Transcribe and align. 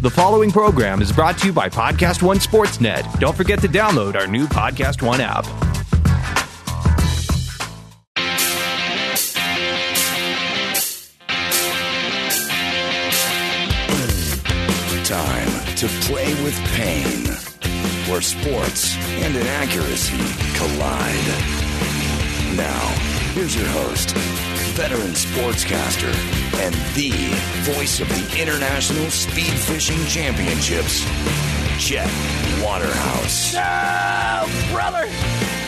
The 0.00 0.08
following 0.08 0.50
program 0.50 1.02
is 1.02 1.12
brought 1.12 1.36
to 1.40 1.48
you 1.48 1.52
by 1.52 1.68
Podcast 1.68 2.22
One 2.22 2.38
Sportsnet. 2.38 3.20
Don't 3.20 3.36
forget 3.36 3.60
to 3.60 3.68
download 3.68 4.16
our 4.16 4.26
new 4.26 4.46
Podcast 4.46 5.02
One 5.02 5.20
app. 5.20 5.44
Time 15.04 15.76
to 15.76 15.86
play 16.06 16.32
with 16.44 16.56
pain, 16.72 17.26
where 18.10 18.22
sports 18.22 18.96
and 18.96 19.36
inaccuracy 19.36 20.16
collide. 20.56 21.26
Now, 22.56 22.88
here's 23.34 23.54
your 23.54 23.66
host, 23.66 24.12
veteran 24.72 25.12
sportscaster, 25.12 26.14
and 26.60 26.74
the 26.94 27.10
voice 27.72 28.00
of 28.00 28.08
the 28.10 28.42
International 28.42 29.10
Speed 29.10 29.44
Fishing 29.44 30.04
Championships, 30.04 31.06
Chet 31.78 32.06
Waterhouse. 32.62 33.54
Oh, 33.56 34.68
brother. 34.70 35.06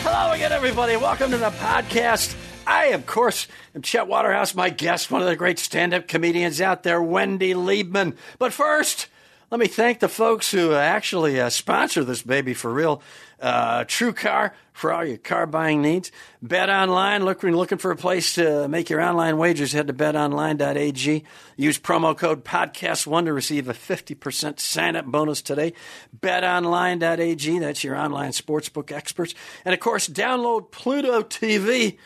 Hello 0.03 0.33
again, 0.33 0.51
everybody. 0.51 0.95
Welcome 0.95 1.31
to 1.31 1.39
the 1.39 1.49
podcast. 1.49 2.35
I, 2.67 2.87
of 2.87 3.07
course, 3.07 3.47
am 3.73 3.81
Chet 3.81 4.05
Waterhouse, 4.05 4.53
my 4.53 4.69
guest, 4.69 5.09
one 5.09 5.23
of 5.23 5.27
the 5.27 5.35
great 5.35 5.57
stand 5.57 5.95
up 5.95 6.07
comedians 6.07 6.61
out 6.61 6.83
there, 6.83 7.01
Wendy 7.01 7.55
Liebman. 7.55 8.15
But 8.37 8.53
first, 8.53 9.07
let 9.49 9.59
me 9.59 9.67
thank 9.67 9.99
the 9.99 10.07
folks 10.07 10.51
who 10.51 10.73
actually 10.73 11.41
uh, 11.41 11.49
sponsor 11.49 12.03
this 12.03 12.21
baby 12.21 12.53
for 12.53 12.71
real. 12.71 13.01
Uh, 13.43 13.83
True 13.83 14.13
Car 14.13 14.53
for 14.71 14.93
all 14.93 15.03
your 15.03 15.17
car 15.17 15.45
buying 15.45 15.81
needs. 15.81 16.13
Bet 16.41 16.69
Online, 16.69 17.25
looking 17.25 17.53
looking 17.53 17.77
for 17.77 17.91
a 17.91 17.95
place 17.97 18.35
to 18.35 18.69
make 18.69 18.89
your 18.89 19.01
online 19.01 19.37
wagers. 19.37 19.73
Head 19.73 19.87
to 19.87 19.93
betonline.ag. 19.93 21.23
Use 21.57 21.77
promo 21.77 22.17
code 22.17 22.45
podcast1 22.45 23.25
to 23.25 23.33
receive 23.33 23.67
a 23.67 23.73
50% 23.73 24.61
sign 24.61 24.95
up 24.95 25.05
bonus 25.05 25.41
today. 25.41 25.73
BetOnline.ag, 26.21 27.59
that's 27.59 27.83
your 27.83 27.97
online 27.97 28.31
sportsbook 28.31 28.93
experts. 28.93 29.35
And 29.65 29.73
of 29.73 29.81
course, 29.81 30.07
download 30.07 30.71
Pluto 30.71 31.21
TV 31.21 31.97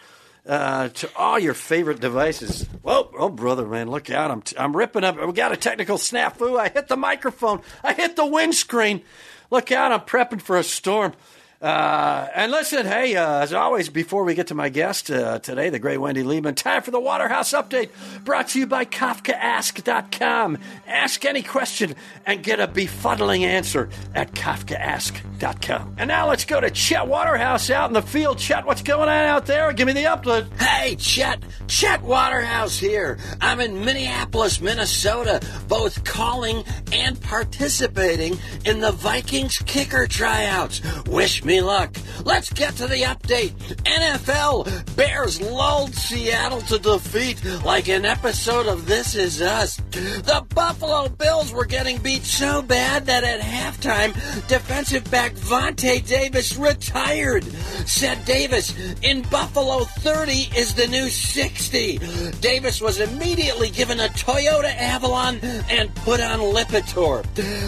uh, 0.47 0.89
to 0.89 1.09
all 1.15 1.37
your 1.37 1.53
favorite 1.53 1.99
devices. 1.99 2.63
Whoa, 2.81 3.11
oh 3.15 3.29
brother, 3.29 3.67
man, 3.67 3.91
look 3.91 4.09
out! 4.09 4.31
I'm 4.31 4.41
t- 4.41 4.57
I'm 4.57 4.75
ripping 4.75 5.03
up. 5.03 5.23
We 5.23 5.33
got 5.33 5.51
a 5.51 5.57
technical 5.57 5.97
snafu. 5.97 6.59
I 6.59 6.69
hit 6.69 6.87
the 6.87 6.97
microphone. 6.97 7.61
I 7.83 7.93
hit 7.93 8.15
the 8.15 8.25
windscreen. 8.25 9.03
Look 9.49 9.71
out! 9.71 9.91
I'm 9.91 10.01
prepping 10.01 10.41
for 10.41 10.57
a 10.57 10.63
storm. 10.63 11.13
Uh, 11.59 12.27
and 12.35 12.51
listen, 12.51 12.85
hey, 12.85 13.15
uh, 13.15 13.39
as 13.39 13.51
always, 13.51 13.89
before 13.89 14.23
we 14.23 14.35
get 14.35 14.47
to 14.47 14.55
my 14.55 14.69
guest 14.69 15.09
uh, 15.09 15.39
today, 15.39 15.71
the 15.71 15.79
great 15.79 15.97
Wendy 15.97 16.21
Liebman, 16.21 16.55
time 16.55 16.83
for 16.83 16.91
the 16.91 16.99
Waterhouse 16.99 17.51
Update, 17.53 17.89
brought 18.23 18.49
to 18.49 18.59
you 18.59 18.67
by 18.67 18.85
KafkaAsk.com. 18.85 20.59
Ask 20.85 21.25
any 21.25 21.41
question 21.41 21.95
and 22.27 22.43
get 22.43 22.59
a 22.59 22.67
befuddling 22.67 23.41
answer 23.41 23.89
at 24.13 24.33
KafkaAsk.com. 24.33 25.95
And 25.97 26.07
now 26.07 26.29
let's 26.29 26.45
go 26.45 26.61
to 26.61 26.69
Chet 26.69 27.07
Waterhouse 27.07 27.71
out 27.71 27.89
in 27.89 27.93
the 27.93 28.03
field. 28.03 28.37
Chet, 28.37 28.67
what's 28.67 28.83
going 28.83 29.09
on 29.09 29.25
out 29.25 29.47
there? 29.47 29.73
Give 29.73 29.87
me 29.87 29.93
the 29.93 30.03
update. 30.03 30.51
Hey, 30.61 30.95
Chet, 30.95 31.41
Chet 31.67 32.03
Waterhouse 32.03 32.77
here. 32.77 33.17
I'm 33.41 33.59
in 33.61 33.83
Minneapolis, 33.83 34.61
Minnesota, 34.61 35.41
both 35.67 36.03
calling 36.03 36.63
and 36.93 37.19
participating 37.19 38.37
in 38.63 38.79
the 38.79 38.91
Vikings 38.91 39.57
kicker 39.65 40.05
tryouts. 40.05 40.81
Wish 41.07 41.43
me 41.47 41.61
luck. 41.61 41.95
Let's 42.25 42.51
get 42.51 42.75
to 42.75 42.87
the 42.87 43.03
update. 43.03 43.53
NFL 43.85 44.95
Bears 44.97 45.41
lulled 45.41 45.95
Seattle 45.95 46.59
to 46.61 46.77
defeat 46.77 47.41
like 47.63 47.87
an 47.87 48.03
episode 48.03 48.67
of 48.67 48.85
This 48.85 49.15
Is 49.15 49.41
Us. 49.41 49.77
The 49.91 50.45
Buffalo 50.53 51.07
Bills 51.07 51.53
were 51.53 51.65
getting 51.65 51.99
beat 51.99 52.23
so 52.23 52.61
bad 52.61 53.05
that 53.05 53.23
at 53.23 53.39
halftime, 53.39 54.13
defensive 54.47 55.09
back 55.09 55.33
Vontae 55.35 56.05
Davis 56.05 56.57
retired. 56.57 57.45
Said 57.85 58.25
Davis, 58.25 58.75
in 59.01 59.21
Buffalo 59.21 59.85
30 59.85 60.49
is 60.53 60.73
the 60.73 60.87
new 60.87 61.07
60. 61.07 61.99
Davis 62.41 62.81
was 62.81 62.99
immediately 62.99 63.69
given 63.69 64.01
a 64.01 64.09
Toyota 64.09 64.75
Avalon 64.75 65.39
and 65.69 65.95
put 65.95 66.19
on 66.19 66.39
Lipitor. 66.39 67.23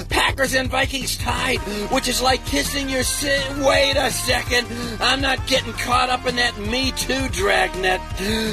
Packers 0.09 0.53
and 0.53 0.69
Vikings 0.69 1.15
tied, 1.17 1.59
which 1.91 2.09
is 2.09 2.21
like 2.21 2.45
kissing 2.45 2.89
your 2.89 3.03
sin. 3.03 3.63
Wait 3.69 3.95
a 3.97 4.09
second. 4.09 4.65
I'm 4.99 5.21
not 5.21 5.45
getting 5.45 5.73
caught 5.73 6.09
up 6.09 6.25
in 6.25 6.37
that 6.37 6.57
Me 6.57 6.91
Too 6.91 7.29
dragnet. 7.29 8.01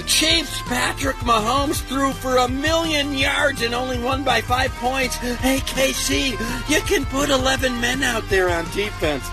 Chiefs 0.07 0.61
Patrick 0.63 1.17
Mahomes 1.17 1.81
threw 1.89 2.13
for 2.13 2.37
a 2.37 2.49
million 2.49 3.15
yards 3.15 3.63
and 3.63 3.75
only 3.75 3.99
won 3.99 4.25
by 4.25 4.43
five 4.43 4.71
points. 4.73 5.17
Hey, 5.17 5.59
KC, 5.61 6.33
you 6.69 6.81
can 6.83 7.07
put 7.07 7.31
11 7.31 7.81
men 7.81 8.03
out 8.03 8.29
there 8.29 8.51
on 8.51 8.65
defense. 8.73 9.27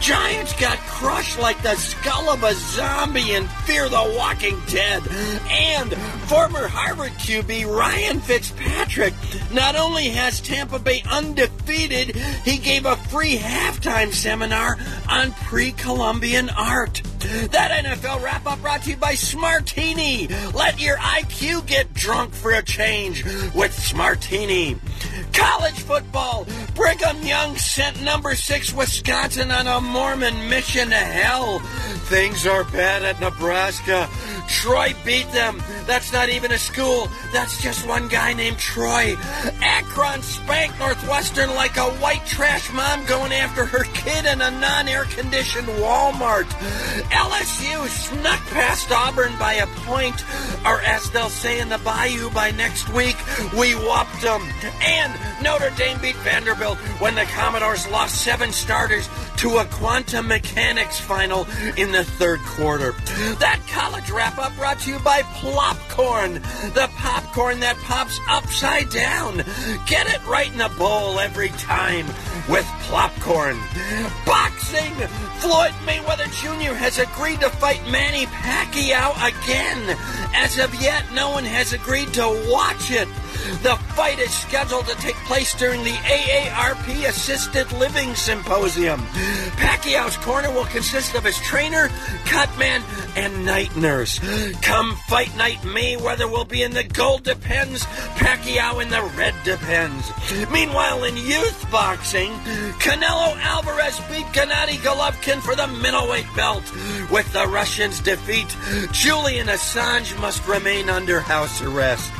Giants 0.00 0.58
got 0.58 0.78
crushed 0.78 1.38
like 1.38 1.60
the 1.62 1.74
skull 1.74 2.30
of 2.30 2.42
a 2.42 2.54
zombie 2.54 3.34
in 3.34 3.46
Fear 3.66 3.90
the 3.90 4.14
Walking 4.16 4.58
Dead. 4.68 5.02
And 5.50 5.92
former 6.26 6.66
Harvard 6.66 7.12
QB 7.12 7.66
Ryan 7.66 8.20
Fitzpatrick 8.20 9.14
not 9.52 9.76
only 9.76 10.08
has 10.08 10.40
Tampa 10.40 10.78
Bay 10.78 11.02
undefeated, 11.10 12.16
he 12.44 12.58
gave 12.58 12.84
a 12.84 12.96
free 12.96 13.36
halftime 13.36 14.12
seminar 14.12 14.76
on 15.08 15.30
pre 15.32 15.70
Columbian 15.72 16.50
art. 16.50 17.02
That 17.50 17.84
NFL 17.84 18.22
wrap 18.22 18.46
up 18.46 18.60
brought 18.60 18.82
to 18.82 18.90
you 18.90 18.96
by 18.96 19.14
Smartini. 19.14 20.28
Let 20.52 20.80
your 20.80 20.96
IQ 20.96 21.66
get 21.66 21.94
drunk 21.94 22.34
for 22.34 22.52
a 22.52 22.62
change 22.62 23.24
with 23.54 23.76
Smartini. 23.76 24.78
College 25.32 25.78
football. 25.80 26.46
Brigham 26.74 27.22
Young 27.22 27.56
sent 27.56 28.02
number 28.02 28.34
six 28.34 28.72
Wisconsin 28.72 29.50
on 29.50 29.66
a 29.66 29.80
Mormon 29.80 30.48
mission 30.48 30.90
to 30.90 30.96
hell. 30.96 31.58
Things 32.08 32.46
are 32.46 32.64
bad 32.64 33.02
at 33.02 33.20
Nebraska. 33.20 34.08
Troy 34.48 34.94
beat 35.04 35.30
them. 35.32 35.62
That's 35.86 36.12
not 36.12 36.28
even 36.28 36.52
a 36.52 36.58
school. 36.58 37.08
That's 37.32 37.60
just 37.62 37.86
one 37.86 38.08
guy 38.08 38.32
named 38.32 38.58
Troy. 38.58 39.16
Akron 39.62 40.22
spanked 40.22 40.78
Northwestern 40.78 41.54
like 41.54 41.76
a 41.76 41.90
white 42.00 42.24
trash 42.26 42.72
mom 42.72 43.04
going 43.06 43.32
after 43.32 43.64
her 43.64 43.84
kid 43.94 44.24
in 44.24 44.40
a 44.40 44.50
non-air 44.50 45.04
conditioned 45.04 45.68
Walmart. 45.68 46.46
LSU 47.10 47.86
snuck 47.88 48.40
past 48.46 48.90
Auburn 48.90 49.32
by 49.38 49.54
a 49.54 49.66
point, 49.84 50.24
or 50.64 50.80
as 50.82 51.10
they'll 51.10 51.28
say 51.28 51.60
in 51.60 51.68
the 51.68 51.78
Bayou 51.78 52.30
by 52.30 52.50
next 52.52 52.88
week, 52.90 53.16
we 53.56 53.72
whopped 53.72 54.22
them. 54.22 54.42
And 54.82 55.12
Notre 55.42 55.70
Dame 55.76 56.00
beat 56.00 56.16
Vanderbilt 56.16 56.78
when 57.00 57.14
the 57.14 57.24
Commodores 57.24 57.88
lost 57.88 58.22
seven 58.22 58.52
starters 58.52 59.08
to 59.38 59.58
a 59.58 59.64
quantum 59.66 60.28
mechanics 60.28 60.98
final 60.98 61.46
in 61.76 61.92
the 61.92 62.04
third 62.04 62.40
quarter. 62.40 62.92
That 63.38 63.60
college 63.68 64.10
wrap 64.10 64.35
up 64.38 64.54
brought 64.56 64.78
to 64.80 64.90
you 64.90 64.98
by 65.00 65.22
Plopcorn, 65.22 66.34
the 66.74 66.88
popcorn 66.96 67.60
that 67.60 67.76
pops 67.78 68.18
upside 68.28 68.90
down. 68.90 69.36
Get 69.86 70.06
it 70.08 70.24
right 70.26 70.50
in 70.50 70.58
the 70.58 70.70
bowl 70.78 71.18
every 71.18 71.48
time 71.50 72.06
with 72.48 72.64
Plopcorn. 72.86 73.56
Boxing! 74.26 74.94
Floyd 75.38 75.72
Mayweather 75.84 76.30
Jr. 76.40 76.74
has 76.74 76.98
agreed 76.98 77.40
to 77.40 77.50
fight 77.50 77.86
Manny 77.88 78.26
Pacquiao 78.26 79.12
again. 79.16 79.96
As 80.34 80.58
of 80.58 80.74
yet, 80.80 81.04
no 81.14 81.30
one 81.30 81.44
has 81.44 81.72
agreed 81.72 82.12
to 82.14 82.44
watch 82.48 82.90
it. 82.90 83.08
The 83.62 83.76
fight 83.94 84.18
is 84.18 84.32
scheduled 84.32 84.86
to 84.86 84.94
take 84.96 85.16
place 85.26 85.54
during 85.54 85.82
the 85.82 85.92
AARP 85.92 87.08
Assisted 87.08 87.70
Living 87.72 88.14
Symposium. 88.14 89.00
Pacquiao's 89.56 90.16
corner 90.18 90.50
will 90.52 90.64
consist 90.66 91.14
of 91.14 91.24
his 91.24 91.38
trainer, 91.38 91.88
cutman, 92.26 92.82
and 93.16 93.44
night 93.44 93.74
nurse. 93.76 94.18
Come 94.60 94.96
fight 95.08 95.34
night, 95.36 95.58
Mayweather 95.62 96.30
will 96.30 96.44
be 96.44 96.62
in 96.62 96.72
the 96.72 96.84
gold 96.84 97.24
depends, 97.24 97.84
Pacquiao 98.16 98.82
in 98.82 98.90
the 98.90 99.02
red 99.16 99.34
depends. 99.44 100.10
Meanwhile, 100.50 101.04
in 101.04 101.16
youth 101.16 101.70
boxing, 101.70 102.32
Canelo 102.78 103.36
Alvarez 103.38 103.98
beat 104.10 104.26
Gennady 104.26 104.76
Golovkin 104.78 105.40
for 105.40 105.54
the 105.54 105.66
middleweight 105.66 106.26
belt. 106.36 106.64
With 107.10 107.32
the 107.32 107.46
Russians' 107.46 108.00
defeat, 108.00 108.54
Julian 108.92 109.46
Assange 109.48 110.18
must 110.20 110.46
remain 110.46 110.90
under 110.90 111.20
house 111.20 111.62
arrest. 111.62 112.12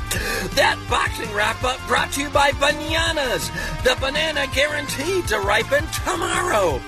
That 0.55 0.79
boxing 0.89 1.33
wrap 1.35 1.63
up 1.65 1.81
brought 1.87 2.13
to 2.13 2.23
you 2.23 2.31
by 2.31 2.53
Bananas, 2.53 3.51
the 3.85 3.97
banana 4.01 4.47
guaranteed 4.55 5.29
to 5.29 5.41
ripen 5.41 5.85
tomorrow. 6.05 6.81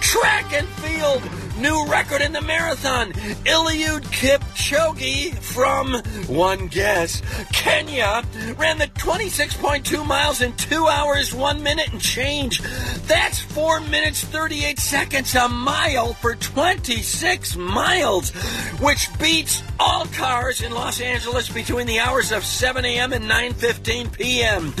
Track 0.00 0.52
and 0.52 0.68
field, 0.68 1.22
New 1.58 1.86
record 1.86 2.20
in 2.20 2.32
the 2.32 2.40
marathon. 2.40 3.12
Eliud 3.44 4.02
Kipchoge 4.02 5.34
from, 5.34 5.94
one 6.28 6.68
guess, 6.68 7.20
Kenya 7.52 8.22
ran 8.56 8.78
the 8.78 8.86
26.2 8.86 10.06
miles 10.06 10.40
in 10.40 10.52
2 10.54 10.86
hours, 10.86 11.34
1 11.34 11.62
minute 11.62 11.92
and 11.92 12.00
change. 12.00 12.62
That's 13.08 13.40
4 13.40 13.80
minutes 13.80 14.22
38 14.22 14.78
seconds 14.78 15.34
a 15.34 15.48
mile 15.48 16.14
for 16.14 16.36
26 16.36 17.56
miles, 17.56 18.30
which 18.80 19.08
beats 19.18 19.62
all 19.80 20.06
cars 20.06 20.60
in 20.62 20.72
Los 20.72 21.00
Angeles 21.00 21.48
between 21.48 21.86
the 21.86 22.00
hours 22.00 22.32
of 22.32 22.44
7 22.44 22.84
a.m. 22.84 23.12
and 23.12 23.24
9:15 23.24 24.12
p.m. 24.12 24.72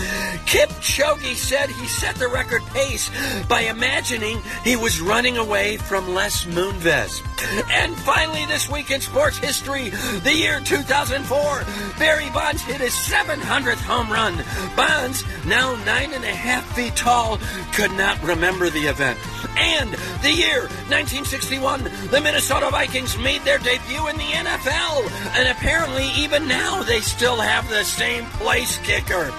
Kipchoge 0.46 1.34
said 1.36 1.70
he 1.70 1.86
set 1.86 2.16
the 2.16 2.28
record 2.28 2.62
pace 2.74 3.10
by 3.48 3.60
imagining 3.62 4.40
he 4.64 4.76
was 4.76 5.00
running 5.00 5.36
away 5.36 5.76
from 5.76 6.14
Les 6.14 6.46
Moonves. 6.68 7.22
And 7.70 7.96
finally, 7.96 8.44
this 8.46 8.68
week 8.68 8.90
in 8.90 9.00
sports 9.00 9.38
history, 9.38 9.90
the 10.22 10.34
year 10.34 10.60
2004, 10.60 11.64
Barry 11.98 12.30
Bonds 12.30 12.62
hit 12.62 12.80
his 12.80 12.92
700th 12.92 13.76
home 13.76 14.10
run. 14.10 14.34
Bonds, 14.76 15.24
now 15.46 15.74
nine 15.84 16.12
and 16.12 16.24
a 16.24 16.34
half 16.34 16.64
feet 16.74 16.94
tall, 16.96 17.38
could 17.72 17.92
not 17.92 18.22
remember 18.22 18.68
the 18.70 18.86
event. 18.86 19.18
And 19.58 19.90
the 20.22 20.32
year 20.32 20.62
1961, 20.88 21.84
the 22.10 22.20
Minnesota 22.20 22.70
Vikings 22.70 23.18
made 23.18 23.42
their 23.42 23.58
debut 23.58 24.06
in 24.08 24.16
the 24.16 24.22
NFL. 24.22 25.10
And 25.36 25.48
apparently, 25.48 26.08
even 26.16 26.46
now, 26.46 26.82
they 26.84 27.00
still 27.00 27.36
have 27.36 27.68
the 27.68 27.84
same 27.84 28.24
place 28.40 28.78
kicker. 28.78 29.32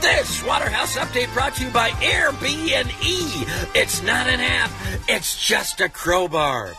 This 0.00 0.44
Waterhouse 0.44 0.96
update 0.96 1.32
brought 1.32 1.54
to 1.56 1.64
you 1.64 1.70
by 1.70 1.90
Airbnb. 1.90 3.74
It's 3.74 4.02
not 4.02 4.26
an 4.26 4.40
app, 4.40 4.70
it's 5.08 5.42
just 5.44 5.80
a 5.80 5.88
crowbar. 5.88 6.72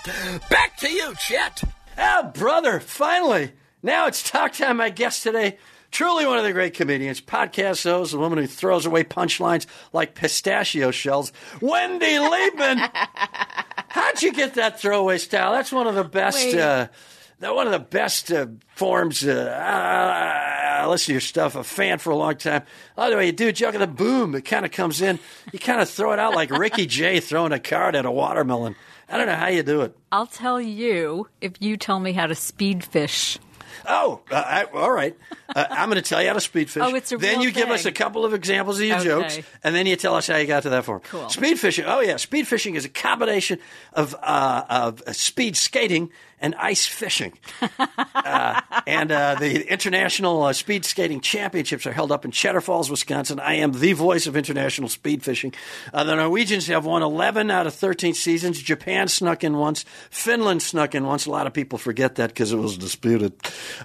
Back 0.50 0.78
to 0.78 0.90
you, 0.90 1.16
Chet. 1.16 1.64
Oh, 1.98 2.32
brother, 2.34 2.80
finally. 2.80 3.52
Now 3.82 4.08
it's 4.08 4.28
talk 4.30 4.54
time. 4.54 4.78
My 4.78 4.90
guest 4.90 5.24
today, 5.24 5.58
truly 5.94 6.26
one 6.26 6.40
of 6.40 6.44
the 6.44 6.52
great 6.52 6.74
comedians, 6.74 7.22
podcast 7.22 7.84
host, 7.84 8.14
a 8.14 8.18
woman 8.18 8.40
who 8.40 8.48
throws 8.48 8.86
away 8.86 9.04
punchlines 9.04 9.66
like 9.94 10.16
pistachio 10.16 10.92
shells, 10.92 11.32
Wendy 11.62 12.16
Liebman. 12.16 12.90
How'd 13.88 14.22
you 14.22 14.34
get 14.34 14.56
that 14.56 14.80
throwaway 14.80 15.20
style? 15.20 15.54
That's 15.54 15.72
one 15.72 15.88
of 15.88 15.96
the 15.96 16.04
best. 16.04 16.54
Uh, 16.54 16.88
that 17.40 17.56
one 17.56 17.68
of 17.68 17.74
the 17.74 17.80
best 17.80 18.32
uh, 18.32 18.48
forms. 18.76 19.26
Uh, 19.26 19.54
I 19.56 20.88
listen 20.88 21.08
to 21.08 21.12
your 21.14 21.22
stuff. 21.22 21.56
A 21.56 21.64
fan 21.64 22.00
for 22.00 22.10
a 22.10 22.16
long 22.16 22.36
time. 22.38 22.64
By 22.96 23.10
the 23.10 23.16
way, 23.16 23.28
you 23.28 23.32
do 23.32 23.50
a 23.50 23.54
joke 23.54 23.76
and 23.76 23.84
the 23.84 23.88
boom. 23.88 24.34
It 24.34 24.46
kind 24.46 24.66
of 24.66 24.72
comes 24.72 25.02
in. 25.02 25.20
You 25.52 25.60
kind 25.60 25.82
of 25.82 25.90
throw 25.90 26.14
it 26.14 26.20
out 26.20 26.34
like 26.34 26.50
Ricky 26.50 26.88
Jay 26.88 27.20
throwing 27.20 27.52
a 27.52 27.60
card 27.60 27.96
at 27.96 28.06
a 28.06 28.12
watermelon. 28.12 28.76
I 29.10 29.18
don't 29.18 29.28
know 29.28 29.36
how 29.36 29.48
you 29.48 29.62
do 29.62 29.82
it. 29.82 29.96
I'll 30.12 30.26
tell 30.26 30.60
you 30.60 31.28
if 31.42 31.54
you 31.60 31.78
tell 31.78 32.00
me 32.00 32.14
how 32.14 32.26
to 32.26 32.36
speed 32.36 32.84
fish. 32.84 33.38
Oh, 33.88 34.22
uh, 34.32 34.36
I, 34.36 34.64
all 34.66 34.92
right. 34.92 35.16
Uh, 35.56 35.66
I'm 35.70 35.90
going 35.90 36.02
to 36.02 36.08
tell 36.08 36.22
you 36.22 36.28
how 36.30 36.34
to 36.34 36.40
speedfish. 36.40 36.84
Oh, 36.84 36.96
it's 36.96 37.12
a 37.12 37.18
Then 37.18 37.38
real 37.40 37.44
you 37.48 37.52
give 37.52 37.70
us 37.70 37.86
a 37.86 37.92
couple 37.92 38.26
of 38.26 38.34
examples 38.34 38.80
of 38.80 38.86
your 38.86 38.96
Okay. 38.98 39.06
jokes, 39.06 39.40
and 39.64 39.76
then 39.76 39.86
you 39.86 39.96
tell 39.96 40.16
us 40.16 40.28
how 40.28 40.38
you 40.38 40.48
got 40.48 40.64
to 40.64 40.70
that 40.70 40.86
form. 40.86 41.02
Cool. 41.02 41.22
Speedfishing. 41.26 41.84
Oh 41.88 42.00
yeah, 42.00 42.18
speed 42.18 42.48
fishing 42.48 42.76
is 42.76 42.86
a 42.86 42.90
combination 42.90 43.60
of 43.94 44.16
uh, 44.22 44.64
of 44.70 45.02
uh, 45.06 45.14
speed 45.14 45.56
skating 45.58 46.12
and 46.40 46.56
ice 46.56 46.86
fishing. 46.86 47.32
uh, 48.16 48.62
and 48.86 49.12
uh, 49.12 49.36
the 49.36 49.72
international 49.72 50.44
uh, 50.44 50.52
speed 50.54 50.84
skating 50.84 51.22
championships 51.22 51.86
are 51.88 51.94
held 51.94 52.12
up 52.12 52.26
in 52.26 52.32
Cheddar 52.32 52.60
Falls, 52.60 52.90
Wisconsin. 52.90 53.40
I 53.40 53.56
am 53.56 53.72
the 53.72 53.94
voice 53.94 54.28
of 54.28 54.36
international 54.36 54.90
speed 54.90 55.24
fishing. 55.24 55.54
Uh, 55.94 56.04
the 56.04 56.16
Norwegians 56.16 56.68
have 56.68 56.86
won 56.86 57.02
11 57.02 57.50
out 57.50 57.66
of 57.66 57.74
13 57.74 58.14
seasons. 58.14 58.62
Japan 58.62 59.08
snuck 59.08 59.44
in 59.46 59.56
once. 59.58 59.86
Finland 60.10 60.62
snuck 60.62 60.94
in 60.96 61.06
once. 61.06 61.26
A 61.26 61.32
lot 61.32 61.48
of 61.48 61.54
people 61.54 61.78
forget 61.80 62.16
that 62.16 62.30
because 62.32 62.52
it 62.52 62.58
was 62.58 62.78
disputed. 62.78 63.32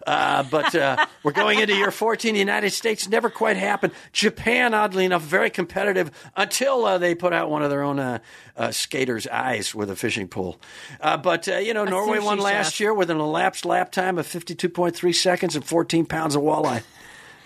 Uh, 0.07 0.43
but 0.45 0.75
uh, 0.75 1.07
we're 1.23 1.33
going 1.33 1.59
into 1.59 1.75
year 1.75 1.91
14. 1.91 2.33
The 2.35 2.39
United 2.39 2.71
States 2.71 3.09
never 3.09 3.31
quite 3.31 3.57
happened. 3.57 3.93
Japan, 4.13 4.75
oddly 4.75 5.05
enough, 5.05 5.23
very 5.23 5.51
competitive 5.51 6.11
until 6.37 6.85
uh, 6.85 6.99
they 6.99 7.15
put 7.15 7.33
out 7.33 7.51
one 7.51 7.63
of 7.63 7.71
their 7.71 7.83
own 7.83 7.99
uh, 7.99 8.19
uh, 8.57 8.71
skaters' 8.71 9.27
eyes 9.27 9.75
with 9.75 9.91
a 9.91 9.97
fishing 9.97 10.29
pole. 10.29 10.59
Uh, 11.01 11.17
but, 11.17 11.49
uh, 11.49 11.57
you 11.59 11.75
know, 11.75 11.85
Norway 11.85 12.19
won 12.19 12.39
last 12.39 12.73
chef. 12.75 12.81
year 12.81 12.95
with 12.95 13.11
an 13.11 13.19
elapsed 13.21 13.65
lap 13.65 13.93
time 13.93 14.19
of 14.19 14.27
52.3 14.27 15.15
seconds 15.15 15.57
and 15.57 15.65
14 15.65 16.07
pounds 16.07 16.35
of 16.35 16.43
walleye. 16.43 16.83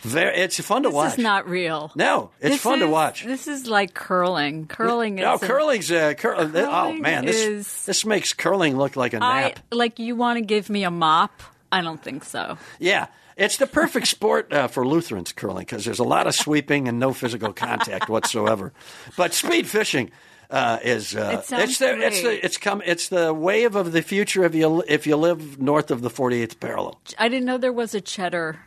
Very, 0.00 0.36
it's 0.36 0.58
fun 0.58 0.82
to 0.82 0.88
This 0.88 0.96
watch. 0.96 1.12
is 1.12 1.18
not 1.18 1.48
real. 1.48 1.92
No, 1.94 2.30
it's 2.40 2.54
This 2.54 2.60
fun 2.60 2.80
to 2.80 2.88
watch. 2.88 3.24
This 3.24 3.46
is 3.46 3.68
like 3.68 3.94
curling. 3.94 4.66
Curling 4.66 5.20
is 5.20 5.22
No, 5.22 5.38
curling's 5.38 5.92
uh, 5.92 6.14
cur- 6.18 6.34
oh 6.36 6.92
man, 6.94 7.24
this 7.24 7.36
is- 7.40 7.86
this 7.86 8.04
makes 8.04 8.32
curling 8.32 8.76
look 8.76 8.96
like 8.96 9.12
a 9.12 9.20
nap. 9.20 9.60
like 9.70 10.00
you 10.00 10.16
want 10.16 10.38
to 10.38 10.44
give 10.44 10.68
me 10.68 10.82
a 10.82 10.90
mop? 10.90 11.40
I 11.72 11.80
don't 11.80 12.02
think 12.02 12.22
so. 12.24 12.58
Yeah, 12.78 13.06
it's 13.36 13.56
the 13.56 13.66
perfect 13.66 14.06
sport 14.06 14.52
uh, 14.52 14.68
for 14.68 14.86
Lutherans 14.86 15.32
curling 15.32 15.64
because 15.64 15.84
there's 15.84 15.98
a 15.98 16.04
lot 16.04 16.26
of 16.26 16.34
sweeping 16.34 16.86
and 16.86 16.98
no 16.98 17.12
physical 17.12 17.52
contact 17.52 18.08
whatsoever. 18.08 18.72
But 19.16 19.32
speed 19.32 19.66
fishing 19.66 20.10
uh, 20.50 20.78
is 20.84 21.16
uh, 21.16 21.30
it 21.32 21.52
it's 21.52 21.78
the 21.78 22.06
it's 22.06 22.22
the 22.22 22.44
it's 22.44 22.58
come 22.58 22.82
it's 22.84 23.08
the 23.08 23.32
wave 23.32 23.74
of 23.74 23.92
the 23.92 24.02
future 24.02 24.44
if 24.44 24.54
you 24.54 24.84
if 24.86 25.06
you 25.06 25.16
live 25.16 25.58
north 25.58 25.90
of 25.90 26.02
the 26.02 26.10
48th 26.10 26.60
parallel. 26.60 27.00
I 27.18 27.28
didn't 27.28 27.46
know 27.46 27.58
there 27.58 27.72
was 27.72 27.94
a 27.94 28.00
cheddar. 28.00 28.60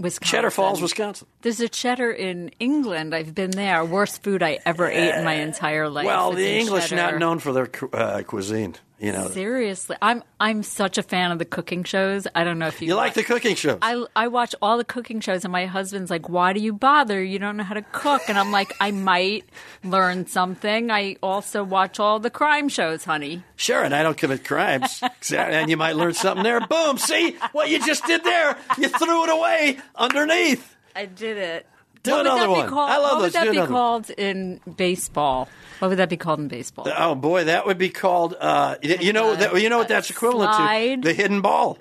Wisconsin. 0.00 0.34
Cheddar 0.34 0.50
Falls, 0.50 0.80
Wisconsin. 0.80 1.28
There's 1.42 1.60
a 1.60 1.68
cheddar 1.68 2.10
in 2.10 2.52
England. 2.58 3.14
I've 3.14 3.34
been 3.34 3.50
there. 3.50 3.84
Worst 3.84 4.22
food 4.22 4.42
I 4.42 4.58
ever 4.64 4.86
ate 4.86 5.14
in 5.14 5.24
my 5.24 5.34
entire 5.34 5.90
life. 5.90 6.06
Well, 6.06 6.32
the 6.32 6.58
English 6.58 6.88
cheddar. 6.88 7.02
not 7.02 7.18
known 7.18 7.38
for 7.38 7.52
their 7.52 7.68
uh, 7.92 8.22
cuisine. 8.22 8.76
You 9.00 9.12
know, 9.12 9.28
Seriously, 9.28 9.96
I'm 10.02 10.22
I'm 10.38 10.62
such 10.62 10.98
a 10.98 11.02
fan 11.02 11.32
of 11.32 11.38
the 11.38 11.46
cooking 11.46 11.84
shows. 11.84 12.26
I 12.34 12.44
don't 12.44 12.58
know 12.58 12.66
if 12.66 12.82
you 12.82 12.88
you 12.88 12.96
like 12.96 13.14
the 13.14 13.22
cooking 13.22 13.54
shows. 13.54 13.78
I, 13.80 14.04
I 14.14 14.28
watch 14.28 14.54
all 14.60 14.76
the 14.76 14.84
cooking 14.84 15.20
shows, 15.20 15.42
and 15.42 15.50
my 15.50 15.64
husband's 15.64 16.10
like, 16.10 16.28
"Why 16.28 16.52
do 16.52 16.60
you 16.60 16.74
bother? 16.74 17.22
You 17.24 17.38
don't 17.38 17.56
know 17.56 17.64
how 17.64 17.72
to 17.72 17.82
cook." 17.92 18.20
And 18.28 18.38
I'm 18.38 18.52
like, 18.52 18.74
"I 18.78 18.90
might 18.90 19.46
learn 19.82 20.26
something." 20.26 20.90
I 20.90 21.16
also 21.22 21.64
watch 21.64 21.98
all 21.98 22.20
the 22.20 22.28
crime 22.28 22.68
shows, 22.68 23.04
honey. 23.04 23.42
Sure, 23.56 23.82
and 23.82 23.94
I 23.94 24.02
don't 24.02 24.18
commit 24.18 24.44
crimes. 24.44 25.02
And 25.34 25.70
you 25.70 25.78
might 25.78 25.96
learn 25.96 26.12
something 26.12 26.44
there. 26.44 26.60
Boom! 26.60 26.98
See 26.98 27.36
what 27.52 27.70
you 27.70 27.82
just 27.84 28.04
did 28.04 28.22
there? 28.22 28.58
You 28.76 28.88
threw 28.88 29.24
it 29.24 29.30
away 29.30 29.78
underneath. 29.94 30.76
I 30.94 31.06
did 31.06 31.38
it. 31.38 31.66
Do 32.02 32.12
what 32.12 32.20
another 32.20 32.40
would 32.40 32.46
that 32.46 32.50
one. 32.50 32.66
Be 32.66 32.70
called? 32.70 32.90
I 32.90 32.96
love 32.96 33.02
what 33.02 33.14
those. 33.16 33.22
would 33.22 33.32
that 33.32 33.44
Do 33.44 33.50
be 33.50 33.56
another 33.56 33.72
one. 33.72 33.78
called 33.78 34.10
in 34.10 34.60
baseball? 34.76 35.48
What 35.80 35.88
would 35.88 35.98
that 35.98 36.08
be 36.08 36.16
called 36.16 36.40
in 36.40 36.48
baseball? 36.48 36.86
Oh 36.96 37.14
boy, 37.14 37.44
that 37.44 37.66
would 37.66 37.78
be 37.78 37.90
called. 37.90 38.34
Uh, 38.38 38.76
you 38.82 39.12
know, 39.12 39.34
that, 39.34 39.60
you 39.60 39.68
know 39.68 39.78
what 39.78 39.88
that's 39.88 40.10
equivalent 40.10 40.54
Slide. 40.54 41.02
to? 41.02 41.08
The 41.08 41.14
hidden 41.14 41.40
ball. 41.40 41.78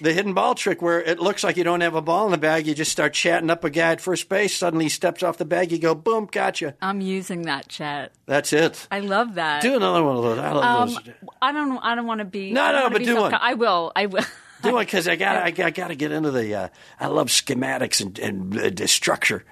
The 0.00 0.12
hidden 0.12 0.34
ball 0.34 0.54
trick, 0.54 0.80
where 0.80 1.02
it 1.02 1.18
looks 1.18 1.42
like 1.42 1.56
you 1.56 1.64
don't 1.64 1.80
have 1.80 1.96
a 1.96 2.02
ball 2.02 2.26
in 2.26 2.30
the 2.30 2.38
bag, 2.38 2.64
you 2.68 2.76
just 2.76 2.92
start 2.92 3.12
chatting 3.12 3.50
up 3.50 3.64
a 3.64 3.70
guy 3.70 3.90
at 3.90 4.00
first 4.00 4.28
base. 4.28 4.56
Suddenly, 4.56 4.84
he 4.84 4.88
steps 4.88 5.24
off 5.24 5.36
the 5.36 5.44
bag. 5.44 5.72
You 5.72 5.78
go, 5.78 5.96
boom, 5.96 6.28
gotcha. 6.30 6.76
I'm 6.80 7.00
using 7.00 7.42
that 7.42 7.66
chat. 7.66 8.12
That's 8.26 8.52
it. 8.52 8.86
I 8.92 9.00
love 9.00 9.34
that. 9.34 9.62
Do 9.62 9.74
another 9.74 10.04
one 10.04 10.16
of 10.16 10.22
those. 10.22 10.38
I 10.38 10.52
love 10.52 10.64
um, 10.64 10.94
those. 10.94 11.14
I 11.42 11.52
don't. 11.52 11.78
I 11.78 11.94
don't 11.96 12.06
want 12.06 12.20
to 12.20 12.24
be. 12.24 12.52
No, 12.52 12.70
no, 12.72 12.88
but 12.88 13.02
do 13.02 13.16
one. 13.16 13.34
I 13.34 13.54
will. 13.54 13.90
I 13.96 14.06
will. 14.06 14.24
Do 14.62 14.78
it 14.78 14.82
because 14.84 15.08
I 15.08 15.16
got 15.16 15.36
I 15.44 15.50
got, 15.50 15.88
to 15.88 15.96
get 15.96 16.12
into 16.12 16.30
the. 16.30 16.54
Uh, 16.54 16.68
I 17.00 17.08
love 17.08 17.26
schematics 17.28 18.00
and, 18.00 18.18
and 18.20 18.58
uh, 18.58 18.70
the 18.72 18.86
structure. 18.86 19.44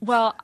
Well, 0.00 0.36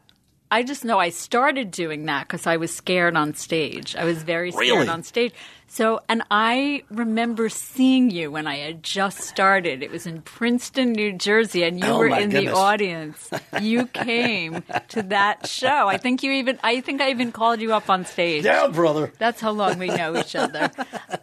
I 0.51 0.63
just 0.63 0.85
know 0.85 0.99
I 0.99 1.11
started 1.11 1.71
doing 1.71 2.07
that 2.07 2.27
because 2.29 2.47
I 2.47 2.57
was 2.57 2.75
scared 2.75 3.17
on 3.17 3.35
stage. 3.35 3.97
I 3.97 4.05
was 4.05 4.23
very 4.23 4.51
scared 4.53 4.61
Really? 4.69 4.89
on 4.89 5.03
stage. 5.03 5.33
So, 5.75 5.99
and 6.09 6.23
I 6.31 6.85
remember 6.89 7.49
seeing 7.49 8.09
you 8.09 8.31
when 8.31 8.47
I 8.47 8.59
had 8.59 8.85
just 8.85 9.23
started. 9.23 9.83
It 9.83 9.91
was 9.91 10.07
in 10.07 10.23
Princeton, 10.23 10.93
New 10.93 11.13
Jersey, 11.15 11.65
and 11.65 11.81
you 11.81 11.87
Oh, 11.87 11.99
were 11.99 12.07
in 12.07 12.31
goodness. 12.31 12.45
the 12.45 12.57
audience. 12.57 13.31
You 13.61 13.87
came 13.93 14.63
to 14.91 15.03
that 15.03 15.49
show. 15.49 15.89
I 15.89 15.97
think 15.97 16.23
you 16.23 16.31
even. 16.31 16.61
I 16.63 16.81
think 16.81 17.01
I 17.01 17.11
even 17.11 17.33
called 17.33 17.61
you 17.61 17.75
up 17.75 17.91
on 17.91 18.05
stage. 18.05 18.45
Yeah, 18.45 18.69
brother. 18.69 19.13
That's 19.19 19.41
how 19.41 19.51
long 19.51 19.79
we 19.81 19.89
know 19.89 20.17
each 20.17 20.37
other. 20.37 20.71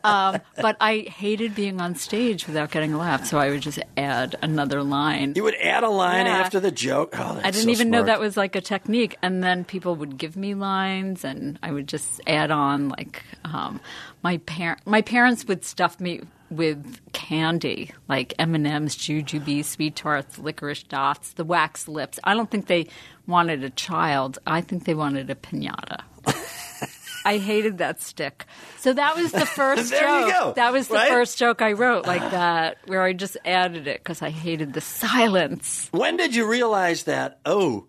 Um, 0.03 0.41
but 0.57 0.75
I 0.81 0.97
hated 1.07 1.55
being 1.55 1.79
on 1.79 1.95
stage 1.95 2.45
without 2.45 2.71
getting 2.71 2.93
a 2.93 2.97
laugh, 2.97 3.25
so 3.25 3.37
I 3.37 3.51
would 3.51 3.61
just 3.61 3.79
add 3.95 4.35
another 4.41 4.83
line. 4.83 5.31
You 5.37 5.43
would 5.43 5.55
add 5.55 5.83
a 5.85 5.89
line 5.89 6.25
Yeah. 6.25 6.39
after 6.39 6.59
the 6.59 6.71
joke. 6.71 7.15
Oh, 7.17 7.35
that's 7.35 7.45
I 7.47 7.51
didn't 7.51 7.67
so 7.67 7.69
even 7.71 7.89
know 7.89 8.03
that 8.03 8.19
was 8.19 8.35
like 8.35 8.57
a 8.57 8.61
technique. 8.61 9.15
And 9.21 9.41
then 9.41 9.63
people 9.63 9.95
would 9.95 10.17
give 10.17 10.35
me 10.35 10.55
lines, 10.55 11.23
and 11.23 11.57
I 11.63 11.71
would 11.71 11.87
just 11.87 12.19
add 12.27 12.51
on 12.51 12.89
like 12.89 13.23
um, 13.45 13.79
my 14.23 14.40
parent. 14.45 14.81
My 14.85 15.01
parents 15.01 15.45
would 15.47 15.63
stuff 15.65 15.99
me 15.99 16.21
with 16.49 16.99
candy, 17.13 17.91
like 18.09 18.33
M 18.37 18.55
and 18.55 18.67
M's, 18.67 18.95
Jujubes, 18.97 19.65
Sweet 19.65 19.95
Tarts, 19.95 20.37
Licorice 20.37 20.83
Dots, 20.83 21.33
the 21.33 21.45
wax 21.45 21.87
lips. 21.87 22.19
I 22.23 22.33
don't 22.33 22.51
think 22.51 22.67
they 22.67 22.87
wanted 23.27 23.63
a 23.63 23.69
child. 23.69 24.39
I 24.45 24.59
think 24.61 24.83
they 24.85 24.93
wanted 24.93 25.29
a 25.29 25.35
pinata. 25.35 26.01
I 27.23 27.37
hated 27.37 27.77
that 27.77 28.01
stick. 28.01 28.45
So 28.79 28.93
that 28.93 29.15
was 29.15 29.31
the 29.31 29.45
first 29.45 29.91
joke. 29.99 30.55
That 30.55 30.73
was 30.73 30.87
the 30.87 30.95
Right? 30.95 31.09
first 31.09 31.37
joke 31.37 31.61
I 31.61 31.73
wrote 31.73 32.05
like 32.07 32.21
that, 32.31 32.77
where 32.87 33.03
I 33.03 33.13
just 33.13 33.37
added 33.45 33.87
it 33.87 33.99
because 33.99 34.21
I 34.21 34.31
hated 34.31 34.73
the 34.73 34.81
silence. 34.81 35.87
When 35.91 36.17
did 36.17 36.35
you 36.35 36.47
realize 36.47 37.03
that? 37.03 37.39
Oh, 37.45 37.85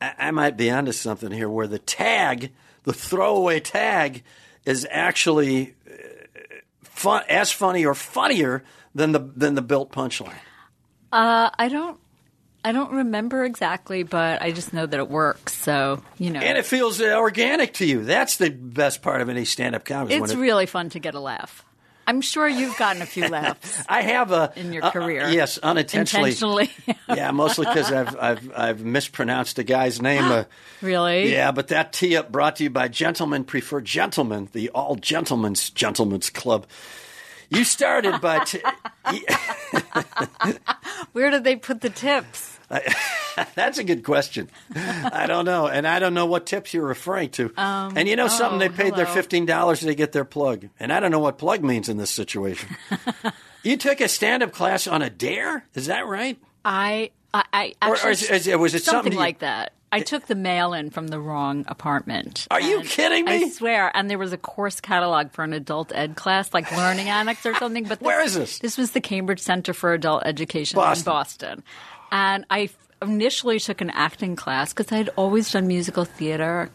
I, 0.00 0.14
I 0.18 0.30
might 0.32 0.56
be 0.56 0.70
onto 0.70 0.92
something 0.92 1.30
here. 1.30 1.48
Where 1.48 1.68
the 1.68 1.78
tag, 1.78 2.52
the 2.82 2.92
throwaway 2.92 3.60
tag, 3.60 4.24
is 4.66 4.86
actually 4.90 5.74
fun, 6.82 7.22
as 7.28 7.50
funny 7.50 7.84
or 7.84 7.94
funnier 7.94 8.62
than 8.94 9.12
the 9.12 9.20
than 9.20 9.54
the 9.54 9.62
built 9.62 9.92
punchline? 9.92 10.34
Uh, 11.12 11.50
I 11.58 11.68
don't. 11.68 11.98
I 12.64 12.70
don't 12.70 12.92
remember 12.92 13.44
exactly, 13.44 14.04
but 14.04 14.40
I 14.40 14.52
just 14.52 14.72
know 14.72 14.86
that 14.86 14.98
it 15.00 15.10
works. 15.10 15.52
So 15.52 16.00
you 16.18 16.30
know, 16.30 16.38
And 16.40 16.56
it 16.56 16.64
feels 16.64 17.00
uh, 17.00 17.16
organic 17.18 17.74
to 17.74 17.84
you. 17.86 18.04
That's 18.04 18.36
the 18.36 18.50
best 18.50 19.02
part 19.02 19.20
of 19.20 19.28
any 19.28 19.44
stand-up 19.44 19.84
comedy. 19.84 20.14
when 20.14 20.24
it's 20.30 20.32
it- 20.34 20.38
really 20.38 20.66
fun 20.66 20.88
to 20.90 21.00
get 21.00 21.14
a 21.14 21.20
laugh. 21.20 21.64
I'm 22.06 22.20
sure 22.20 22.48
you've 22.48 22.76
gotten 22.76 23.02
a 23.02 23.06
few 23.06 23.28
laughs 23.28 23.82
I 23.88 24.02
have 24.02 24.32
a 24.32 24.52
in 24.56 24.72
your 24.72 24.84
uh, 24.84 24.90
career. 24.90 25.28
yes, 25.28 25.58
unintentionally. 25.58 26.30
intentionally. 26.30 26.70
yeah, 27.08 27.30
mostly 27.30 27.66
because 27.66 27.92
I've, 27.92 28.16
I've 28.16 28.52
I've 28.56 28.84
mispronounced 28.84 29.58
a 29.58 29.64
guy's 29.64 30.02
name. 30.02 30.24
Uh, 30.24 30.44
really? 30.82 31.32
yeah, 31.32 31.52
but 31.52 31.68
that 31.68 31.92
tee 31.92 32.16
up 32.16 32.32
brought 32.32 32.56
to 32.56 32.64
you 32.64 32.70
by 32.70 32.88
Gentlemen 32.88 33.44
Prefer 33.44 33.80
Gentlemen, 33.80 34.48
the 34.52 34.70
all 34.70 34.96
gentlemen's 34.96 35.70
gentlemen's 35.70 36.30
club. 36.30 36.66
You 37.50 37.64
started 37.64 38.20
by 38.20 38.44
t- 38.44 38.62
Where 41.12 41.30
did 41.30 41.44
they 41.44 41.56
put 41.56 41.82
the 41.82 41.90
tips? 41.90 42.58
that's 43.54 43.78
a 43.78 43.84
good 43.84 44.04
question. 44.04 44.48
I 44.74 45.26
don't 45.26 45.44
know, 45.44 45.66
and 45.68 45.86
I 45.86 45.98
don't 45.98 46.14
know 46.14 46.26
what 46.26 46.46
tips 46.46 46.72
you're 46.74 46.86
referring 46.86 47.30
to. 47.30 47.52
Um, 47.56 47.96
and 47.96 48.08
you 48.08 48.16
know 48.16 48.28
something? 48.28 48.56
oh, 48.56 48.58
They 48.58 48.68
paid 48.68 48.94
their 48.94 49.06
fifteen 49.06 49.46
dollars 49.46 49.80
to 49.80 49.94
get 49.94 50.12
their 50.12 50.24
plug, 50.24 50.68
and 50.80 50.92
I 50.92 51.00
don't 51.00 51.10
know 51.10 51.18
what 51.20 51.38
plug 51.38 51.62
means 51.62 51.88
in 51.88 51.96
this 51.96 52.10
situation. 52.10 52.76
you 53.62 53.76
took 53.76 54.00
a 54.00 54.08
stand-up 54.08 54.52
class 54.52 54.86
on 54.86 55.02
a 55.02 55.10
dare? 55.10 55.64
Is 55.74 55.86
that 55.86 56.06
right? 56.06 56.38
I 56.64 57.10
I, 57.34 57.44
I 57.80 57.88
Or- 57.88 57.96
or 58.04 58.10
is- 58.10 58.28
is- 58.30 58.46
was 58.56 58.74
it 58.74 58.82
something 58.84 59.12
you- 59.12 59.18
like 59.18 59.38
that? 59.40 59.72
I 59.94 60.00
took 60.00 60.24
the 60.26 60.34
mail 60.34 60.72
in 60.72 60.88
from 60.88 61.08
the 61.08 61.20
wrong 61.20 61.66
apartment. 61.68 62.46
Are 62.50 62.62
you 62.62 62.80
kidding 62.80 63.26
me? 63.26 63.44
I 63.44 63.48
swear. 63.50 63.90
And 63.94 64.08
there 64.08 64.16
was 64.16 64.32
a 64.32 64.38
course 64.38 64.80
catalog 64.80 65.32
for 65.32 65.44
an 65.44 65.52
adult 65.52 65.92
ed 65.94 66.16
class, 66.16 66.54
like 66.54 66.72
learning 66.74 67.10
annex 67.10 67.44
or 67.44 67.54
something. 67.56 67.84
But 67.84 68.00
Where 68.00 68.22
is 68.22 68.32
this? 68.34 68.58
This 68.60 68.78
was 68.78 68.92
the 68.92 69.02
Cambridge 69.02 69.40
Center 69.40 69.74
for 69.74 69.92
Adult 69.92 70.22
Education 70.24 70.76
Boston. 70.76 71.00
in 71.02 71.04
Boston. 71.14 71.62
And 72.10 72.46
I 72.48 72.70
initially 73.02 73.58
took 73.60 73.80
an 73.80 73.90
acting 73.90 74.36
class 74.36 74.72
because 74.72 74.90
I 74.92 74.96
had 74.96 75.10
always 75.16 75.50
done 75.52 75.66
musical 75.66 76.04
theater. 76.04 76.70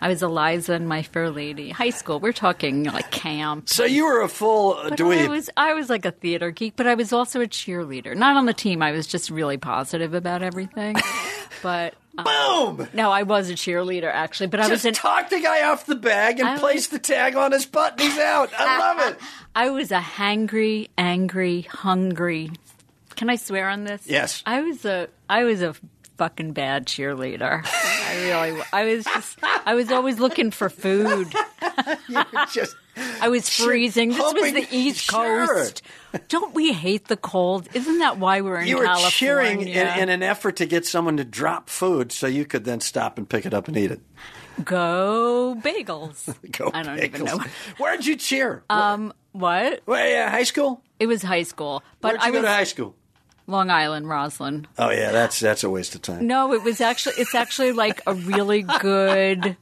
I 0.00 0.08
was 0.08 0.20
Eliza 0.22 0.74
in 0.74 0.88
My 0.88 1.02
Fair 1.02 1.30
Lady. 1.30 1.70
High 1.70 1.90
school. 1.90 2.18
We're 2.18 2.32
talking 2.32 2.84
like 2.84 3.10
camp. 3.12 3.68
So 3.68 3.84
you 3.84 4.04
were 4.04 4.22
a 4.22 4.28
full 4.28 4.74
uh, 4.74 4.88
But 4.90 4.98
dweeb. 4.98 5.26
I 5.26 5.28
was 5.28 5.50
I 5.56 5.74
was 5.74 5.88
like 5.88 6.04
a 6.04 6.10
theater 6.10 6.50
geek, 6.50 6.74
but 6.74 6.88
I 6.88 6.94
was 6.94 7.12
also 7.12 7.40
a 7.40 7.46
cheerleader. 7.46 8.16
Not 8.16 8.36
on 8.36 8.46
the 8.46 8.52
team. 8.52 8.82
I 8.82 8.90
was 8.90 9.06
just 9.06 9.30
really 9.30 9.58
positive 9.58 10.14
about 10.14 10.42
everything. 10.42 10.96
But 11.62 11.94
um, 12.18 12.24
Boom! 12.24 12.88
no, 12.92 13.12
I 13.12 13.22
was 13.22 13.48
a 13.48 13.52
cheerleader 13.52 14.10
actually. 14.12 14.48
But 14.48 14.58
I 14.58 14.62
was 14.68 14.82
Just 14.82 14.84
an 14.86 14.94
talk 14.94 15.28
the 15.28 15.38
guy 15.38 15.62
off 15.70 15.86
the 15.86 15.94
bag 15.94 16.40
and 16.40 16.48
I 16.48 16.58
place 16.58 16.88
the 16.88 16.98
tag 16.98 17.36
on 17.36 17.52
his 17.52 17.66
butt. 17.66 17.92
and 17.92 18.00
He's 18.00 18.18
out. 18.18 18.50
I 18.58 18.78
love 18.80 19.12
it. 19.12 19.20
I 19.54 19.70
was 19.70 19.92
a 19.92 20.00
hangry, 20.00 20.88
angry, 20.98 21.60
hungry. 21.70 22.50
Can 23.22 23.30
I 23.30 23.36
swear 23.36 23.68
on 23.68 23.84
this? 23.84 24.02
Yes. 24.04 24.42
I 24.44 24.62
was 24.62 24.84
a 24.84 25.08
I 25.30 25.44
was 25.44 25.62
a 25.62 25.76
fucking 26.18 26.54
bad 26.54 26.86
cheerleader. 26.88 27.62
I 27.64 28.16
really 28.24 28.60
I 28.72 28.84
was 28.96 29.04
just 29.04 29.38
I 29.64 29.74
was 29.74 29.92
always 29.92 30.18
looking 30.18 30.50
for 30.50 30.68
food. 30.68 31.32
Just 32.52 32.74
I 33.20 33.28
was 33.28 33.48
freezing. 33.48 34.08
This 34.08 34.18
was 34.18 34.52
the 34.54 34.66
East 34.72 35.08
Sure. 35.08 35.46
Coast. 35.46 35.82
Don't 36.26 36.52
we 36.52 36.72
hate 36.72 37.06
the 37.06 37.16
cold? 37.16 37.68
Isn't 37.74 38.00
that 38.00 38.18
why 38.18 38.40
we're 38.40 38.58
in 38.62 38.66
you 38.66 38.78
were 38.78 38.86
California? 38.86 39.10
cheering 39.12 39.60
in, 39.68 39.86
in 40.00 40.08
an 40.08 40.24
effort 40.24 40.56
to 40.56 40.66
get 40.66 40.84
someone 40.84 41.16
to 41.18 41.24
drop 41.24 41.70
food 41.70 42.10
so 42.10 42.26
you 42.26 42.44
could 42.44 42.64
then 42.64 42.80
stop 42.80 43.18
and 43.18 43.28
pick 43.28 43.46
it 43.46 43.54
up 43.54 43.68
and 43.68 43.76
eat 43.76 43.92
it. 43.92 44.00
Go 44.64 45.56
bagels. 45.60 46.34
Go 46.58 46.72
I 46.74 46.82
don't 46.82 46.98
even 46.98 47.20
Bagels. 47.22 47.38
know. 47.38 47.44
Where'd 47.78 48.04
you 48.04 48.16
cheer? 48.16 48.64
Um, 48.68 49.12
what? 49.30 49.82
well, 49.86 50.08
yeah, 50.08 50.28
high 50.28 50.42
school. 50.42 50.82
It 50.98 51.06
was 51.06 51.22
high 51.22 51.44
school, 51.44 51.84
but 52.00 52.08
Where'd 52.14 52.20
you 52.22 52.26
I 52.26 52.30
go 52.32 52.38
was 52.40 52.46
to 52.48 52.52
high 52.52 52.64
school? 52.64 52.96
Long 53.46 53.70
Island, 53.70 54.08
Roslyn. 54.08 54.66
Oh 54.78 54.90
yeah, 54.90 55.10
that's 55.12 55.40
that's 55.40 55.64
a 55.64 55.70
waste 55.70 55.94
of 55.94 56.02
time. 56.02 56.26
No, 56.26 56.52
it 56.52 56.62
was 56.62 56.80
actually 56.80 57.14
it's 57.18 57.34
actually 57.34 57.72
like 57.72 58.00
a 58.06 58.14
really 58.14 58.62
good. 58.62 59.56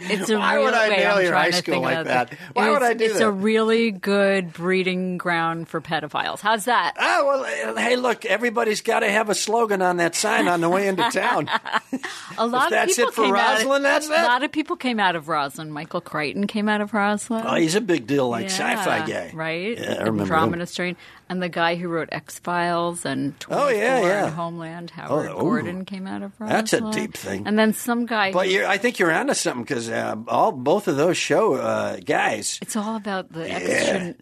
It's 0.00 0.28
a 0.30 0.38
Why 0.38 0.54
real, 0.56 0.64
would 0.64 0.74
I 0.74 0.88
wait, 0.88 0.96
nail 0.98 1.22
your 1.22 1.34
high 1.34 1.50
school 1.50 1.80
like 1.80 2.04
that? 2.06 2.32
it. 2.32 2.38
Why 2.54 2.62
It's- 2.64 2.80
would 2.80 2.82
I 2.88 2.94
do 2.94 3.04
It's 3.04 3.18
that? 3.18 3.26
a 3.26 3.30
really 3.30 3.90
good 3.90 4.52
breeding 4.52 5.18
ground 5.18 5.68
for 5.68 5.80
pedophiles. 5.80 6.40
How's 6.40 6.64
that? 6.64 6.94
Ah, 6.98 7.22
well, 7.24 7.76
hey, 7.76 7.96
look, 7.96 8.24
everybody's 8.24 8.80
got 8.80 9.00
to 9.00 9.10
have 9.10 9.28
a 9.28 9.34
slogan 9.34 9.82
on 9.82 9.98
that 9.98 10.14
sign 10.14 10.48
on 10.48 10.60
the 10.60 10.68
way 10.68 10.88
into 10.88 11.02
town. 11.10 11.48
A 12.38 12.46
lot 12.46 12.66
of 12.66 12.70
that's 12.70 12.96
people 12.96 13.10
it 13.10 13.14
for 13.14 13.24
came 13.24 13.34
out 13.36 13.58
Roslyn, 13.58 13.76
Of, 13.76 13.82
that's 13.82 14.06
A 14.08 14.12
lot 14.12 14.42
of 14.42 14.50
people 14.52 14.76
came 14.76 14.98
out 15.00 15.16
of 15.16 15.28
Roslyn. 15.28 15.70
Michael 15.70 16.00
Crichton 16.00 16.46
came 16.46 16.68
out 16.68 16.80
of 16.80 16.94
Roslyn. 16.94 17.44
oh, 17.46 17.54
he's 17.56 17.74
a 17.74 17.80
big 17.80 18.06
deal, 18.06 18.28
like 18.28 18.44
Yeah, 18.48 18.74
sci-fi 18.76 19.06
guy, 19.06 19.30
right? 19.34 19.78
Yeah, 19.78 19.96
I 20.00 20.04
remember 20.04 20.22
Andromeda. 20.34 20.66
Strain, 20.66 20.96
and 21.30 21.40
the 21.42 21.48
guy 21.48 21.76
who 21.76 21.88
wrote 21.88 22.10
X 22.12 22.38
Files 22.40 23.06
and 23.06 23.38
24 23.40 23.64
Oh, 23.64 23.68
yeah, 23.70 24.00
yeah. 24.02 24.24
and 24.26 24.34
Homeland, 24.34 24.90
Howard 24.90 25.30
Oh. 25.30 25.40
Gordon 25.40 25.84
came 25.86 26.06
out 26.06 26.22
of 26.22 26.32
Roslyn. 26.38 26.56
That's 26.56 26.72
a 26.74 26.90
deep 26.90 27.14
thing. 27.14 27.46
And 27.46 27.58
then 27.58 27.72
some 27.72 28.04
guy. 28.04 28.32
But 28.32 28.48
I 28.48 28.76
think 28.76 28.98
you're 28.98 29.12
onto 29.12 29.32
something 29.34 29.62
because 29.62 29.88
uh, 29.88 30.16
all 30.28 30.52
both 30.52 30.88
of 30.88 30.96
those 30.96 31.16
show 31.16 31.54
uh, 31.54 31.96
guys. 32.04 32.58
it's 32.60 32.76
all 32.76 32.96
about 32.96 33.32
the 33.32 33.48
extra, 33.50 34.14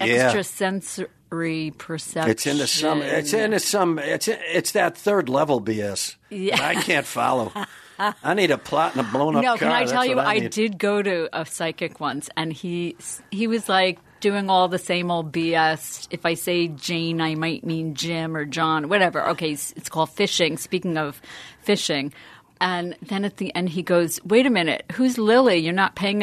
Yeah. 0.00 0.26
extrasensory 0.26 1.72
perception. 1.78 2.30
It's 2.30 2.46
into 2.46 2.66
some. 2.66 3.02
It's 3.02 3.32
into 3.32 3.58
some. 3.58 3.98
It's 3.98 4.28
it's 4.28 4.72
that 4.72 4.96
third 4.96 5.28
level 5.28 5.60
BS. 5.60 6.16
Yeah. 6.30 6.60
I 6.62 6.74
can't 6.74 7.06
follow. 7.06 7.52
I 7.98 8.34
need 8.34 8.50
a 8.50 8.58
plot 8.58 8.94
and 8.94 9.06
a 9.06 9.10
blown 9.10 9.36
up 9.36 9.42
No, 9.42 9.48
car. 9.52 9.58
can 9.58 9.68
I 9.68 9.80
That's 9.80 9.92
tell 9.92 10.04
you? 10.04 10.16
what 10.16 10.26
I, 10.26 10.40
did 10.40 10.78
go 10.78 11.00
to 11.02 11.30
a 11.32 11.46
psychic 11.46 11.98
once, 11.98 12.28
and 12.36 12.52
he 12.52 12.94
he 13.30 13.46
was 13.46 13.70
like 13.70 13.98
doing 14.20 14.48
all 14.50 14.68
the 14.68 14.78
same 14.78 15.10
old 15.10 15.32
BS. 15.32 16.06
If 16.10 16.24
I 16.26 16.34
say 16.34 16.68
Jane, 16.68 17.20
I 17.20 17.34
might 17.34 17.64
mean 17.64 17.94
Jim 17.94 18.36
or 18.36 18.44
John, 18.44 18.88
whatever. 18.88 19.28
Okay, 19.30 19.52
it's 19.52 19.88
called 19.88 20.10
fishing. 20.10 20.56
Speaking 20.56 20.96
of 20.96 21.20
fishing. 21.62 22.12
And 22.58 22.96
then 23.02 23.26
at 23.26 23.36
the 23.36 23.54
end, 23.54 23.68
he 23.68 23.82
goes, 23.82 24.18
"Wait 24.24 24.46
a 24.46 24.50
minute, 24.50 24.86
who's 24.92 25.18
Lily? 25.18 25.56
You're 25.58 25.74
not 25.74 25.94
paying 25.94 26.22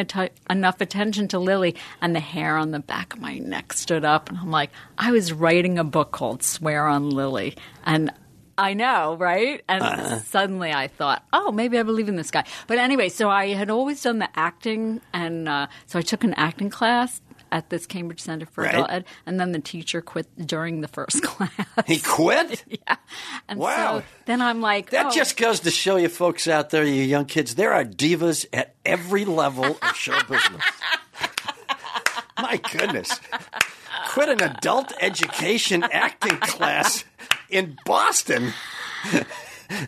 enough 0.50 0.82
attention 0.82 1.28
to 1.28 1.38
Lily." 1.38 1.76
And 2.02 2.16
the 2.16 2.20
hair 2.20 2.58
on 2.58 2.72
the 2.72 2.80
back 2.80 3.14
of 3.14 3.22
my 3.22 3.38
neck 3.38 3.72
stood 3.74 4.04
up, 4.04 4.30
and 4.30 4.40
I'm 4.40 4.50
like, 4.50 4.72
"I 4.98 5.12
was 5.12 5.32
writing 5.32 5.78
a 5.78 5.84
book 5.84 6.12
called 6.12 6.42
Swear 6.42 6.88
on 6.88 7.12
Lily," 7.12 7.56
and 7.86 8.12
I 8.58 8.74
know, 8.76 9.16
right? 9.20 9.64
And 9.68 9.84
Uh-huh. 9.84 10.20
suddenly 10.20 10.72
I 10.72 10.88
thought, 10.88 11.24
oh, 11.34 11.52
maybe 11.52 11.80
I 11.80 11.84
believe 11.84 12.08
in 12.08 12.18
this 12.18 12.30
guy. 12.30 12.44
But 12.68 12.78
anyway, 12.78 13.10
so 13.10 13.28
I 13.28 13.48
had 13.54 13.72
always 13.72 14.02
done 14.04 14.20
the 14.20 14.30
acting, 14.36 15.02
and 15.12 15.50
uh, 15.50 15.68
so 15.88 15.98
I 15.98 16.04
took 16.04 16.24
an 16.24 16.36
acting 16.36 16.70
class 16.70 17.20
at 17.54 17.70
this 17.70 17.86
Cambridge 17.86 18.20
Center 18.20 18.48
for 18.48 18.64
Right. 18.64 18.74
Adult 18.74 18.90
Ed, 18.92 19.06
and 19.28 19.40
then 19.40 19.52
the 19.52 19.60
teacher 19.60 20.02
quit 20.02 20.28
during 20.46 20.82
the 20.82 20.88
first 20.88 21.22
class. 21.24 21.52
He 21.86 22.00
quit. 22.00 22.64
yeah. 22.68 22.96
And 23.48 23.60
Wow. 23.60 24.00
so 24.00 24.06
then 24.26 24.42
I'm 24.42 24.60
like, 24.60 24.90
That 24.90 25.06
oh, 25.06 25.12
just 25.12 25.38
goes 25.38 25.60
to 25.62 25.70
show 25.72 25.96
you 25.98 26.10
folks 26.10 26.48
out 26.48 26.72
there, 26.72 26.84
you 26.84 27.04
young 27.04 27.26
kids, 27.26 27.54
there 27.56 27.72
are 27.72 27.86
divas 27.86 28.48
at 28.52 28.74
every 28.84 29.24
level 29.24 29.78
of 29.82 29.96
show 29.96 30.18
business. 30.28 30.64
My 32.38 32.58
goodness. 32.72 33.20
Quit 34.10 34.30
an 34.30 34.42
adult 34.42 34.92
education 35.00 35.84
acting 35.84 36.38
class 36.38 37.06
in 37.50 37.78
Boston. 37.86 38.52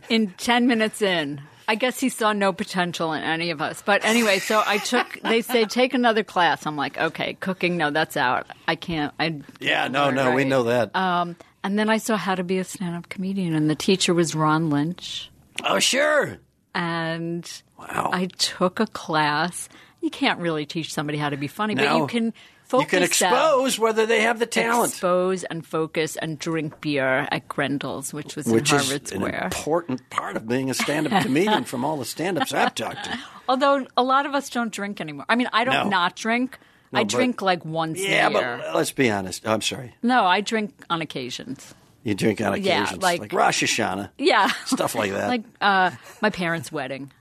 in 0.09 0.33
10 0.37 0.67
minutes 0.67 1.01
in. 1.01 1.41
I 1.67 1.75
guess 1.75 1.99
he 1.99 2.09
saw 2.09 2.33
no 2.33 2.53
potential 2.53 3.13
in 3.13 3.23
any 3.23 3.49
of 3.51 3.61
us. 3.61 3.81
But 3.85 4.05
anyway, 4.05 4.39
so 4.39 4.61
I 4.65 4.77
took, 4.77 5.19
they 5.23 5.41
say, 5.41 5.65
take 5.65 5.93
another 5.93 6.23
class. 6.23 6.65
I'm 6.65 6.75
like, 6.75 6.97
okay, 6.97 7.35
cooking, 7.39 7.77
no, 7.77 7.89
that's 7.91 8.15
out. 8.17 8.47
I 8.67 8.75
can't. 8.75 9.13
I, 9.19 9.41
Yeah, 9.59 9.87
no, 9.87 10.11
no, 10.11 10.31
we 10.35 10.43
know 10.45 10.63
that. 10.63 10.95
Um, 10.95 11.35
and 11.63 11.79
then 11.79 11.89
I 11.89 11.97
saw 11.97 12.17
how 12.17 12.35
to 12.35 12.43
be 12.43 12.59
a 12.59 12.63
stand 12.63 12.95
up 12.95 13.09
comedian, 13.09 13.55
and 13.55 13.69
the 13.69 13.75
teacher 13.75 14.13
was 14.13 14.35
Ron 14.35 14.69
Lynch. 14.69 15.31
oh, 15.63 15.79
sure. 15.79 16.37
And 16.75 17.49
Wow. 17.79 18.09
I 18.13 18.27
took 18.37 18.79
a 18.79 18.87
class. 18.87 19.67
You 20.01 20.09
can't 20.09 20.39
really 20.39 20.65
teach 20.65 20.93
somebody 20.93 21.17
how 21.17 21.29
to 21.29 21.37
be 21.37 21.47
funny, 21.47 21.73
but 21.75 21.95
you 21.97 22.07
can 22.07 22.33
focus 22.65 22.83
You 22.83 22.89
can 22.89 23.03
expose 23.03 23.79
whether 23.79 24.05
they 24.05 24.21
have 24.21 24.39
the 24.39 24.45
talent, 24.45 24.91
expose 24.93 25.43
and 25.45 25.65
focus 25.65 26.15
and 26.15 26.37
drink 26.39 26.81
beer 26.81 27.27
at 27.31 27.47
Grendel's, 27.47 28.13
which 28.13 28.35
was 28.35 28.47
in 28.47 28.53
Harvard 28.65 28.67
Square. 28.67 28.79
which 28.99 29.11
is 29.11 29.11
Harvard 29.11 29.33
an 29.39 29.43
important 29.45 30.09
part 30.09 30.35
of 30.35 30.47
being 30.47 30.69
a 30.69 30.73
stand-up 30.83 31.23
comedian 31.23 31.63
from 31.63 31.85
all 31.85 31.97
the 31.97 32.05
stand-ups 32.05 32.53
I've 32.53 32.75
talked 32.75 33.05
to. 33.05 33.19
Although 33.47 33.85
a 33.95 34.03
lot 34.03 34.25
of 34.25 34.33
us 34.33 34.49
don't 34.49 34.71
drink 34.71 34.99
anymore. 34.99 35.25
I 35.29 35.35
mean, 35.35 35.47
I 35.53 35.63
don't 35.63 35.73
No. 35.85 35.89
not 35.89 36.15
drink. 36.15 36.57
No, 36.91 36.99
I 36.99 37.03
but- 37.03 37.09
drink 37.11 37.41
like 37.41 37.63
once 37.65 37.99
Yeah, 38.01 38.27
a 38.27 38.31
year. 38.31 38.61
but 38.63 38.75
let's 38.75 38.91
be 38.91 39.09
honest. 39.09 39.47
I'm 39.47 39.61
sorry. 39.61 39.95
no, 40.03 40.25
I 40.25 40.41
drink 40.41 40.73
on 40.89 41.01
occasions. 41.01 41.73
You 42.03 42.13
drink 42.13 42.39
on 42.41 42.61
Yeah, 42.61 42.81
occasions, 42.83 43.01
like- 43.01 43.19
like 43.21 43.33
Rosh 43.33 43.63
Hashanah, 43.63 44.09
Yeah, 44.19 44.47
stuff 44.65 44.93
like 44.95 45.11
that. 45.11 45.27
like 45.35 45.43
uh, 45.61 45.91
my 46.21 46.29
parents' 46.29 46.71
wedding, 46.71 47.11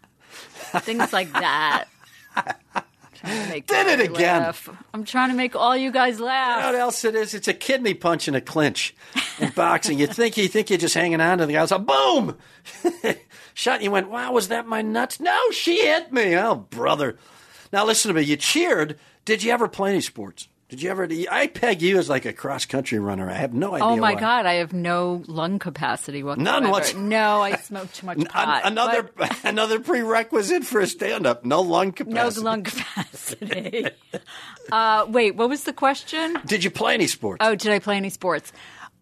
things 0.81 1.13
like 1.13 1.33
that. 1.33 1.85
trying 3.25 3.43
to 3.45 3.49
make 3.51 3.67
Did 3.67 4.01
it 4.01 4.11
again. 4.11 4.43
laugh. 4.43 4.69
I'm 4.93 5.05
trying 5.05 5.31
to 5.31 5.35
make 5.37 5.57
all 5.57 5.77
you 5.77 5.91
guys 5.91 6.15
You 6.15 6.21
know 6.21 6.27
laugh. 6.27 6.65
what 6.67 6.75
else 6.75 7.05
it 7.05 7.15
is? 7.15 7.35
It's 7.35 7.49
a 7.49 7.55
kidney 7.55 7.95
punch 7.95 8.29
in 8.29 8.35
a 8.35 8.41
clinch 8.41 8.95
in 9.39 9.51
boxing. 9.57 9.99
You 9.99 10.07
think 10.07 10.37
you 10.37 10.49
think 10.49 10.71
you're 10.71 10.79
just 10.79 10.95
hanging 10.95 11.21
on 11.21 11.39
to 11.39 11.47
the 11.47 11.53
guy, 11.55 11.67
so 11.67 11.85
oh, 11.89 12.23
boom, 12.25 12.37
shot. 13.55 13.75
And 13.77 13.85
you 13.85 13.91
went, 13.91 14.11
"Wow, 14.11 14.33
was 14.33 14.49
that 14.49 14.67
my 14.67 14.83
nuts?" 14.83 15.21
No, 15.21 15.37
she 15.51 15.79
hit 15.87 16.13
me. 16.13 16.37
Oh, 16.37 16.55
brother. 16.57 17.17
Now 17.73 17.85
listen 17.85 18.09
to 18.09 18.15
me. 18.15 18.23
You 18.23 18.37
cheered. 18.37 18.99
Did 19.25 19.43
you 19.43 19.53
ever 19.53 19.69
play 19.69 19.91
any 19.91 20.01
sports? 20.01 20.49
Did 20.69 20.83
you 20.83 20.91
ever? 20.91 21.07
I 21.31 21.47
peg 21.47 21.83
you 21.83 21.99
as 21.99 22.09
like 22.09 22.25
a 22.25 22.33
cross 22.33 22.65
country 22.65 22.99
runner. 22.99 23.31
I 23.31 23.35
have 23.35 23.53
no 23.53 23.75
idea. 23.75 23.87
Oh 23.87 23.97
my 23.97 24.15
why. 24.15 24.21
God, 24.21 24.47
I 24.47 24.55
have 24.55 24.73
no 24.73 25.23
lung 25.27 25.59
capacity 25.59 26.23
whatsoever. 26.23 26.71
what's- 26.71 26.95
No, 26.95 27.43
I 27.43 27.57
smoke 27.57 27.93
too 27.93 28.07
much 28.07 28.25
pot. 28.25 28.63
another 28.65 29.03
but 29.17 29.37
another 29.45 29.79
prerequisite 29.79 30.65
for 30.65 30.81
a 30.81 30.87
stand 30.87 31.27
up. 31.27 31.45
No 31.45 31.61
lung 31.61 31.93
capacity. 31.93 32.41
no 32.41 32.51
lung 32.51 32.63
capacity. 32.65 33.87
uh, 34.73 35.07
wait, 35.09 35.37
what 35.37 35.49
was 35.51 35.65
the 35.65 35.73
question? 35.75 36.39
Did 36.47 36.65
you 36.65 36.71
play 36.71 36.95
any 36.95 37.07
sports? 37.09 37.39
Oh, 37.45 37.55
did 37.55 37.71
I 37.71 37.79
play 37.79 37.97
any 37.97 38.11
sports? 38.11 38.51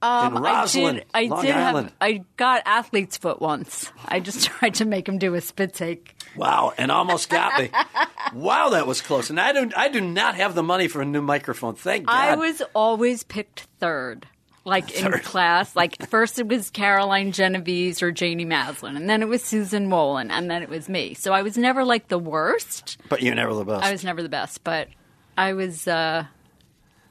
Um, 0.03 0.37
In 0.37 0.45
I 0.45 0.53
Roslyn, 0.61 0.95
did. 0.97 1.07
I 1.15 1.25
Long 1.27 1.43
did 1.43 1.55
Island. 1.55 1.87
have. 1.87 1.95
I 2.01 2.25
got 2.37 2.63
athlete's 2.67 3.17
foot 3.17 3.41
once. 3.41 3.91
I 4.07 4.19
just 4.21 4.45
tried 4.47 4.75
to 4.75 4.85
make 4.85 5.09
him 5.09 5.19
do 5.19 5.35
a 5.35 5.41
spit 5.41 5.75
take. 5.75 6.15
Wow, 6.37 6.73
and 6.77 6.91
almost 6.91 7.29
got 7.31 7.61
me. 7.61 7.71
wow, 8.35 8.71
that 8.71 8.87
was 8.87 9.01
close. 9.01 9.31
And 9.31 9.39
I 9.41 9.53
don't 9.53 9.77
I 9.77 9.89
do 9.89 10.01
not 10.01 10.35
have 10.35 10.55
the 10.55 10.63
money 10.63 10.89
for 10.89 11.03
a 11.03 11.05
new 11.05 11.23
microphone. 11.23 11.75
Thank 11.77 12.07
God. 12.07 12.15
I 12.15 12.35
was 12.37 12.63
always 12.75 13.23
picked 13.23 13.61
third. 13.81 14.27
Like 14.65 14.93
in 14.93 15.11
class, 15.21 15.75
like 15.77 16.09
first 16.09 16.39
it 16.39 16.47
was 16.47 16.71
Caroline 16.71 17.33
Genovese 17.33 18.01
or 18.01 18.13
Janie 18.13 18.45
Maslin, 18.45 18.97
and 18.97 19.11
then 19.11 19.21
it 19.21 19.27
was 19.29 19.43
Susan 19.43 19.89
Wolin, 19.89 20.31
and 20.31 20.49
then 20.49 20.63
it 20.63 20.69
was 20.69 20.89
me. 20.89 21.15
So 21.15 21.33
I 21.33 21.43
was 21.43 21.59
never 21.59 21.85
like 21.85 22.07
the 22.09 22.19
worst. 22.19 22.97
But 23.09 23.23
you're 23.23 23.35
never 23.35 23.55
the 23.55 23.65
best. 23.65 23.85
I 23.85 23.91
was 23.91 24.05
never 24.05 24.23
the 24.23 24.29
best, 24.29 24.63
but 24.65 24.89
I 25.37 25.53
was. 25.55 25.87
uh 25.89 26.27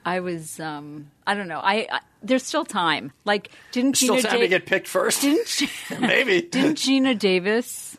I 0.05 0.19
was. 0.21 0.59
um 0.59 1.11
I 1.27 1.33
don't 1.35 1.47
know. 1.47 1.59
I, 1.59 1.87
I 1.91 1.99
there's 2.23 2.43
still 2.43 2.65
time. 2.65 3.11
Like 3.25 3.49
didn't 3.71 3.97
Still 3.97 4.15
Gina 4.15 4.21
time 4.27 4.37
Da- 4.37 4.41
to 4.41 4.47
get 4.47 4.65
picked 4.65 4.87
first. 4.87 5.21
didn't 5.21 5.47
she, 5.47 5.69
Maybe. 5.99 6.41
didn't 6.51 6.75
Geena 6.77 7.17
Davis 7.17 7.97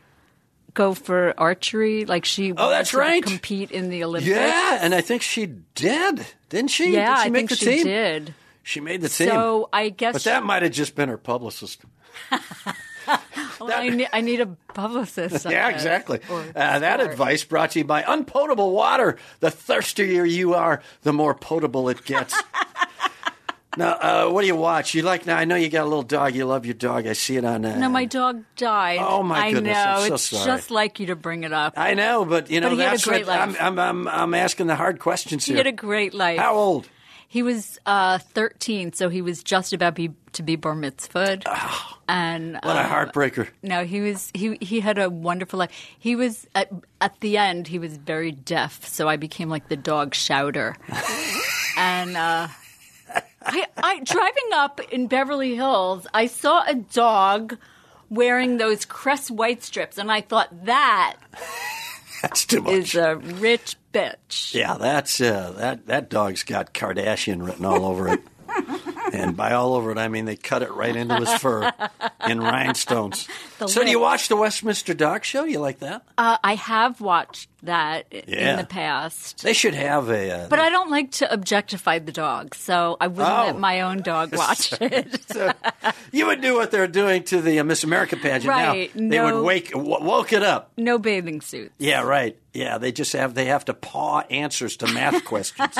go 0.74 0.94
for 0.94 1.34
archery? 1.38 2.04
Like 2.04 2.24
she. 2.24 2.52
Oh, 2.52 2.70
that's 2.70 2.90
to 2.90 2.98
right. 2.98 3.22
Compete 3.22 3.70
in 3.70 3.88
the 3.90 4.04
Olympics. 4.04 4.30
yeah, 4.34 4.78
and 4.80 4.94
I 4.94 5.00
think 5.00 5.22
she 5.22 5.46
did, 5.74 6.24
didn't 6.48 6.70
she? 6.70 6.92
Yeah, 6.94 7.16
did 7.16 7.22
she 7.22 7.26
I 7.26 7.30
make 7.30 7.48
think 7.48 7.50
the 7.50 7.56
she 7.56 7.64
team? 7.76 7.84
did. 7.84 8.34
She 8.64 8.80
made 8.80 9.00
the 9.00 9.08
team. 9.08 9.28
So 9.28 9.68
I 9.72 9.88
guess. 9.88 10.12
but 10.14 10.24
that 10.24 10.44
might 10.44 10.62
have 10.62 10.72
just 10.72 10.94
been 10.94 11.08
her 11.08 11.18
publicist. 11.18 11.82
well, 13.60 13.72
I, 13.72 13.88
need, 13.88 14.08
I 14.12 14.20
need 14.20 14.40
a 14.40 14.46
publicist. 14.74 15.44
Yeah, 15.48 15.68
exactly. 15.68 16.20
Uh, 16.30 16.78
that 16.78 17.00
advice 17.00 17.44
brought 17.44 17.72
to 17.72 17.80
you 17.80 17.84
by 17.84 18.02
Unpotable 18.02 18.72
Water. 18.72 19.16
The 19.40 19.50
thirstier 19.50 20.24
you 20.24 20.54
are, 20.54 20.82
the 21.02 21.12
more 21.12 21.34
potable 21.34 21.88
it 21.88 22.04
gets. 22.04 22.40
now, 23.76 23.92
uh, 23.92 24.30
what 24.30 24.42
do 24.42 24.46
you 24.46 24.56
watch? 24.56 24.94
You 24.94 25.02
like? 25.02 25.26
Now, 25.26 25.36
I 25.38 25.44
know 25.44 25.56
you 25.56 25.68
got 25.68 25.82
a 25.82 25.88
little 25.88 26.02
dog. 26.02 26.34
You 26.34 26.44
love 26.44 26.66
your 26.66 26.74
dog. 26.74 27.06
I 27.06 27.14
see 27.14 27.36
it 27.36 27.44
on. 27.44 27.64
Uh, 27.64 27.76
No, 27.78 27.88
my 27.88 28.04
dog 28.04 28.44
died. 28.56 28.98
Oh, 29.00 29.22
my 29.22 29.46
I 29.46 29.52
goodness, 29.52 29.74
know. 29.74 29.80
I'm 29.82 30.08
so 30.08 30.14
it's 30.14 30.22
sorry. 30.24 30.44
just 30.46 30.70
like 30.70 31.00
you 31.00 31.06
to 31.06 31.16
bring 31.16 31.44
it 31.44 31.52
up. 31.52 31.74
I 31.76 31.94
know, 31.94 32.24
but 32.24 32.50
you 32.50 32.60
know 32.60 32.68
But 32.68 32.74
he 32.76 32.80
had 32.82 32.88
a 32.88 32.90
that's 32.92 33.04
great 33.06 33.26
what 33.26 33.38
I'm, 33.38 33.48
life. 33.52 33.62
I'm, 33.62 33.78
I'm. 33.78 34.08
I'm 34.08 34.34
asking 34.34 34.66
the 34.66 34.76
hard 34.76 34.98
questions 34.98 35.46
he 35.46 35.52
here. 35.54 35.58
had 35.58 35.66
a 35.66 35.72
great 35.72 36.12
life. 36.14 36.38
How 36.38 36.54
old? 36.54 36.88
He 37.32 37.42
was 37.42 37.78
uh, 37.86 38.18
13, 38.18 38.92
so 38.92 39.08
he 39.08 39.22
was 39.22 39.42
just 39.42 39.72
about 39.72 39.94
be, 39.94 40.10
to 40.32 40.42
be 40.42 40.56
bar 40.56 40.74
mitzvahed. 40.74 41.44
and 42.06 42.58
What 42.62 42.76
a 42.76 42.80
uh, 42.80 42.86
heartbreaker. 42.86 43.48
No, 43.62 43.86
he 43.86 44.02
was 44.02 44.30
he 44.34 44.58
he 44.60 44.80
had 44.80 44.98
a 44.98 45.08
wonderful 45.08 45.58
life. 45.58 45.70
He 45.98 46.14
was 46.14 46.46
at, 46.54 46.70
at 47.00 47.18
the 47.20 47.38
end. 47.38 47.68
He 47.68 47.78
was 47.78 47.96
very 47.96 48.32
deaf, 48.32 48.86
so 48.86 49.08
I 49.08 49.16
became 49.16 49.48
like 49.48 49.70
the 49.70 49.78
dog 49.78 50.14
shouter. 50.14 50.76
and 51.78 52.18
uh, 52.18 52.48
I, 53.40 53.66
I 53.78 54.00
driving 54.00 54.50
up 54.52 54.82
in 54.92 55.06
Beverly 55.06 55.54
Hills, 55.54 56.06
I 56.12 56.26
saw 56.26 56.62
a 56.66 56.74
dog 56.74 57.56
wearing 58.10 58.58
those 58.58 58.84
Crest 58.84 59.30
white 59.30 59.62
strips, 59.62 59.96
and 59.96 60.12
I 60.12 60.20
thought 60.20 60.66
that 60.66 61.16
That's 62.22 62.46
too 62.46 62.62
much. 62.62 62.72
is 62.72 62.94
a 62.94 63.16
rich 63.16 63.76
bitch. 63.92 64.54
Yeah, 64.54 64.76
that's 64.78 65.20
uh, 65.20 65.52
that 65.58 65.86
that 65.86 66.08
dog's 66.08 66.44
got 66.44 66.72
Kardashian 66.72 67.44
written 67.44 67.64
all 67.64 67.84
over 67.84 68.08
it. 68.08 68.20
and 69.12 69.36
by 69.36 69.52
all 69.52 69.74
over 69.74 69.90
it, 69.92 69.98
I 69.98 70.08
mean 70.08 70.24
they 70.24 70.36
cut 70.36 70.62
it 70.62 70.72
right 70.72 70.94
into 70.96 71.16
his 71.16 71.32
fur 71.34 71.70
in 72.28 72.40
rhinestones. 72.40 73.28
The 73.62 73.68
so, 73.68 73.84
do 73.84 73.90
you 73.90 74.00
watch 74.00 74.26
the 74.26 74.34
Westminster 74.34 74.92
Dog 74.92 75.22
Show? 75.24 75.44
You 75.44 75.60
like 75.60 75.78
that? 75.80 76.02
Uh, 76.18 76.36
I 76.42 76.56
have 76.56 77.00
watched 77.00 77.48
that 77.62 78.06
Yeah. 78.10 78.50
in 78.50 78.56
the 78.56 78.64
past. 78.64 79.44
They 79.44 79.52
should 79.52 79.74
have 79.74 80.08
a. 80.10 80.32
Uh, 80.32 80.48
But 80.48 80.58
I 80.58 80.68
don't 80.68 80.90
like 80.90 81.12
to 81.12 81.32
objectify 81.32 82.00
the 82.00 82.10
dog, 82.10 82.56
so 82.56 82.96
I 83.00 83.06
wouldn't 83.06 83.28
Oh. 83.28 83.44
let 83.46 83.58
my 83.60 83.82
own 83.82 84.02
dog 84.02 84.34
watch 84.36 84.72
it. 84.80 85.30
so 85.32 85.52
you 86.10 86.26
would 86.26 86.40
do 86.40 86.56
what 86.56 86.72
they're 86.72 86.88
doing 86.88 87.22
to 87.24 87.40
the 87.40 87.60
uh, 87.60 87.64
Miss 87.64 87.84
America 87.84 88.16
pageant 88.16 88.46
Right, 88.48 88.92
now. 88.96 89.00
They 89.08 89.18
no- 89.18 89.36
would 89.36 89.44
wake 89.46 89.70
w- 89.70 90.02
woke 90.04 90.32
it 90.32 90.42
up. 90.42 90.72
no 90.76 90.98
bathing 90.98 91.40
suits. 91.40 91.72
Yeah, 91.78 92.02
right. 92.02 92.36
Yeah, 92.52 92.78
they 92.78 92.90
just 92.90 93.12
have 93.12 93.34
they 93.34 93.44
have 93.44 93.64
to 93.66 93.74
paw 93.74 94.22
answers 94.28 94.76
to 94.78 94.88
math 94.88 95.24
questions. 95.32 95.78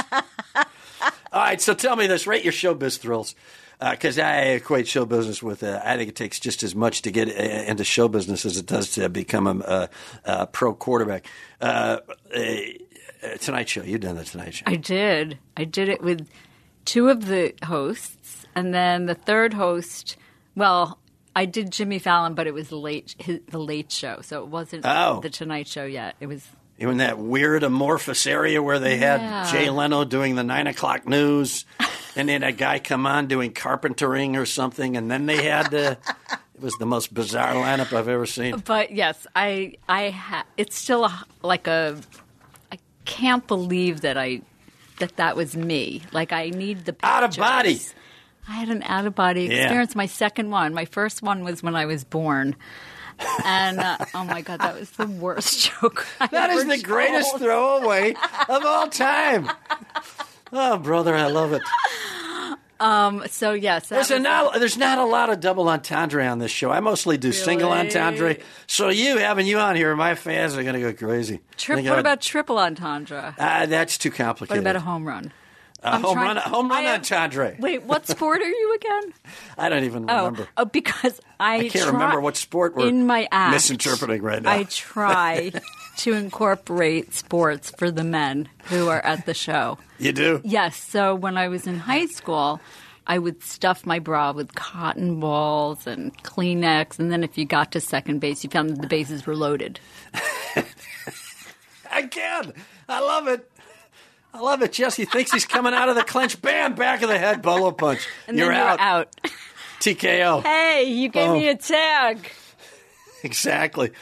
All 1.32 1.40
right, 1.40 1.60
so 1.60 1.74
tell 1.74 1.96
me 1.96 2.06
this: 2.06 2.26
rate 2.26 2.44
your 2.44 2.52
showbiz 2.52 2.98
thrills, 2.98 3.34
because 3.80 4.18
I 4.18 4.38
equate 4.56 4.86
show 4.88 5.04
business 5.04 5.42
with. 5.42 5.62
Uh, 5.62 5.80
I 5.84 5.96
think 5.96 6.08
it 6.10 6.16
takes 6.16 6.38
just 6.40 6.62
as 6.62 6.74
much 6.74 7.02
to 7.02 7.10
get 7.10 7.28
uh, 7.28 7.32
into 7.70 7.84
show 7.84 8.08
business 8.08 8.44
as 8.44 8.56
it 8.56 8.66
does 8.66 8.92
to 8.92 9.08
become 9.08 9.46
a, 9.46 9.60
a, 9.64 9.88
a 10.24 10.46
pro 10.46 10.74
quarterback. 10.74 11.26
Uh, 11.60 11.98
uh, 12.34 12.56
Tonight 13.40 13.68
Show, 13.68 13.82
you've 13.84 14.00
done 14.00 14.16
the 14.16 14.24
Tonight 14.24 14.54
Show. 14.54 14.64
I 14.66 14.76
did. 14.76 15.38
I 15.56 15.64
did 15.64 15.88
it 15.88 16.02
with 16.02 16.28
two 16.84 17.08
of 17.08 17.26
the 17.26 17.54
hosts, 17.64 18.46
and 18.54 18.74
then 18.74 19.06
the 19.06 19.14
third 19.14 19.54
host. 19.54 20.16
Well, 20.56 20.98
I 21.34 21.46
did 21.46 21.70
Jimmy 21.70 21.98
Fallon, 21.98 22.34
but 22.34 22.46
it 22.46 22.52
was 22.52 22.68
the 22.68 22.76
late 22.76 23.14
his, 23.18 23.40
the 23.48 23.58
Late 23.60 23.90
Show, 23.92 24.20
so 24.22 24.42
it 24.42 24.48
wasn't 24.48 24.84
Oh. 24.84 25.20
the 25.20 25.30
Tonight 25.30 25.66
Show 25.68 25.84
yet. 25.86 26.16
It 26.20 26.26
was 26.26 26.46
You 26.78 26.90
in 26.90 26.96
that 26.98 27.18
weird 27.18 27.62
amorphous 27.62 28.26
area 28.26 28.60
where 28.62 28.78
they 28.80 28.96
had 28.96 29.50
Jay 29.52 29.70
Leno 29.70 30.04
doing 30.04 30.34
the 30.34 30.42
nine 30.42 30.66
o'clock 30.66 31.06
news, 31.06 31.64
and 32.16 32.28
then 32.28 32.42
a 32.42 32.50
guy 32.52 32.78
come 32.80 33.06
on 33.06 33.26
doing 33.28 33.52
carpentering 33.52 34.36
or 34.36 34.46
something, 34.46 34.96
and 34.96 35.08
then 35.10 35.26
they 35.26 35.44
had 35.44 35.72
uh, 35.72 35.94
it 36.32 36.60
was 36.60 36.74
the 36.78 36.86
most 36.86 37.14
bizarre 37.14 37.54
lineup 37.54 37.92
I've 37.96 38.08
ever 38.08 38.26
seen. 38.26 38.58
But 38.64 38.90
yes, 38.90 39.26
I 39.36 39.74
I 39.88 40.10
ha- 40.10 40.46
it's 40.56 40.76
still 40.76 41.04
a, 41.04 41.24
like 41.42 41.66
a 41.68 41.98
I 42.72 42.78
can't 43.04 43.46
believe 43.46 44.00
that 44.00 44.18
I 44.18 44.40
that 44.98 45.16
that 45.16 45.36
was 45.36 45.56
me. 45.56 46.02
Like 46.10 46.32
I 46.32 46.48
need 46.50 46.84
the 46.84 46.96
Out 47.04 47.22
of 47.22 47.30
pictures. 47.30 47.40
body. 47.44 47.80
I 48.48 48.52
had 48.54 48.70
an 48.70 48.82
out 48.82 49.06
of 49.06 49.14
body 49.14 49.42
Yeah. 49.44 49.62
experience. 49.62 49.94
My 49.94 50.06
second 50.06 50.50
one. 50.50 50.74
My 50.74 50.84
first 50.86 51.22
one 51.22 51.44
was 51.44 51.62
when 51.62 51.76
I 51.76 51.86
was 51.86 52.02
born. 52.02 52.56
And 53.44 53.80
uh, 53.80 53.98
oh 54.14 54.24
my 54.24 54.40
god, 54.42 54.60
that 54.60 54.78
was 54.78 54.90
the 54.90 55.06
worst 55.06 55.70
joke. 55.80 56.06
I 56.20 56.26
That 56.28 56.50
is 56.50 56.66
the 56.66 56.78
greatest 56.82 57.38
throwaway 57.38 58.14
of 58.48 58.64
all 58.64 58.88
time. 58.88 59.48
Oh, 60.52 60.76
brother, 60.78 61.14
I 61.14 61.26
love 61.28 61.52
it. 61.52 61.62
Um, 62.80 63.22
So 63.28 63.52
yes, 63.52 63.88
There's, 63.88 64.10
a 64.10 64.18
not, 64.18 64.54
there's 64.54 64.76
not 64.76 64.98
a 64.98 65.04
lot 65.04 65.30
of 65.30 65.38
double 65.40 65.68
entendre 65.68 66.26
on 66.26 66.40
this 66.40 66.50
show. 66.50 66.70
I 66.70 66.80
mostly 66.80 67.16
do 67.16 67.30
single 67.32 67.70
entendre. 67.70 68.38
So 68.66 68.88
you 68.88 69.18
having 69.18 69.46
you 69.46 69.58
on 69.58 69.76
here, 69.76 69.94
my 69.94 70.16
fans 70.16 70.56
are 70.56 70.62
going 70.64 70.74
to 70.74 70.80
go 70.80 70.92
crazy. 70.92 71.40
Tri- 71.56 71.76
what 71.76 71.86
I- 71.86 72.00
about 72.00 72.20
triple 72.20 72.58
entendre? 72.58 73.36
Ah, 73.38 73.66
that's 73.68 73.98
too 73.98 74.10
complicated. 74.10 74.64
What 74.64 74.70
about 74.70 74.76
a 74.76 74.84
home 74.84 75.06
run? 75.06 75.32
Uh, 75.84 75.90
I'm 75.94 76.02
home 76.02 76.14
trying- 76.14 76.36
run? 76.36 76.36
Home 76.36 76.68
run 76.70 76.84
am- 76.84 76.94
entendre. 77.00 77.56
Wait, 77.58 77.82
what 77.82 78.06
sport 78.06 78.40
are 78.40 78.48
you 78.48 78.74
again? 78.74 79.12
I 79.58 79.68
don't 79.68 79.84
even 79.84 80.08
Oh, 80.08 80.16
remember. 80.26 80.48
oh, 80.56 80.64
because 80.64 81.20
I, 81.40 81.56
I 81.56 81.60
can't 81.68 81.84
try- 81.86 81.92
remember 81.92 82.20
what 82.20 82.36
sport 82.36 82.76
we're 82.76 82.88
in 82.88 83.06
my 83.06 83.26
act, 83.32 83.52
misinterpreting 83.54 84.22
right 84.22 84.42
now. 84.42 84.50
I 84.52 84.62
try 84.70 85.52
to 85.98 86.12
incorporate 86.12 87.12
sports 87.14 87.70
for 87.70 87.90
the 87.90 88.04
men 88.04 88.48
who 88.64 88.88
are 88.88 89.00
at 89.04 89.26
the 89.26 89.34
show. 89.34 89.78
You 89.98 90.12
do? 90.12 90.40
Yes, 90.44 90.76
so 90.76 91.14
when 91.14 91.36
I 91.36 91.48
was 91.48 91.66
in 91.66 91.78
high 91.78 92.06
school, 92.06 92.60
I 93.06 93.18
would 93.18 93.42
stuff 93.42 93.84
my 93.84 93.98
bra 93.98 94.30
with 94.32 94.54
cotton 94.54 95.18
balls 95.18 95.86
and 95.88 96.16
Kleenex, 96.22 96.98
and 97.00 97.10
then 97.10 97.24
if 97.24 97.36
you 97.36 97.44
got 97.44 97.72
to 97.72 97.80
second 97.80 98.20
base, 98.20 98.44
you 98.44 98.50
found 98.50 98.70
that 98.70 98.80
the 98.80 98.86
bases 98.86 99.26
were 99.26 99.34
loaded. 99.36 99.80
I 101.90 102.02
can. 102.04 102.52
I 102.88 103.00
love 103.00 103.28
it. 103.28 103.50
I 104.34 104.40
love 104.40 104.62
it. 104.62 104.72
Jesse 104.72 105.04
thinks 105.04 105.30
he's 105.32 105.44
coming 105.46 105.74
out 105.74 105.88
of 105.88 105.94
the 105.96 106.02
clinch. 106.04 106.40
Bam! 106.40 106.74
Back 106.74 107.02
of 107.02 107.08
the 107.08 107.18
head. 107.18 107.42
Bolo 107.42 107.70
punch. 107.72 108.06
And 108.26 108.38
you're 108.38 108.48
then 108.48 108.56
you 108.56 108.62
out. 108.62 108.80
out. 108.80 109.16
TKO. 109.80 110.42
Hey, 110.44 110.84
you 110.84 111.08
gave 111.08 111.28
Oh. 111.30 111.34
me 111.34 111.48
a 111.48 111.56
tag. 111.56 112.30
Exactly. 113.24 113.92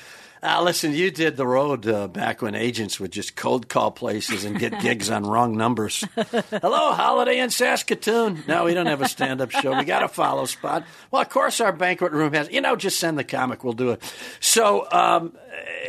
Uh, 0.42 0.62
listen, 0.62 0.94
you 0.94 1.10
did 1.10 1.36
the 1.36 1.46
road 1.46 1.86
uh, 1.86 2.08
back 2.08 2.40
when 2.40 2.54
agents 2.54 2.98
would 2.98 3.12
just 3.12 3.36
cold 3.36 3.68
call 3.68 3.90
places 3.90 4.44
and 4.44 4.58
get 4.58 4.80
gigs 4.80 5.10
on 5.10 5.24
wrong 5.24 5.54
numbers. 5.58 6.02
Hello, 6.16 6.92
Holiday 6.94 7.38
Inn 7.40 7.50
Saskatoon. 7.50 8.42
No, 8.48 8.64
we 8.64 8.72
don't 8.72 8.86
have 8.86 9.02
a 9.02 9.08
stand 9.08 9.42
up 9.42 9.50
show. 9.50 9.76
We 9.76 9.84
got 9.84 10.02
a 10.02 10.08
follow 10.08 10.46
spot. 10.46 10.84
Well, 11.10 11.20
of 11.20 11.28
course, 11.28 11.60
our 11.60 11.72
banquet 11.72 12.12
room 12.12 12.32
has, 12.32 12.50
you 12.50 12.62
know, 12.62 12.76
just 12.76 12.98
send 12.98 13.18
the 13.18 13.24
comic. 13.24 13.62
We'll 13.62 13.74
do 13.74 13.90
it. 13.90 14.02
So, 14.40 14.90
um, 14.90 15.36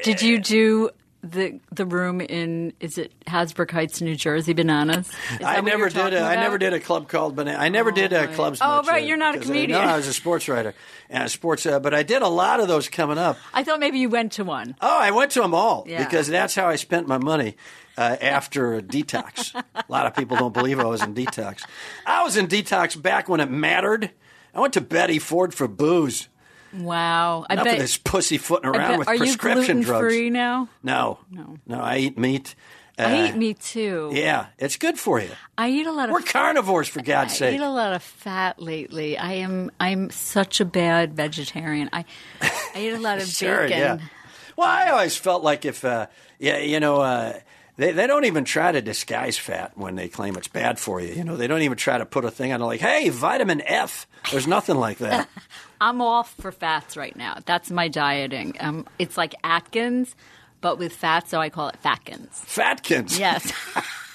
Did 0.04 0.21
you 0.21 0.38
do 0.41 0.89
the 1.23 1.60
the 1.71 1.86
room 1.86 2.19
in 2.21 2.73
is 2.79 2.97
it 2.97 3.12
Hasbrouck 3.27 3.71
Heights, 3.71 4.01
New 4.01 4.15
Jersey, 4.15 4.53
Bananas? 4.53 5.10
I 5.43 5.62
never 5.62 5.89
did. 5.89 6.13
A, 6.13 6.21
I 6.21 6.36
never 6.36 6.57
did 6.57 6.73
a 6.73 6.79
club 6.79 7.07
called 7.07 7.36
Banana. 7.36 7.57
I 7.60 7.69
never 7.69 7.91
did 7.91 8.12
uh, 8.13 8.17
right. 8.17 8.34
clubs. 8.34 8.60
Oh, 8.62 8.81
right, 8.84 9.05
you're 9.05 9.17
not 9.17 9.36
a 9.36 9.38
'cause 9.38 9.49
I- 9.49 9.53
comedian. 9.53 9.79
no, 9.81 9.86
I 9.88 9.97
was 9.97 10.07
a 10.07 10.13
sports 10.13 10.47
writer 10.49 10.73
and 11.10 11.23
a 11.23 11.29
sports. 11.29 11.65
Uh, 11.65 11.79
but 11.79 11.93
I 11.93 12.03
did 12.03 12.21
a 12.21 12.27
lot 12.27 12.60
of 12.60 12.67
those 12.67 12.89
coming 12.89 13.17
up. 13.17 13.38
I 13.53 13.63
thought 13.63 13.79
maybe 13.79 13.99
you 13.99 14.10
went 14.10 14.31
to 14.34 14.43
one. 14.43 14.75
Oh, 14.81 14.99
I 14.99 15.12
went 15.12 15.31
to 15.34 15.41
them 15.41 15.53
all 15.53 15.86
Yeah. 15.88 16.03
because 16.03 16.27
that's 16.27 16.55
how 16.55 16.67
I 16.67 16.75
spent 16.75 17.07
my 17.07 17.17
money 17.19 17.55
uh, 17.97 18.17
after 18.21 18.73
a 18.75 18.81
detox. 18.81 19.53
a 19.75 19.84
lot 19.89 20.05
of 20.07 20.15
people 20.15 20.38
don't 20.38 20.53
believe 20.53 20.79
I 20.79 20.86
was 20.86 21.03
in 21.03 21.13
detox. 21.13 21.63
I 22.05 22.23
was 22.23 22.36
in 22.38 22.47
detox 22.47 22.99
back 22.99 23.29
when 23.29 23.39
it 23.39 23.49
mattered. 23.51 24.12
I 24.55 24.60
went 24.60 24.73
to 24.73 24.81
Betty 24.81 25.19
Ford 25.19 25.53
for 25.53 25.67
booze. 25.67 26.27
Wow, 26.73 27.45
I 27.49 27.53
Enough 27.53 27.65
bet. 27.65 27.73
of 27.75 27.79
this 27.81 27.97
pussyfooting 27.97 28.69
I 28.69 28.77
around 28.77 28.89
bet- 28.91 28.99
with 28.99 29.07
are 29.10 29.13
you 29.15 29.19
prescription 29.19 29.63
gluten 29.77 29.81
drugs. 29.81 30.05
free 30.13 30.29
now? 30.29 30.69
No, 30.84 31.19
No. 31.29 31.57
no. 31.67 31.79
I 31.81 31.97
eat 31.97 32.17
meat. 32.17 32.55
I 32.97 33.03
Uh, 33.03 33.27
eat 33.27 33.36
meat 33.36 33.60
too. 33.60 34.12
Yeah, 34.13 34.47
it's 34.60 34.77
good 34.77 34.99
for 34.99 35.19
you. 35.19 35.29
I 35.57 35.69
eat 35.69 35.88
a 35.88 35.91
lot 35.91 36.10
of 36.10 36.13
We're 36.13 36.21
carnivores, 36.21 36.88
for 36.88 37.01
God's 37.01 37.34
I 37.34 37.36
sake. 37.38 37.51
I 37.53 37.55
eat 37.55 37.65
a 37.65 37.69
lot 37.69 37.93
of 37.93 38.03
fat 38.03 38.62
lately. 38.62 39.17
I 39.17 39.34
am 39.34 39.71
I'm 39.79 40.10
such 40.12 40.60
a 40.60 40.65
bad 40.65 41.13
vegetarian. 41.15 41.89
I 41.91 42.05
I 42.41 42.79
eat 42.79 42.91
a 42.93 42.99
lot 42.99 43.17
of 43.19 43.27
Sure, 43.27 43.63
bacon. 43.67 43.79
yeah. 43.79 43.97
Well, 44.57 44.67
I 44.67 44.89
always 44.91 45.15
felt 45.17 45.43
like 45.43 45.65
if, 45.65 45.84
uh, 45.84 46.07
yeah, 46.38 46.57
you 46.60 46.79
know, 46.79 46.97
uh, 47.01 47.34
they, 47.82 47.91
they 47.94 48.06
don't 48.06 48.26
even 48.26 48.46
try 48.46 48.72
to 48.72 48.80
disguise 48.80 49.39
fat 49.39 49.72
when 49.76 49.96
they 49.96 50.08
claim 50.08 50.36
it's 50.36 50.48
bad 50.48 50.78
for 50.78 51.02
you. 51.02 51.13
You 51.15 51.24
know, 51.24 51.36
they 51.36 51.48
don't 51.48 51.63
even 51.63 51.78
try 51.78 51.98
to 51.98 52.06
put 52.06 52.24
a 52.24 52.30
thing 52.30 52.54
on 52.54 52.62
it 52.62 52.65
like, 52.65 52.80
hey, 52.80 53.10
vitamin 53.10 53.60
F. 53.65 54.06
There's 54.30 54.46
nothing 54.46 54.76
like 54.76 55.00
that. 55.00 55.28
I'm 55.82 56.00
off 56.00 56.36
for 56.36 56.52
fats 56.52 56.96
right 56.96 57.15
now. 57.15 57.39
That's 57.44 57.72
my 57.72 57.88
dieting. 57.88 58.56
Um, 58.60 58.86
it's 59.00 59.17
like 59.17 59.34
Atkins, 59.44 60.15
but 60.62 60.78
with 60.78 60.94
fat, 60.94 61.28
so 61.28 61.39
I 61.39 61.50
call 61.50 61.70
it 61.70 61.78
Fatkins. 61.82 62.30
Fatkins. 62.30 63.17
Yes. 63.17 63.52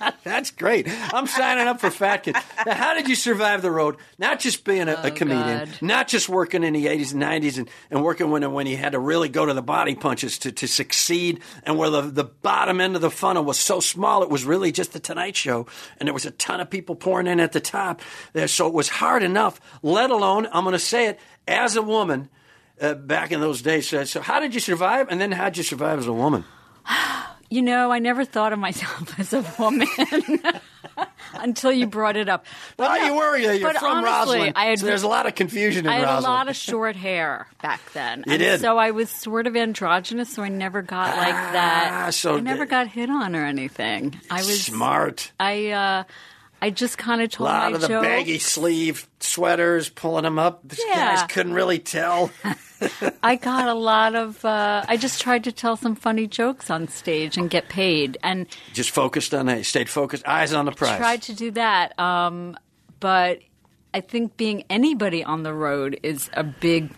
That's 0.24 0.50
great. 0.50 0.86
I'm 0.88 1.26
signing 1.26 1.66
up 1.66 1.80
for 1.80 1.90
Fatkins. 1.90 2.36
Now, 2.64 2.74
how 2.74 2.94
did 2.94 3.08
you 3.08 3.14
survive 3.14 3.62
the 3.62 3.70
road? 3.70 3.96
Not 4.18 4.40
just 4.40 4.64
being 4.64 4.88
a, 4.88 4.94
a 5.04 5.10
comedian, 5.10 5.60
Oh, 5.60 5.64
God. 5.66 5.82
not 5.82 6.08
just 6.08 6.28
working 6.28 6.62
in 6.64 6.72
the 6.74 6.86
80s 6.86 7.12
and 7.12 7.22
90s 7.22 7.58
and, 7.58 7.68
and 7.90 8.02
working 8.04 8.30
when, 8.30 8.50
when 8.52 8.66
you 8.66 8.76
had 8.76 8.92
to 8.92 8.98
really 8.98 9.28
go 9.28 9.46
to 9.46 9.54
the 9.54 9.62
body 9.62 9.94
punches 9.94 10.38
to, 10.38 10.52
to 10.52 10.68
succeed 10.68 11.40
and 11.64 11.78
where 11.78 11.90
the, 11.90 12.02
the 12.02 12.24
bottom 12.24 12.80
end 12.80 12.96
of 12.96 13.02
the 13.02 13.10
funnel 13.10 13.44
was 13.44 13.58
so 13.58 13.80
small, 13.80 14.22
it 14.22 14.30
was 14.30 14.44
really 14.44 14.72
just 14.72 14.92
the 14.92 15.00
Tonight 15.00 15.36
Show. 15.36 15.66
And 15.98 16.06
there 16.06 16.14
was 16.14 16.26
a 16.26 16.30
ton 16.32 16.60
of 16.60 16.70
people 16.70 16.94
pouring 16.94 17.26
in 17.26 17.40
at 17.40 17.52
the 17.52 17.60
top 17.60 18.00
there. 18.32 18.48
So 18.48 18.66
it 18.66 18.74
was 18.74 18.88
hard 18.88 19.22
enough, 19.22 19.60
let 19.82 20.10
alone, 20.10 20.46
I'm 20.52 20.64
going 20.64 20.72
to 20.74 20.78
say 20.78 21.06
it, 21.08 21.20
as 21.46 21.76
a 21.76 21.82
woman 21.82 22.28
uh, 22.80 22.94
back 22.94 23.32
in 23.32 23.40
those 23.40 23.62
days. 23.62 23.88
So, 23.88 24.04
so 24.04 24.20
how 24.20 24.38
did 24.40 24.54
you 24.54 24.60
survive? 24.60 25.08
And 25.10 25.20
then 25.20 25.32
how 25.32 25.46
did 25.46 25.56
you 25.56 25.62
survive 25.64 25.98
as 25.98 26.06
a 26.06 26.12
woman? 26.12 26.44
You 27.50 27.62
know, 27.62 27.90
I 27.90 27.98
never 27.98 28.24
thought 28.24 28.52
of 28.52 28.58
myself 28.58 29.18
as 29.18 29.32
a 29.32 29.42
woman 29.58 29.88
until 31.34 31.72
you 31.72 31.86
brought 31.86 32.16
it 32.16 32.28
up. 32.28 32.44
But 32.76 32.90
Well, 32.90 33.00
no, 33.00 33.06
you 33.06 33.14
were. 33.14 33.54
You're 33.54 33.74
from 33.74 34.04
honestly, 34.04 34.38
Roslyn. 34.38 34.52
I 34.54 34.64
had, 34.66 34.78
so 34.80 34.86
there's 34.86 35.02
a 35.02 35.08
lot 35.08 35.26
of 35.26 35.34
confusion 35.34 35.86
in 35.86 35.90
I 35.92 35.96
had 35.96 36.04
Roslyn. 36.04 36.30
a 36.30 36.34
lot 36.34 36.48
of 36.48 36.56
short 36.56 36.96
hair 36.96 37.46
back 37.62 37.80
then. 37.92 38.24
You 38.26 38.32
and 38.34 38.40
did. 38.40 38.60
So 38.60 38.76
I 38.76 38.90
was 38.90 39.08
sort 39.08 39.46
of 39.46 39.56
androgynous, 39.56 40.30
so 40.34 40.42
I 40.42 40.48
never 40.48 40.82
got 40.82 41.16
like 41.16 41.34
that. 41.34 41.90
Ah, 42.06 42.10
so 42.10 42.36
I 42.36 42.40
never 42.40 42.66
got 42.66 42.88
hit 42.88 43.08
on 43.08 43.34
or 43.34 43.44
anything. 43.44 44.20
I 44.30 44.36
was 44.38 44.64
Smart. 44.64 45.32
I 45.40 45.68
uh, 45.68 46.04
I 46.60 46.70
just 46.70 46.98
kind 46.98 47.22
of 47.22 47.30
told 47.30 47.48
A 47.48 47.52
lot 47.52 47.72
of 47.74 47.80
the 47.82 47.88
jokes. 47.88 48.06
baggy 48.06 48.38
sleeve 48.38 49.08
sweaters, 49.20 49.88
pulling 49.88 50.24
them 50.24 50.38
up. 50.38 50.60
These 50.68 50.80
Yeah. 50.88 51.16
guys 51.16 51.26
couldn't 51.30 51.52
really 51.54 51.78
tell. 51.78 52.30
I 53.22 53.36
got 53.36 53.66
a 53.68 53.74
lot 53.74 54.14
of. 54.14 54.44
Uh, 54.44 54.84
I 54.88 54.96
just 54.96 55.20
tried 55.20 55.44
to 55.44 55.52
tell 55.52 55.76
some 55.76 55.96
funny 55.96 56.26
jokes 56.28 56.70
on 56.70 56.86
stage 56.88 57.36
and 57.36 57.50
get 57.50 57.68
paid, 57.68 58.16
and 58.22 58.46
Just 58.72 58.90
focused 58.90 59.34
on 59.34 59.48
it. 59.48 59.64
Stayed 59.64 59.88
focused. 59.88 60.26
Eyes 60.28 60.52
on 60.52 60.64
the 60.64 60.72
prize. 60.72 60.92
I 60.92 60.98
tried 60.98 61.22
to 61.22 61.34
do 61.34 61.50
that. 61.52 61.98
Um, 61.98 62.56
but 63.00 63.40
I 63.94 64.00
think 64.00 64.36
being 64.36 64.62
anybody 64.70 65.24
on 65.24 65.42
the 65.42 65.52
road 65.54 65.98
is 66.04 66.30
a 66.34 66.44
big 66.44 66.90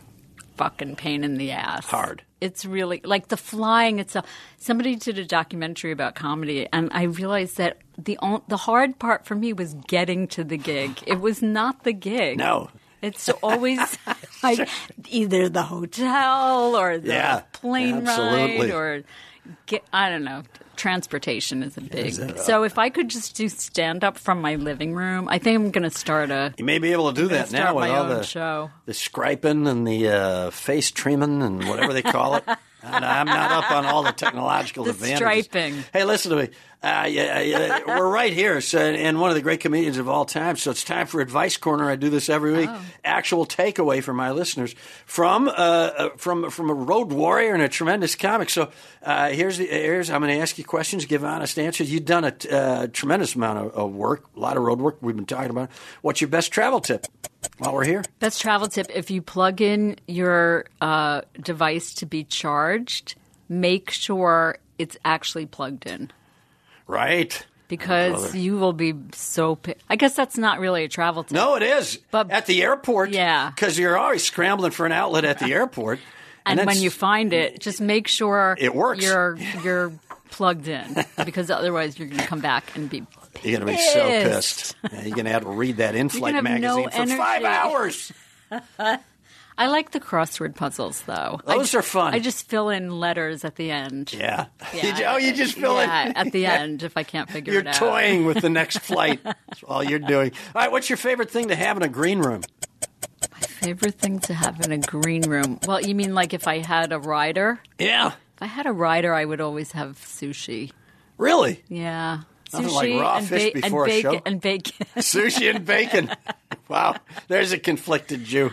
fucking 0.56 0.96
pain 0.96 1.24
in 1.24 1.38
the 1.38 1.50
ass. 1.52 1.86
Hard. 1.86 2.22
It's 2.40 2.64
really 2.64 3.00
like 3.04 3.28
the 3.28 3.36
flying 3.36 3.98
itself. 3.98 4.26
Somebody 4.58 4.96
did 4.96 5.18
a 5.18 5.24
documentary 5.26 5.92
about 5.92 6.14
comedy, 6.14 6.66
and 6.72 6.88
I 6.92 7.02
realized 7.04 7.56
that 7.58 7.78
the 7.98 8.18
the 8.48 8.56
hard 8.56 8.98
part 8.98 9.26
for 9.26 9.34
me 9.34 9.52
was 9.52 9.74
getting 9.88 10.26
to 10.28 10.44
the 10.44 10.56
gig. 10.56 11.02
It 11.06 11.20
was 11.20 11.42
not 11.42 11.84
the 11.84 11.92
gig. 11.92 12.38
No. 12.38 12.70
It's 13.02 13.28
always 13.42 13.78
like 14.42 14.68
either 15.08 15.48
the 15.48 15.62
hotel 15.62 16.76
or 16.76 16.98
the 16.98 17.08
Yeah, 17.08 17.40
plane 17.52 18.06
absolutely. 18.06 18.70
ride 18.70 18.74
or 18.74 19.02
get, 19.66 19.84
I 19.92 20.08
don't 20.10 20.24
know. 20.24 20.42
Transportation 20.80 21.62
is 21.62 21.76
a 21.76 21.82
big. 21.82 22.38
So 22.38 22.64
if 22.64 22.78
I 22.78 22.88
could 22.88 23.10
just 23.10 23.36
do 23.36 23.50
stand 23.50 24.02
up 24.02 24.16
from 24.16 24.40
my 24.40 24.54
living 24.54 24.94
room, 24.94 25.28
I 25.28 25.38
think 25.38 25.56
I'm 25.56 25.70
going 25.70 25.88
to 25.88 25.90
start 25.96 26.30
a 26.30 26.54
You 26.56 26.64
may 26.64 26.78
be 26.78 26.92
able 26.92 27.12
to 27.12 27.20
do 27.20 27.28
that 27.28 27.52
now 27.52 27.74
with 27.74 27.90
all 27.90 28.06
the 28.08 28.22
show. 28.22 28.70
the 28.86 28.94
scraping 28.94 29.66
and 29.68 29.86
the 29.86 30.08
uh, 30.08 30.50
face 30.50 30.90
trimming 30.90 31.42
and 31.42 31.68
whatever 31.68 31.92
they 31.92 32.02
call 32.02 32.36
it. 32.36 32.44
And 32.82 33.04
I'm 33.04 33.26
not 33.26 33.50
up 33.52 33.70
on 33.72 33.84
all 33.84 34.02
the 34.02 34.12
technological 34.12 34.84
The 34.84 34.92
advantages. 34.92 35.18
striping. 35.18 35.84
Hey, 35.92 36.04
listen 36.04 36.30
to 36.30 36.36
me. 36.38 36.48
Uh, 36.82 37.06
yeah, 37.10 37.40
yeah, 37.40 37.80
we're 37.86 38.08
right 38.08 38.32
here, 38.32 38.58
so, 38.62 38.78
and 38.78 39.20
one 39.20 39.28
of 39.28 39.36
the 39.36 39.42
great 39.42 39.60
comedians 39.60 39.98
of 39.98 40.08
all 40.08 40.24
time. 40.24 40.56
So 40.56 40.70
it's 40.70 40.82
time 40.82 41.06
for 41.06 41.20
Advice 41.20 41.58
Corner. 41.58 41.90
I 41.90 41.96
do 41.96 42.08
this 42.08 42.30
every 42.30 42.54
week. 42.54 42.70
Oh. 42.72 42.82
Actual 43.04 43.44
takeaway 43.44 44.02
for 44.02 44.14
my 44.14 44.30
listeners 44.30 44.74
from 45.04 45.48
uh, 45.48 45.50
uh, 45.50 46.08
from 46.16 46.48
from 46.48 46.70
a 46.70 46.74
road 46.74 47.12
warrior 47.12 47.52
and 47.52 47.62
a 47.62 47.68
tremendous 47.68 48.14
comic. 48.14 48.48
So 48.48 48.70
uh, 49.02 49.28
here's 49.28 49.58
the, 49.58 49.66
here's 49.66 50.08
I'm 50.08 50.22
going 50.22 50.34
to 50.34 50.40
ask 50.40 50.56
you 50.56 50.64
questions, 50.64 51.04
give 51.04 51.22
honest 51.22 51.58
answers. 51.58 51.92
You've 51.92 52.06
done 52.06 52.24
a 52.24 52.34
uh, 52.50 52.86
tremendous 52.86 53.34
amount 53.34 53.58
of, 53.58 53.72
of 53.72 53.92
work, 53.92 54.24
a 54.34 54.40
lot 54.40 54.56
of 54.56 54.62
road 54.62 54.80
work. 54.80 54.96
We've 55.02 55.14
been 55.14 55.26
talking 55.26 55.50
about. 55.50 55.70
What's 56.00 56.22
your 56.22 56.28
best 56.28 56.50
travel 56.50 56.80
tip 56.80 57.06
while 57.58 57.74
we're 57.74 57.84
here? 57.84 58.04
Best 58.20 58.40
travel 58.40 58.68
tip: 58.68 58.86
if 58.94 59.10
you 59.10 59.20
plug 59.20 59.60
in 59.60 59.96
your 60.08 60.64
uh, 60.80 61.20
device 61.42 61.92
to 61.96 62.06
be 62.06 62.24
charged, 62.24 63.16
make 63.50 63.90
sure 63.90 64.56
it's 64.78 64.96
actually 65.04 65.44
plugged 65.44 65.86
in. 65.86 66.10
Right. 66.90 67.46
Because 67.68 68.34
you 68.34 68.56
will 68.56 68.72
be 68.72 68.94
so. 69.12 69.54
Pi- 69.54 69.76
I 69.88 69.94
guess 69.94 70.14
that's 70.16 70.36
not 70.36 70.58
really 70.58 70.82
a 70.82 70.88
travel 70.88 71.22
tip. 71.22 71.32
No, 71.32 71.54
it 71.54 71.62
is. 71.62 71.98
But- 72.10 72.30
at 72.32 72.46
the 72.46 72.62
airport, 72.62 73.10
Yeah. 73.10 73.50
because 73.50 73.78
you're 73.78 73.96
always 73.96 74.24
scrambling 74.24 74.72
for 74.72 74.86
an 74.86 74.92
outlet 74.92 75.24
at 75.24 75.38
the 75.38 75.52
airport. 75.54 76.00
and 76.44 76.58
when 76.66 76.78
you 76.80 76.90
find 76.90 77.32
it, 77.32 77.60
just 77.60 77.80
make 77.80 78.08
sure 78.08 78.56
It 78.58 78.74
works. 78.74 79.04
You're 79.04 79.38
you're 79.64 79.92
plugged 80.30 80.66
in 80.66 80.96
because 81.24 81.48
otherwise 81.50 81.96
you're 81.98 82.08
going 82.08 82.20
to 82.20 82.26
come 82.26 82.40
back 82.40 82.74
and 82.76 82.90
be. 82.90 83.04
You're 83.44 83.60
going 83.60 83.72
to 83.72 83.78
be 83.78 83.78
so 83.92 84.00
pissed. 84.08 84.74
Yeah, 84.92 85.02
you're 85.02 85.14
going 85.14 85.26
to 85.26 85.30
have 85.32 85.42
to 85.44 85.50
read 85.50 85.76
that 85.76 85.94
in-flight 86.02 86.34
have 86.34 86.42
no 86.44 86.50
magazine 86.50 86.90
for 86.90 87.16
five 87.16 87.44
hours. 87.44 88.12
I 89.60 89.66
like 89.66 89.90
the 89.90 90.00
crossword 90.00 90.54
puzzles 90.54 91.02
though. 91.02 91.38
Those 91.44 91.74
I, 91.74 91.78
are 91.78 91.82
fun. 91.82 92.14
I 92.14 92.18
just 92.18 92.48
fill 92.48 92.70
in 92.70 92.98
letters 92.98 93.44
at 93.44 93.56
the 93.56 93.70
end. 93.70 94.10
Yeah. 94.14 94.46
Yeah, 94.72 94.98
You 94.98 95.04
oh, 95.04 95.16
you 95.18 95.34
just 95.34 95.54
fill 95.54 95.76
yeah, 95.76 96.08
it. 96.08 96.16
at 96.16 96.32
the 96.32 96.46
end 96.60 96.82
if 96.82 96.96
I 96.96 97.02
can't 97.02 97.28
figure 97.28 97.52
You're 97.52 97.60
it 97.62 97.66
out. 97.68 97.78
You're 97.78 97.90
toying 97.90 98.24
with 98.24 98.40
the 98.40 98.48
next 98.60 98.78
flight. 98.78 99.20
That's 99.22 99.62
all 99.64 99.84
you're 99.84 99.98
doing. 99.98 100.32
All 100.54 100.62
right, 100.62 100.72
what's 100.72 100.88
your 100.88 100.96
favorite 100.96 101.30
thing 101.30 101.48
to 101.48 101.54
have 101.54 101.76
in 101.76 101.82
a 101.82 101.88
green 101.88 102.20
room? 102.20 102.40
My 103.30 103.38
favorite 103.46 103.96
thing 103.96 104.18
to 104.20 104.32
have 104.32 104.60
in 104.64 104.72
a 104.72 104.78
green 104.78 105.28
room? 105.28 105.58
Well, 105.66 105.82
you 105.82 105.94
mean 105.94 106.14
like 106.14 106.32
if 106.32 106.48
I 106.48 106.58
had 106.60 106.90
a 106.92 106.98
rider? 106.98 107.60
Yeah. 107.78 108.08
If 108.36 108.42
I 108.42 108.46
had 108.46 108.64
a 108.64 108.72
rider, 108.72 109.12
I 109.12 109.26
would 109.26 109.42
always 109.42 109.72
have 109.72 109.98
sushi. 109.98 110.72
Really? 111.18 111.62
Yeah. 111.68 112.22
Nothing 112.54 112.68
sushi 112.70 112.74
like 112.94 113.00
raw 113.02 113.16
and, 113.18 113.28
fish 113.28 113.52
ba- 113.52 113.60
before 113.60 113.84
and 113.84 113.92
a 113.92 113.94
bacon, 113.94 114.12
show? 114.14 114.22
And 114.24 114.40
bacon. 114.40 114.86
Sushi 114.96 115.54
and 115.54 115.64
bacon. 115.66 116.10
wow. 116.68 116.96
There's 117.28 117.52
a 117.52 117.58
conflicted 117.58 118.24
Jew. 118.24 118.52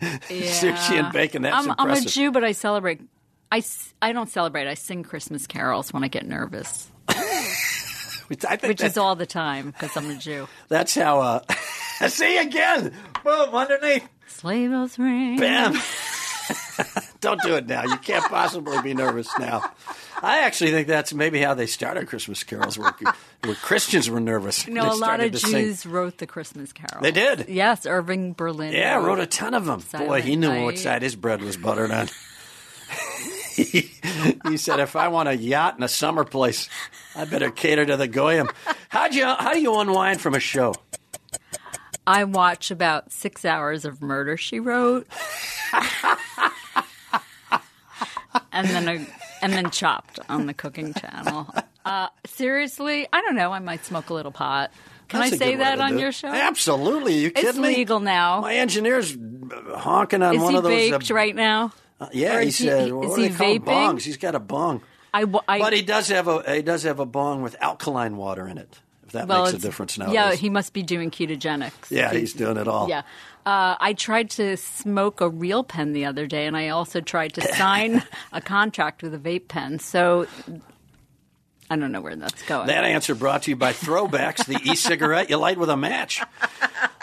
Sushi 0.00 0.98
and 0.98 1.12
bacon. 1.12 1.42
That's 1.42 1.66
I'm, 1.66 1.74
I'm 1.78 1.90
a. 1.90 2.00
Jew, 2.00 2.30
but 2.30 2.44
I 2.44 2.52
celebrate. 2.52 3.00
I, 3.50 3.62
I 4.02 4.12
don't 4.12 4.28
celebrate. 4.28 4.68
I 4.68 4.74
sing 4.74 5.02
Christmas 5.02 5.46
carols 5.46 5.92
when 5.92 6.04
I 6.04 6.08
get 6.08 6.26
nervous, 6.26 6.90
I 7.08 7.16
think 8.30 8.62
which 8.64 8.82
is 8.82 8.98
all 8.98 9.16
the 9.16 9.26
time 9.26 9.70
because 9.70 9.96
I'm 9.96 10.10
a 10.10 10.16
Jew. 10.16 10.48
That's 10.68 10.94
how. 10.94 11.20
Uh, 11.20 11.40
see 12.08 12.36
again. 12.38 12.92
Boom 13.24 13.54
underneath. 13.54 14.08
Sleigh 14.26 14.68
bells 14.68 14.98
ring. 14.98 15.38
Bam. 15.38 15.74
Don't 17.20 17.40
do 17.42 17.56
it 17.56 17.66
now. 17.66 17.82
You 17.84 17.96
can't 17.96 18.24
possibly 18.24 18.80
be 18.80 18.94
nervous 18.94 19.28
now. 19.38 19.72
I 20.22 20.40
actually 20.42 20.70
think 20.70 20.86
that's 20.88 21.12
maybe 21.12 21.40
how 21.40 21.54
they 21.54 21.66
started 21.66 22.06
Christmas 22.08 22.44
carols, 22.44 22.78
where, 22.78 22.94
where 23.44 23.54
Christians 23.56 24.08
were 24.08 24.20
nervous. 24.20 24.66
You 24.66 24.74
know, 24.74 24.84
They 24.84 24.88
a 24.90 24.94
lot 24.94 25.20
of 25.20 25.32
to 25.32 25.38
sing. 25.38 25.50
Jews 25.52 25.86
wrote 25.86 26.18
the 26.18 26.26
Christmas 26.26 26.72
carols. 26.72 27.02
They 27.02 27.10
did? 27.12 27.48
Yes, 27.48 27.86
Irving 27.86 28.34
Berlin. 28.34 28.72
Yeah, 28.72 28.96
wrote 29.04 29.18
a 29.18 29.26
ton 29.26 29.54
of 29.54 29.64
them. 29.64 29.80
Boy, 29.92 30.22
he 30.22 30.34
Silent 30.34 30.40
knew 30.40 30.64
what 30.64 30.78
side 30.78 31.02
his 31.02 31.16
bread 31.16 31.42
was 31.42 31.56
buttered 31.56 31.90
on. 31.90 32.08
he, 33.52 33.90
he 34.48 34.56
said, 34.56 34.80
"If 34.80 34.96
I 34.96 35.08
want 35.08 35.28
a 35.28 35.36
yacht 35.36 35.74
and 35.74 35.84
a 35.84 35.88
summer 35.88 36.24
place, 36.24 36.68
I 37.16 37.24
better 37.24 37.50
cater 37.50 37.84
to 37.86 37.96
the 37.96 38.08
goyim." 38.08 38.48
How'd 38.88 39.14
you? 39.14 39.24
How 39.24 39.52
do 39.52 39.60
you 39.60 39.78
unwind 39.78 40.20
from 40.20 40.34
a 40.34 40.40
show? 40.40 40.74
I 42.06 42.24
watch 42.24 42.70
about 42.70 43.12
six 43.12 43.44
hours 43.44 43.84
of 43.84 44.00
Murder 44.00 44.38
She 44.38 44.60
Wrote, 44.60 45.06
and 48.52 48.66
then 48.68 48.88
I 48.88 49.06
and 49.42 49.52
then 49.52 49.70
chopped 49.70 50.18
on 50.28 50.46
the 50.46 50.54
cooking 50.54 50.94
channel. 50.94 51.52
Uh, 51.84 52.08
seriously, 52.26 53.06
I 53.12 53.20
don't 53.22 53.34
know. 53.36 53.52
I 53.52 53.58
might 53.60 53.84
smoke 53.84 54.10
a 54.10 54.14
little 54.14 54.32
pot. 54.32 54.70
Can 55.08 55.20
That's 55.20 55.32
I 55.32 55.36
a 55.36 55.38
say 55.38 55.56
that 55.56 55.80
on 55.80 55.98
your 55.98 56.12
show? 56.12 56.28
Absolutely. 56.28 57.14
you 57.18 57.28
It's 57.28 57.40
kidding 57.40 57.62
me? 57.62 57.68
legal 57.76 57.98
now. 58.00 58.42
My 58.42 58.54
engineer's 58.56 59.16
honking 59.74 60.22
on 60.22 60.34
Is 60.36 60.42
one 60.42 60.54
of 60.54 60.62
those. 60.64 60.72
Is 60.72 60.84
he 60.84 60.90
baked 60.90 61.10
uh, 61.10 61.14
right 61.14 61.34
now? 61.34 61.72
Yeah, 62.12 62.40
he 62.42 62.48
is 62.48 62.58
he- 62.58 62.64
said. 62.66 62.86
is 62.88 62.92
what 62.92 63.16
do 63.16 63.22
he 63.22 63.28
they 63.28 63.34
call 63.34 63.46
'em? 63.46 63.58
vaping? 63.62 63.64
bongs? 63.96 64.02
He's 64.02 64.16
got 64.18 64.34
a 64.34 64.38
bong, 64.38 64.82
I, 65.14 65.24
I- 65.48 65.58
but 65.60 65.72
he 65.72 65.82
does 65.82 66.08
have 66.08 66.28
a 66.28 66.54
he 66.56 66.62
does 66.62 66.82
have 66.82 67.00
a 67.00 67.06
bong 67.06 67.42
with 67.42 67.56
alkaline 67.60 68.16
water 68.16 68.46
in 68.46 68.58
it. 68.58 68.80
If 69.08 69.12
that 69.12 69.26
well, 69.26 69.44
makes 69.44 69.54
a 69.54 69.58
difference 69.58 69.96
now. 69.96 70.12
Yeah, 70.12 70.34
he 70.34 70.50
must 70.50 70.74
be 70.74 70.82
doing 70.82 71.10
ketogenics. 71.10 71.90
yeah, 71.90 72.12
he's 72.12 72.34
doing 72.34 72.58
it 72.58 72.68
all. 72.68 72.90
Yeah. 72.90 73.00
Uh, 73.46 73.74
I 73.80 73.94
tried 73.94 74.28
to 74.32 74.58
smoke 74.58 75.22
a 75.22 75.30
real 75.30 75.64
pen 75.64 75.94
the 75.94 76.04
other 76.04 76.26
day, 76.26 76.46
and 76.46 76.54
I 76.54 76.68
also 76.68 77.00
tried 77.00 77.32
to 77.34 77.54
sign 77.54 78.02
a 78.34 78.42
contract 78.42 79.02
with 79.02 79.14
a 79.14 79.18
vape 79.18 79.48
pen. 79.48 79.78
So 79.78 80.26
I 81.70 81.76
don't 81.76 81.90
know 81.90 82.02
where 82.02 82.16
that's 82.16 82.42
going. 82.42 82.66
That 82.66 82.84
answer 82.84 83.14
brought 83.14 83.44
to 83.44 83.50
you 83.50 83.56
by 83.56 83.72
Throwbacks, 83.72 84.44
the 84.44 84.60
e-cigarette 84.70 85.30
you 85.30 85.38
light 85.38 85.56
with 85.56 85.70
a 85.70 85.76
match. 85.78 86.22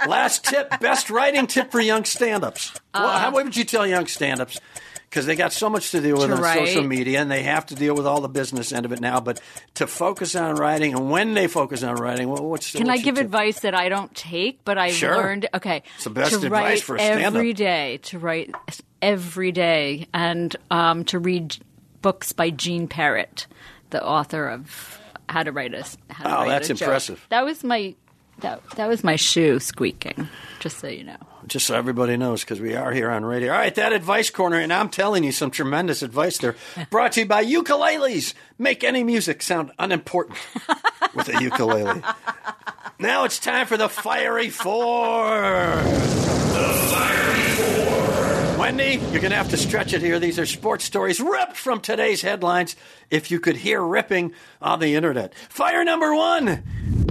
Last 0.07 0.45
tip, 0.45 0.79
best 0.79 1.09
writing 1.09 1.47
tip 1.47 1.71
for 1.71 1.79
young 1.79 2.05
stand-ups. 2.05 2.79
well, 2.93 3.17
how 3.17 3.31
would 3.31 3.57
you 3.57 3.63
tell 3.63 3.87
young 3.87 4.05
stand-ups? 4.05 4.59
Because 5.15 5.27
they 5.27 5.37
got 5.37 5.53
so 5.53 5.69
much 5.69 5.91
to 5.91 6.01
deal 6.01 6.17
with 6.17 6.27
To 6.27 6.35
on 6.35 6.43
social 6.43 6.83
media, 6.83 7.21
and 7.21 7.31
they 7.31 7.43
have 7.43 7.65
to 7.67 7.75
deal 7.75 7.95
with 7.95 8.05
all 8.05 8.19
the 8.19 8.27
business 8.27 8.73
end 8.73 8.85
of 8.85 8.91
it 8.91 8.99
now. 8.99 9.21
But 9.21 9.39
to 9.75 9.87
focus 9.87 10.35
on 10.35 10.57
writing, 10.57 10.93
and 10.93 11.09
when 11.09 11.33
they 11.35 11.47
focus 11.47 11.83
on 11.83 11.95
writing, 11.95 12.27
well, 12.27 12.43
what's 12.45 12.73
Can 12.73 12.87
what's 12.87 12.99
I 12.99 13.01
give 13.01 13.15
tip? 13.15 13.23
advice 13.23 13.61
that 13.61 13.73
I 13.73 13.87
don't 13.87 14.13
take, 14.13 14.65
but 14.65 14.77
I've 14.77 14.91
Sure. 14.91 15.15
learned? 15.15 15.47
Okay, 15.53 15.83
It's 15.95 16.03
the 16.03 16.09
best 16.09 16.31
to 16.31 16.45
advice 16.47 16.51
write 16.51 16.81
for 16.81 16.95
a 16.97 16.99
stand-up. 16.99 17.27
every 17.33 17.53
day, 17.53 17.99
to 18.03 18.19
write 18.19 18.53
every 19.01 19.53
day, 19.53 20.07
and 20.13 20.53
um, 20.69 21.05
to 21.05 21.17
read 21.17 21.55
books 22.01 22.33
by 22.33 22.49
Gene 22.49 22.89
Perret, 22.89 23.47
the 23.91 24.05
author 24.05 24.49
of 24.49 24.99
How 25.29 25.43
to 25.43 25.53
Write 25.53 25.73
a 25.73 25.85
How 26.11 26.25
to 26.25 26.29
Oh, 26.29 26.39
Write 26.41 26.49
that's 26.49 26.69
a 26.69 26.73
Joke. 26.73 26.87
impressive. 26.87 27.25
That 27.29 27.45
was 27.45 27.63
my 27.63 27.95
that 28.39 28.61
that 28.71 28.87
was 28.87 29.03
my 29.03 29.15
shoe 29.15 29.59
squeaking. 29.59 30.27
Just 30.59 30.79
so 30.79 30.87
you 30.87 31.03
know. 31.03 31.17
Just 31.47 31.67
so 31.67 31.75
everybody 31.75 32.17
knows, 32.17 32.41
because 32.41 32.59
we 32.59 32.75
are 32.75 32.91
here 32.91 33.09
on 33.09 33.23
radio. 33.23 33.51
All 33.51 33.59
right, 33.59 33.75
that 33.75 33.93
advice 33.93 34.29
corner, 34.31 34.57
and 34.57 34.73
I'm 34.73 34.89
telling 34.89 35.23
you 35.23 35.31
some 35.31 35.51
tremendous 35.51 36.01
advice 36.01 36.39
there. 36.39 36.55
Brought 36.89 37.13
to 37.13 37.21
you 37.21 37.25
by 37.27 37.45
ukuleles. 37.45 38.33
Make 38.57 38.83
any 38.83 39.03
music 39.03 39.43
sound 39.43 39.71
unimportant 39.77 40.39
with 41.13 41.29
a 41.29 41.41
ukulele. 41.41 42.01
Now 42.97 43.25
it's 43.25 43.39
time 43.39 43.67
for 43.67 43.77
the 43.77 43.89
fiery 43.89 44.49
four. 44.49 45.29
The 46.55 46.73
Fiery 46.89 47.41
Four. 47.57 48.59
Wendy, 48.59 48.95
you're 49.11 49.21
going 49.21 49.31
to 49.31 49.35
have 49.35 49.49
to 49.49 49.57
stretch 49.57 49.93
it 49.93 50.01
here. 50.01 50.17
These 50.19 50.39
are 50.39 50.45
sports 50.45 50.85
stories 50.85 51.19
ripped 51.19 51.57
from 51.57 51.81
today's 51.81 52.21
headlines. 52.21 52.75
If 53.11 53.29
you 53.29 53.39
could 53.39 53.57
hear 53.57 53.83
ripping 53.83 54.33
on 54.61 54.79
the 54.79 54.95
internet. 54.95 55.35
Fire 55.35 55.83
number 55.83 56.15
one. 56.15 57.04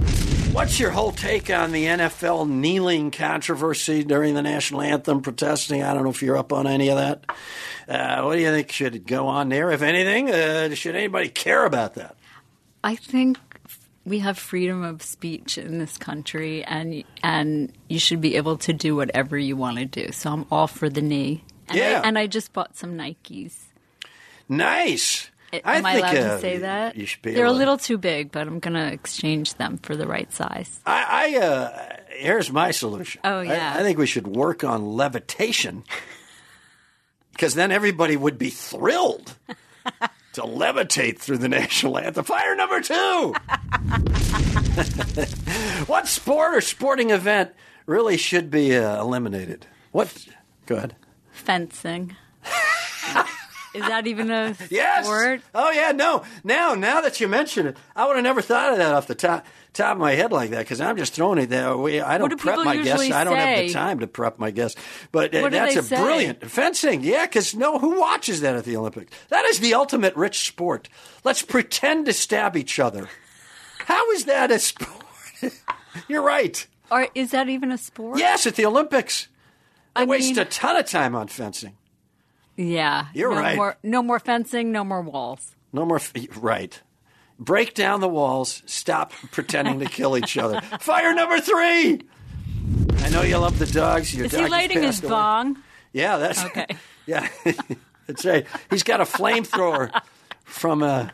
What's 0.55 0.79
your 0.79 0.91
whole 0.91 1.11
take 1.11 1.49
on 1.49 1.73
the 1.73 1.83
NFL 1.83 2.47
kneeling 2.47 3.11
controversy 3.11 4.05
during 4.05 4.35
the 4.35 4.41
national 4.41 4.81
anthem 4.83 5.21
protesting? 5.21 5.83
I 5.83 5.93
don't 5.93 6.03
know 6.03 6.09
if 6.11 6.21
you're 6.23 6.37
up 6.37 6.53
on 6.53 6.65
any 6.65 6.87
of 6.87 6.95
that. 6.95 7.25
Uh, 7.89 8.23
what 8.23 8.35
do 8.35 8.41
you 8.41 8.49
think 8.51 8.71
should 8.71 9.05
go 9.05 9.27
on 9.27 9.49
there, 9.49 9.69
if 9.71 9.81
anything? 9.81 10.31
Uh, 10.31 10.73
should 10.73 10.95
anybody 10.95 11.27
care 11.27 11.65
about 11.65 11.95
that? 11.95 12.15
I 12.85 12.95
think 12.95 13.37
we 14.05 14.19
have 14.19 14.37
freedom 14.39 14.81
of 14.81 15.01
speech 15.03 15.57
in 15.57 15.77
this 15.77 15.97
country, 15.97 16.63
and 16.63 17.03
and 17.21 17.73
you 17.89 17.99
should 17.99 18.21
be 18.21 18.37
able 18.37 18.57
to 18.59 18.71
do 18.71 18.95
whatever 18.95 19.37
you 19.37 19.57
want 19.57 19.77
to 19.79 19.85
do. 19.85 20.13
So 20.13 20.31
I'm 20.31 20.45
all 20.49 20.67
for 20.67 20.89
the 20.89 21.01
knee. 21.01 21.43
And 21.67 21.77
Yeah. 21.77 22.01
I, 22.01 22.07
and 22.07 22.17
I 22.17 22.27
just 22.27 22.53
bought 22.53 22.77
some 22.77 22.97
Nikes. 22.97 23.55
Nice. 24.47 25.29
Am 25.63 25.85
I, 25.85 25.93
think, 25.93 26.07
allowed 26.07 26.17
uh, 26.17 26.35
to 26.35 26.41
say 26.41 26.57
that? 26.59 26.95
You 26.95 27.05
should 27.05 27.21
be. 27.21 27.33
They're 27.33 27.45
a 27.45 27.51
little 27.51 27.77
too 27.77 27.97
big, 27.97 28.31
but 28.31 28.47
I'm 28.47 28.59
going 28.59 28.73
to 28.73 28.91
exchange 28.91 29.53
them 29.55 29.77
for 29.77 29.95
the 29.95 30.07
right 30.07 30.31
size. 30.33 30.79
I, 30.85 31.35
I 31.35 31.39
uh, 31.39 31.97
here's 32.09 32.51
my 32.51 32.71
solution. 32.71 33.21
Oh, 33.23 33.39
I- 33.39 33.43
yeah. 33.43 33.75
I, 33.77 33.83
think 33.83 33.97
we 33.97 34.07
should 34.07 34.27
work 34.27 34.63
on 34.63 34.93
levitation 34.93 35.83
because 37.31 37.53
then 37.53 37.71
everybody 37.71 38.17
would 38.17 38.37
be 38.37 38.49
thrilled 38.49 39.35
to 40.33 40.41
levitate 40.41 41.19
through 41.19 41.37
the 41.37 41.49
national 41.49 41.97
anthem. 41.97 42.25
Fire 42.25 42.55
number 42.55 42.81
two. 42.81 42.93
what 45.85 46.07
sport 46.07 46.55
or 46.55 46.61
sporting 46.61 47.11
event 47.11 47.53
really 47.85 48.17
should 48.17 48.51
be 48.51 48.75
uh, 48.75 49.01
eliminated? 49.01 49.65
What? 49.91 50.27
Go 50.65 50.75
ahead. 50.75 50.95
Fencing. 51.31 52.15
Is 53.75 53.81
that 53.81 54.07
even 54.07 54.31
a 54.31 54.55
Yes. 54.69 55.05
sport? 55.05 55.41
Oh 55.53 55.71
yeah. 55.71 55.91
No. 55.91 56.23
Now, 56.43 56.73
now 56.75 57.01
that 57.01 57.19
you 57.19 57.27
mention 57.27 57.67
it, 57.67 57.77
I 57.95 58.07
would 58.07 58.15
have 58.15 58.23
never 58.23 58.41
thought 58.41 58.71
of 58.71 58.77
that 58.77 58.93
off 58.93 59.07
the 59.07 59.15
top 59.15 59.45
top 59.73 59.93
of 59.93 59.97
my 59.99 60.13
head 60.13 60.31
like 60.31 60.51
that 60.51 60.59
because 60.59 60.79
I'm 60.79 60.95
just 60.97 61.13
throwing 61.13 61.37
it 61.37 61.49
there. 61.49 61.67
I 62.05 62.17
don't 62.17 62.29
do 62.29 62.37
prep 62.37 62.59
my 62.63 62.77
guests. 62.77 63.11
I 63.11 63.23
don't 63.25 63.35
have 63.35 63.57
the 63.67 63.73
time 63.73 63.99
to 63.99 64.07
prep 64.07 64.39
my 64.39 64.49
guests. 64.51 64.79
But 65.11 65.35
uh, 65.35 65.49
that's 65.49 65.75
a 65.75 65.83
say? 65.83 65.97
brilliant 65.97 66.49
fencing. 66.49 67.03
Yeah, 67.03 67.25
because 67.25 67.53
no, 67.53 67.77
who 67.77 67.99
watches 67.99 68.41
that 68.41 68.55
at 68.55 68.63
the 68.63 68.77
Olympics? 68.77 69.11
That 69.29 69.43
is 69.45 69.59
the 69.59 69.73
ultimate 69.73 70.15
rich 70.15 70.47
sport. 70.47 70.87
Let's 71.25 71.41
pretend 71.41 72.05
to 72.05 72.13
stab 72.13 72.55
each 72.55 72.79
other. 72.79 73.09
How 73.79 74.11
is 74.11 74.25
that 74.25 74.49
a 74.51 74.59
sport? 74.59 75.03
You're 76.07 76.23
right. 76.23 76.65
Or 76.89 77.07
is 77.13 77.31
that 77.31 77.49
even 77.49 77.71
a 77.71 77.77
sport? 77.77 78.17
Yes, 78.19 78.47
at 78.47 78.55
the 78.55 78.65
Olympics. 78.65 79.27
I, 79.95 80.01
I 80.03 80.05
waste 80.05 80.29
mean- 80.35 80.39
a 80.39 80.45
ton 80.45 80.75
of 80.77 80.85
time 80.87 81.15
on 81.15 81.27
fencing. 81.27 81.75
Yeah. 82.57 83.07
You're 83.13 83.31
no 83.31 83.39
right. 83.41 83.55
More, 83.55 83.77
no 83.83 84.01
more 84.03 84.19
fencing, 84.19 84.71
no 84.71 84.83
more 84.83 85.01
walls. 85.01 85.55
No 85.73 85.85
more. 85.85 85.99
Right. 86.37 86.81
Break 87.37 87.73
down 87.73 87.99
the 87.99 88.07
walls. 88.07 88.63
Stop 88.65 89.11
pretending 89.31 89.79
to 89.79 89.85
kill 89.85 90.17
each 90.17 90.37
other. 90.37 90.61
Fire 90.79 91.13
number 91.13 91.39
three. 91.39 92.01
I 92.99 93.09
know 93.09 93.21
you 93.23 93.37
love 93.37 93.59
the 93.59 93.65
dogs. 93.65 94.15
Your 94.15 94.25
Is 94.25 94.31
dog 94.31 94.41
he 94.43 94.47
lighting 94.49 94.81
his 94.81 95.01
away. 95.01 95.09
bong? 95.09 95.57
Yeah, 95.93 96.17
that's 96.17 96.43
Okay. 96.45 96.65
Yeah, 97.07 97.27
that's 98.07 98.25
right. 98.25 98.47
He's 98.71 98.81
got 98.81 98.99
a 98.99 99.03
flamethrower 99.03 99.91
from 100.43 100.81
a 100.81 101.13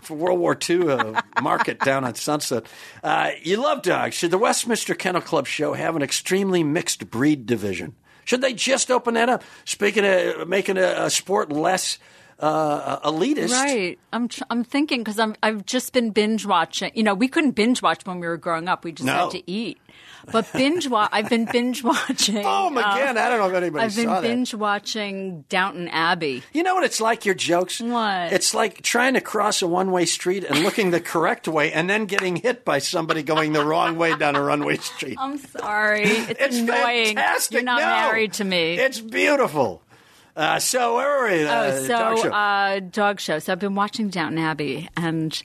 from 0.00 0.20
World 0.20 0.38
War 0.38 0.56
II 0.70 0.88
uh, 0.90 1.20
market 1.42 1.80
down 1.80 2.04
on 2.04 2.14
Sunset. 2.14 2.66
Uh, 3.02 3.30
you 3.42 3.56
love 3.56 3.82
dogs. 3.82 4.14
Should 4.14 4.30
the 4.30 4.38
Westminster 4.38 4.94
Kennel 4.94 5.22
Club 5.22 5.48
show 5.48 5.72
have 5.72 5.96
an 5.96 6.02
extremely 6.02 6.62
mixed 6.62 7.10
breed 7.10 7.46
division? 7.46 7.96
Should 8.26 8.42
they 8.42 8.52
just 8.52 8.90
open 8.90 9.14
that 9.14 9.28
up? 9.30 9.42
Speaking 9.64 10.04
of 10.04 10.46
making 10.48 10.76
a, 10.76 11.04
a 11.04 11.10
sport 11.10 11.50
less 11.50 11.98
uh, 12.38 13.00
elitist, 13.10 13.50
Right. 13.52 13.98
I'm 14.12 14.28
tr- 14.28 14.42
I'm 14.50 14.62
thinking 14.64 15.00
because 15.00 15.18
I'm 15.18 15.34
I've 15.42 15.64
just 15.66 15.92
been 15.92 16.10
binge 16.10 16.44
watching. 16.46 16.90
You 16.94 17.02
know, 17.02 17.14
we 17.14 17.28
couldn't 17.28 17.52
binge 17.52 17.82
watch 17.82 18.04
when 18.04 18.20
we 18.20 18.26
were 18.26 18.36
growing 18.36 18.68
up. 18.68 18.84
We 18.84 18.92
just 18.92 19.06
No. 19.06 19.14
had 19.14 19.30
to 19.30 19.50
eat. 19.50 19.78
But 20.32 20.52
binge 20.52 20.88
watch. 20.88 21.08
I've 21.12 21.30
been 21.30 21.44
binge 21.44 21.84
watching. 21.84 22.34
Boom 22.42 22.76
again. 22.78 23.16
I 23.16 23.28
don't 23.28 23.38
know 23.38 23.48
if 23.48 23.54
anybody 23.54 23.84
I've 23.84 23.94
been 23.94 24.06
that. 24.08 24.22
binge 24.22 24.54
watching 24.54 25.44
Downton 25.48 25.86
Abbey. 25.88 26.42
You 26.52 26.64
know 26.64 26.74
what 26.74 26.82
it's 26.84 27.00
like, 27.00 27.24
your 27.24 27.34
jokes? 27.36 27.80
What? 27.80 28.32
It's 28.32 28.52
like 28.52 28.82
trying 28.82 29.14
to 29.14 29.20
cross 29.20 29.62
a 29.62 29.68
one 29.68 29.92
way 29.92 30.04
street 30.04 30.42
and 30.44 30.64
looking 30.64 30.90
the 30.90 31.00
correct 31.00 31.46
way 31.46 31.72
and 31.72 31.88
then 31.88 32.06
getting 32.06 32.36
hit 32.36 32.64
by 32.64 32.80
somebody 32.80 33.22
going 33.22 33.52
the 33.52 33.64
wrong 33.64 33.96
way 33.96 34.16
down 34.16 34.34
a 34.34 34.42
runway 34.42 34.78
street. 34.78 35.16
I'm 35.20 35.38
sorry. 35.38 36.02
It's, 36.02 36.40
It's 36.40 36.56
annoying. 36.58 37.14
fantastic. 37.16 37.52
You're 37.54 37.62
not 37.62 37.80
No. 37.80 37.86
married 37.86 38.32
to 38.34 38.44
me. 38.44 38.74
It's 38.78 39.00
beautiful. 39.00 39.82
Uh, 40.36 40.58
so, 40.58 40.96
where 40.96 41.18
were 41.22 41.28
we? 41.30 41.44
Uh, 41.46 41.62
oh, 41.64 41.82
so 41.82 41.88
dog 41.88 42.18
show. 42.18 42.28
Uh, 42.30 42.80
dog 42.80 43.20
show. 43.20 43.38
So 43.38 43.52
I've 43.52 43.58
been 43.58 43.74
watching 43.74 44.10
Downton 44.10 44.38
Abbey, 44.38 44.86
and 44.96 45.42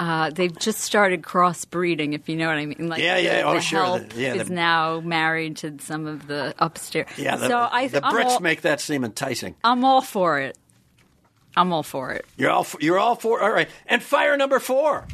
uh, 0.00 0.30
they've 0.30 0.58
just 0.58 0.80
started 0.80 1.22
crossbreeding. 1.22 2.12
If 2.12 2.28
you 2.28 2.34
know 2.36 2.48
what 2.48 2.56
I 2.56 2.66
mean. 2.66 2.88
Like 2.88 3.00
Yeah, 3.00 3.16
the, 3.18 3.22
yeah. 3.22 3.42
Oh, 3.44 3.54
the 3.54 3.60
sure. 3.60 3.84
help 3.84 4.08
The- 4.10 4.20
yeah, 4.20 4.34
is 4.34 4.48
the- 4.48 4.54
now 4.54 4.98
married 5.00 5.58
to 5.58 5.76
some 5.78 6.06
of 6.08 6.26
the 6.26 6.54
upstairs. 6.58 7.06
yeah, 7.16 7.36
the, 7.36 7.46
so 7.46 7.68
I, 7.70 7.86
the 7.86 8.00
Brits 8.00 8.24
all, 8.24 8.40
make 8.40 8.62
that 8.62 8.80
seem 8.80 9.04
enticing. 9.04 9.54
I'm 9.62 9.84
all 9.84 10.00
for 10.02 10.40
it. 10.40 10.58
I'm 11.56 11.72
all 11.72 11.82
for 11.84 12.10
it. 12.10 12.24
You're 12.36 12.50
all, 12.50 12.66
you're 12.80 12.98
all 12.98 13.14
for 13.14 13.40
All 13.42 13.50
right. 13.52 13.68
And 13.86 14.02
fire 14.02 14.36
number 14.36 14.58
four. 14.58 15.06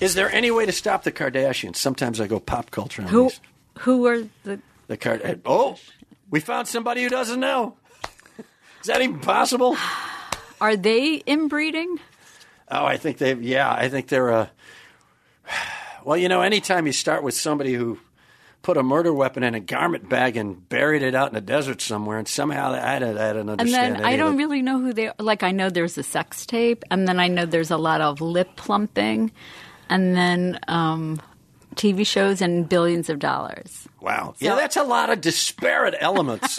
Is 0.00 0.14
there 0.14 0.30
any 0.30 0.50
way 0.50 0.66
to 0.66 0.72
stop 0.72 1.04
the 1.04 1.12
Kardashians? 1.12 1.76
Sometimes 1.76 2.20
I 2.20 2.26
go 2.26 2.38
pop 2.40 2.70
culture 2.70 3.00
on 3.02 3.08
Who 3.08 3.22
these. 3.30 3.40
who 3.78 4.06
are 4.06 4.18
the 4.42 4.60
The 4.88 4.96
Card. 4.98 5.40
Oh, 5.46 5.78
we 6.30 6.40
found 6.40 6.68
somebody 6.68 7.02
who 7.02 7.08
doesn't 7.08 7.40
know. 7.40 7.76
Is 8.80 8.86
that 8.86 9.00
even 9.02 9.20
possible? 9.20 9.76
are 10.60 10.76
they 10.76 11.22
inbreeding? 11.26 11.98
Oh, 12.70 12.84
I 12.84 12.96
think 12.96 13.18
they. 13.18 13.34
Yeah, 13.34 13.70
I 13.72 13.88
think 13.88 14.08
they're. 14.08 14.32
Uh, 14.32 14.46
well, 16.04 16.16
you 16.16 16.28
know, 16.28 16.42
anytime 16.42 16.86
you 16.86 16.92
start 16.92 17.22
with 17.22 17.34
somebody 17.34 17.74
who 17.74 17.98
put 18.62 18.76
a 18.76 18.82
murder 18.82 19.14
weapon 19.14 19.44
in 19.44 19.54
a 19.54 19.60
garment 19.60 20.08
bag 20.08 20.36
and 20.36 20.68
buried 20.68 21.02
it 21.02 21.14
out 21.14 21.28
in 21.28 21.34
the 21.34 21.40
desert 21.40 21.80
somewhere, 21.80 22.18
and 22.18 22.26
somehow 22.26 22.72
I 22.72 22.98
don't, 22.98 23.16
I 23.16 23.32
don't 23.32 23.48
And 23.48 23.72
then 23.72 24.04
I 24.04 24.16
don't 24.16 24.36
really 24.36 24.62
know 24.62 24.80
who 24.80 24.92
they 24.92 25.08
are. 25.08 25.14
Like, 25.20 25.44
I 25.44 25.52
know 25.52 25.70
there's 25.70 25.96
a 25.98 26.02
sex 26.02 26.44
tape, 26.44 26.84
and 26.90 27.06
then 27.06 27.20
I 27.20 27.28
know 27.28 27.46
there's 27.46 27.70
a 27.70 27.76
lot 27.76 28.00
of 28.00 28.20
lip 28.20 28.48
plumping, 28.56 29.30
and 29.88 30.16
then 30.16 30.58
um, 30.66 31.20
TV 31.76 32.06
shows 32.06 32.40
and 32.40 32.68
billions 32.68 33.08
of 33.08 33.18
dollars. 33.18 33.86
Wow. 34.00 34.34
yeah, 34.38 34.54
that's 34.54 34.76
a 34.76 34.82
lot 34.82 35.10
of 35.10 35.20
disparate 35.20 35.94
elements 35.98 36.58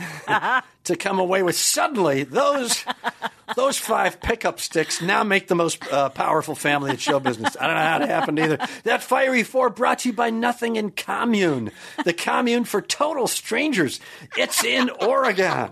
to 0.84 0.96
come 0.96 1.18
away 1.18 1.42
with. 1.42 1.56
Suddenly, 1.56 2.24
those 2.24 2.84
those 3.56 3.78
five 3.78 4.20
pickup 4.20 4.60
sticks 4.60 5.02
now 5.02 5.22
make 5.24 5.48
the 5.48 5.54
most 5.54 5.82
uh, 5.92 6.08
powerful 6.08 6.54
family 6.54 6.90
in 6.90 6.96
show 6.96 7.20
business. 7.20 7.56
I 7.60 7.66
don't 7.66 7.76
know 7.76 7.82
how 7.82 8.02
it 8.02 8.08
happened 8.08 8.38
either. 8.38 8.58
That 8.84 9.02
fiery 9.02 9.42
four 9.42 9.70
brought 9.70 10.00
to 10.00 10.08
you 10.08 10.14
by 10.14 10.30
Nothing 10.30 10.76
in 10.76 10.90
Commune, 10.90 11.70
the 12.04 12.12
commune 12.12 12.64
for 12.64 12.80
total 12.80 13.26
strangers. 13.26 14.00
It's 14.36 14.64
in 14.64 14.90
Oregon. 14.90 15.70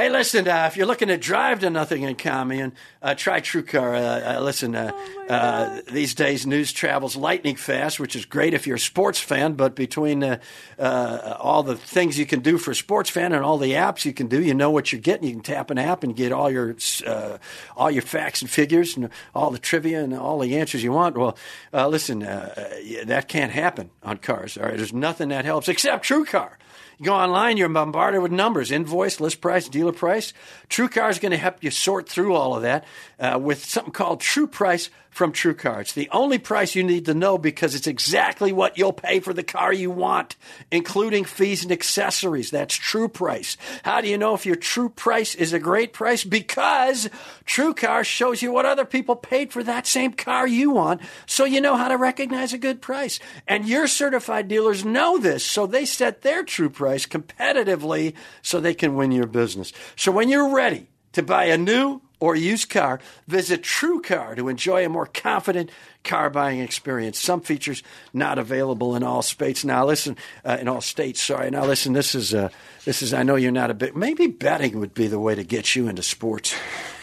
Hey, 0.00 0.08
listen, 0.08 0.48
uh, 0.48 0.64
if 0.66 0.78
you're 0.78 0.86
looking 0.86 1.08
to 1.08 1.18
drive 1.18 1.60
to 1.60 1.68
nothing 1.68 2.04
in 2.04 2.14
common, 2.14 2.72
uh, 3.02 3.14
try 3.14 3.42
TrueCar. 3.42 3.96
Uh, 3.96 4.38
uh, 4.38 4.40
listen, 4.40 4.74
uh, 4.74 4.92
uh, 5.28 5.82
these 5.92 6.14
days 6.14 6.46
news 6.46 6.72
travels 6.72 7.16
lightning 7.16 7.54
fast, 7.54 8.00
which 8.00 8.16
is 8.16 8.24
great 8.24 8.54
if 8.54 8.66
you're 8.66 8.76
a 8.76 8.80
sports 8.80 9.20
fan, 9.20 9.52
but 9.52 9.74
between 9.74 10.24
uh, 10.24 10.38
uh, 10.78 11.36
all 11.38 11.62
the 11.62 11.76
things 11.76 12.18
you 12.18 12.24
can 12.24 12.40
do 12.40 12.56
for 12.56 12.70
a 12.70 12.74
sports 12.74 13.10
fan 13.10 13.34
and 13.34 13.44
all 13.44 13.58
the 13.58 13.72
apps 13.72 14.06
you 14.06 14.14
can 14.14 14.26
do, 14.26 14.40
you 14.42 14.54
know 14.54 14.70
what 14.70 14.90
you're 14.90 15.02
getting. 15.02 15.28
You 15.28 15.34
can 15.34 15.42
tap 15.42 15.70
an 15.70 15.76
app 15.76 16.02
and 16.02 16.16
get 16.16 16.32
all 16.32 16.50
your 16.50 16.74
uh, 17.06 17.36
all 17.76 17.90
your 17.90 18.00
facts 18.00 18.40
and 18.40 18.50
figures 18.50 18.96
and 18.96 19.10
all 19.34 19.50
the 19.50 19.58
trivia 19.58 20.02
and 20.02 20.14
all 20.14 20.38
the 20.38 20.56
answers 20.56 20.82
you 20.82 20.92
want. 20.92 21.14
Well, 21.18 21.36
uh, 21.74 21.88
listen, 21.88 22.22
uh, 22.22 22.54
uh, 22.56 23.04
that 23.04 23.28
can't 23.28 23.52
happen 23.52 23.90
on 24.02 24.16
cars. 24.16 24.56
All 24.56 24.64
right, 24.64 24.78
there's 24.78 24.94
nothing 24.94 25.28
that 25.28 25.44
helps 25.44 25.68
except 25.68 26.08
TrueCar. 26.08 26.52
You 27.00 27.06
go 27.06 27.14
online, 27.14 27.56
you're 27.56 27.70
bombarded 27.70 28.20
with 28.20 28.30
numbers, 28.30 28.70
invoice, 28.70 29.20
list 29.20 29.40
price, 29.40 29.70
dealer 29.70 29.92
price. 29.92 30.34
TrueCar 30.68 31.08
is 31.08 31.18
going 31.18 31.32
to 31.32 31.38
help 31.38 31.64
you 31.64 31.70
sort 31.70 32.06
through 32.06 32.34
all 32.34 32.54
of 32.54 32.60
that 32.60 32.84
uh, 33.20 33.38
with 33.40 33.64
something 33.64 33.92
called 33.92 34.20
True 34.20 34.46
Price 34.46 34.90
from 35.10 35.32
TrueCar. 35.32 35.80
It's 35.80 35.92
the 35.92 36.08
only 36.12 36.38
price 36.38 36.76
you 36.76 36.84
need 36.84 37.06
to 37.06 37.14
know 37.14 37.36
because 37.36 37.74
it's 37.74 37.88
exactly 37.88 38.52
what 38.52 38.78
you'll 38.78 38.92
pay 38.92 39.18
for 39.18 39.32
the 39.32 39.42
car 39.42 39.72
you 39.72 39.90
want, 39.90 40.36
including 40.70 41.24
fees 41.24 41.64
and 41.64 41.72
accessories. 41.72 42.50
That's 42.50 42.76
True 42.76 43.08
Price. 43.08 43.56
How 43.82 44.00
do 44.00 44.08
you 44.08 44.16
know 44.16 44.34
if 44.34 44.46
your 44.46 44.54
True 44.56 44.88
Price 44.88 45.34
is 45.34 45.52
a 45.52 45.58
great 45.58 45.92
price? 45.92 46.22
Because 46.22 47.08
True 47.44 47.70
TrueCar 47.70 48.04
shows 48.04 48.42
you 48.42 48.52
what 48.52 48.66
other 48.66 48.84
people 48.84 49.16
paid 49.16 49.52
for 49.52 49.62
that 49.62 49.86
same 49.86 50.12
car 50.12 50.46
you 50.46 50.70
want, 50.70 51.00
so 51.26 51.44
you 51.44 51.60
know 51.60 51.76
how 51.76 51.88
to 51.88 51.96
recognize 51.96 52.52
a 52.52 52.58
good 52.58 52.80
price. 52.80 53.20
And 53.46 53.68
your 53.68 53.86
certified 53.86 54.48
dealers 54.48 54.84
know 54.84 55.18
this, 55.18 55.44
so 55.44 55.66
they 55.66 55.84
set 55.84 56.22
their 56.22 56.42
true 56.42 56.70
price 56.70 57.06
competitively 57.06 58.14
so 58.42 58.60
they 58.60 58.74
can 58.74 58.96
win 58.96 59.12
your 59.12 59.26
business. 59.26 59.72
So 59.96 60.10
when 60.10 60.28
you're 60.28 60.54
ready 60.54 60.88
to 61.12 61.22
buy 61.22 61.44
a 61.46 61.58
new 61.58 62.00
or 62.20 62.36
used 62.36 62.68
car, 62.70 63.00
visit 63.26 63.62
TrueCar 63.62 64.36
to 64.36 64.48
enjoy 64.48 64.84
a 64.84 64.88
more 64.88 65.06
confident 65.06 65.70
car 66.04 66.30
buying 66.30 66.60
experience. 66.60 67.18
Some 67.18 67.40
features 67.40 67.82
not 68.12 68.38
available 68.38 68.94
in 68.94 69.02
all 69.02 69.22
states. 69.22 69.64
Now 69.64 69.86
listen, 69.86 70.16
uh, 70.44 70.58
in 70.60 70.68
all 70.68 70.80
states. 70.80 71.22
Sorry. 71.22 71.50
Now 71.50 71.64
listen. 71.64 71.94
This 71.94 72.14
is 72.14 72.34
uh, 72.34 72.50
this 72.84 73.02
is. 73.02 73.12
I 73.12 73.22
know 73.22 73.36
you're 73.36 73.52
not 73.52 73.70
a 73.70 73.74
bit. 73.74 73.96
Maybe 73.96 74.26
betting 74.26 74.78
would 74.80 74.94
be 74.94 75.08
the 75.08 75.18
way 75.18 75.34
to 75.34 75.42
get 75.44 75.74
you 75.74 75.88
into 75.88 76.02
sports 76.02 76.54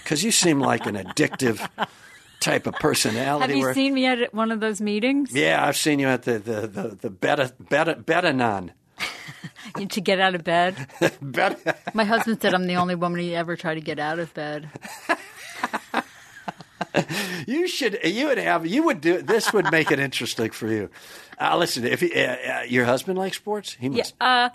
because 0.03 0.23
you 0.23 0.31
seem 0.31 0.59
like 0.59 0.85
an 0.85 0.95
addictive 0.95 1.67
type 2.39 2.67
of 2.67 2.75
personality. 2.75 3.41
Have 3.47 3.57
you 3.57 3.63
where- 3.63 3.73
seen 3.73 3.93
me 3.93 4.05
at 4.05 4.33
one 4.33 4.51
of 4.51 4.59
those 4.59 4.79
meetings? 4.79 5.33
Yeah, 5.33 5.65
I've 5.65 5.77
seen 5.77 5.99
you 5.99 6.07
at 6.07 6.23
the 6.23 6.39
the 6.39 6.67
the, 6.67 6.97
the 7.01 7.09
beta 7.09 7.53
beta 7.69 7.95
betanon. 7.95 8.71
To 9.89 10.01
get 10.01 10.19
out 10.19 10.35
of 10.35 10.43
bed. 10.45 10.75
My 11.93 12.03
husband 12.03 12.41
said 12.41 12.53
I'm 12.53 12.67
the 12.67 12.75
only 12.75 12.95
woman 12.95 13.19
he 13.19 13.35
ever 13.35 13.55
tried 13.55 13.75
to 13.75 13.81
get 13.81 13.99
out 13.99 14.19
of 14.19 14.33
bed. 14.33 14.69
you 17.47 17.67
should. 17.67 17.99
You 18.03 18.27
would 18.27 18.37
have. 18.37 18.65
You 18.65 18.83
would 18.83 19.01
do. 19.01 19.21
This 19.21 19.53
would 19.53 19.71
make 19.71 19.91
it 19.91 19.99
interesting 19.99 20.51
for 20.51 20.67
you. 20.67 20.89
Uh, 21.39 21.57
listen, 21.57 21.85
if 21.85 22.01
he, 22.01 22.13
uh, 22.13 22.35
uh, 22.35 22.61
your 22.67 22.85
husband 22.85 23.17
likes 23.17 23.37
sports, 23.37 23.73
he 23.79 23.87
Yeah, 23.87 23.97
must. 23.97 24.15
uh, 24.19 24.49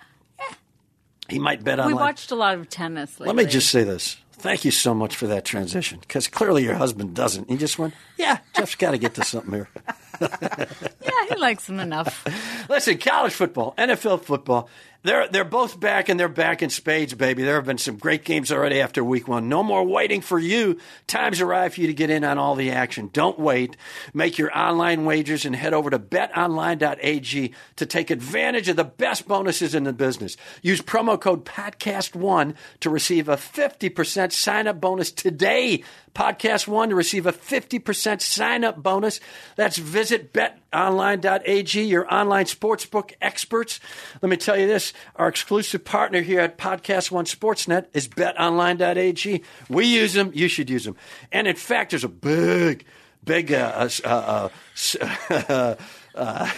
He 1.29 1.39
might 1.39 1.63
bet 1.63 1.79
on. 1.79 1.87
we 1.87 1.95
watched 1.95 2.33
a 2.33 2.35
lot 2.35 2.57
of 2.57 2.69
tennis 2.69 3.21
lately. 3.21 3.35
Let 3.35 3.45
me 3.47 3.51
just 3.51 3.71
say 3.71 3.85
this. 3.85 4.17
Thank 4.33 4.65
you 4.65 4.73
so 4.73 4.93
much 4.93 5.15
for 5.15 5.29
that 5.29 5.45
transition, 5.45 6.01
because 6.01 6.27
clearly 6.27 6.65
your 6.65 6.75
husband 6.75 7.15
doesn't. 7.15 7.49
He 7.49 7.57
just 7.57 7.79
went, 7.79 7.95
"Yeah, 8.19 8.39
Jeff's 8.57 8.75
got 8.75 8.91
to 8.91 8.99
get 8.99 9.15
to 9.15 9.25
something 9.25 9.53
here." 9.53 9.69
Yeah, 10.21 11.25
he 11.29 11.35
likes 11.37 11.67
them 11.67 11.81
enough. 11.81 12.25
Listen, 12.73 12.97
college 12.97 13.35
football, 13.35 13.75
NFL 13.77 14.23
football, 14.25 14.67
they're 15.03 15.29
they're 15.29 15.45
both 15.45 15.79
back 15.79 16.09
and 16.09 16.19
they're 16.19 16.29
back 16.29 16.63
in 16.63 16.71
spades, 16.71 17.13
baby. 17.13 17.43
There 17.43 17.57
have 17.57 17.67
been 17.67 17.77
some 17.77 17.97
great 17.97 18.25
games 18.25 18.53
already 18.53 18.81
after 18.81 19.03
week 19.03 19.27
one. 19.27 19.49
No 19.49 19.63
more 19.63 19.85
waiting 19.85 20.21
for 20.21 20.39
you. 20.39 20.79
Time's 21.07 21.41
arrived 21.41 21.75
for 21.75 21.81
you 21.81 21.89
to 21.89 21.93
get 21.93 22.09
in 22.09 22.25
on 22.25 22.39
all 22.39 22.55
the 22.55 22.71
action. 22.71 23.11
Don't 23.13 23.39
wait. 23.39 23.77
Make 24.15 24.39
your 24.39 24.57
online 24.57 25.05
wagers 25.05 25.45
and 25.45 25.57
head 25.57 25.75
over 25.75 25.91
to 25.91 25.99
betonline.ag 25.99 27.53
to 27.77 27.87
take 27.87 28.11
advantage 28.11 28.69
of 28.69 28.77
the 28.77 28.85
best 28.85 29.27
bonuses 29.27 29.75
in 29.75 29.85
the 29.85 29.93
business. 29.93 30.37
Use 30.63 30.81
promo 30.81 31.21
code 31.21 31.45
podcast1 31.45 32.55
to 32.81 32.89
receive 32.89 33.29
a 33.29 33.37
50% 33.37 34.33
sign 34.33 34.69
up 34.69 34.81
bonus 34.81 35.11
today. 35.11 35.83
Podcast 36.15 36.69
one 36.69 36.91
to 36.91 36.95
receive 36.95 37.27
a 37.27 37.33
50% 37.33 38.21
sign 38.21 38.65
up 38.65 38.83
bonus. 38.83 39.19
That's 39.57 39.79
visit 39.79 40.33
betonline.ag, 40.35 41.83
your 41.83 42.13
online 42.13 42.47
sportsbook 42.63 43.13
experts. 43.21 43.81
Let 44.21 44.29
me 44.29 44.37
tell 44.37 44.57
you 44.59 44.67
this 44.67 44.93
our 45.17 45.29
exclusive 45.29 45.85
partner 45.85 46.21
here 46.21 46.41
at 46.41 46.59
Podcast 46.59 47.11
One 47.11 47.25
Sportsnet 47.25 47.87
is 47.93 48.09
betonline.ag. 48.09 49.43
We 49.69 49.87
use 49.87 50.13
them, 50.15 50.31
you 50.35 50.49
should 50.49 50.71
use 50.71 50.85
them. 50.85 50.97
And 51.31 51.47
in 51.47 51.57
fact, 51.57 51.91
there's 51.91 52.05
a 52.05 52.09
big, 52.09 52.85
big 53.25 53.53
uh, 53.53 53.89
uh, 54.05 54.09
uh, 54.09 54.49
s- 54.75 54.97
uh, 56.15 56.47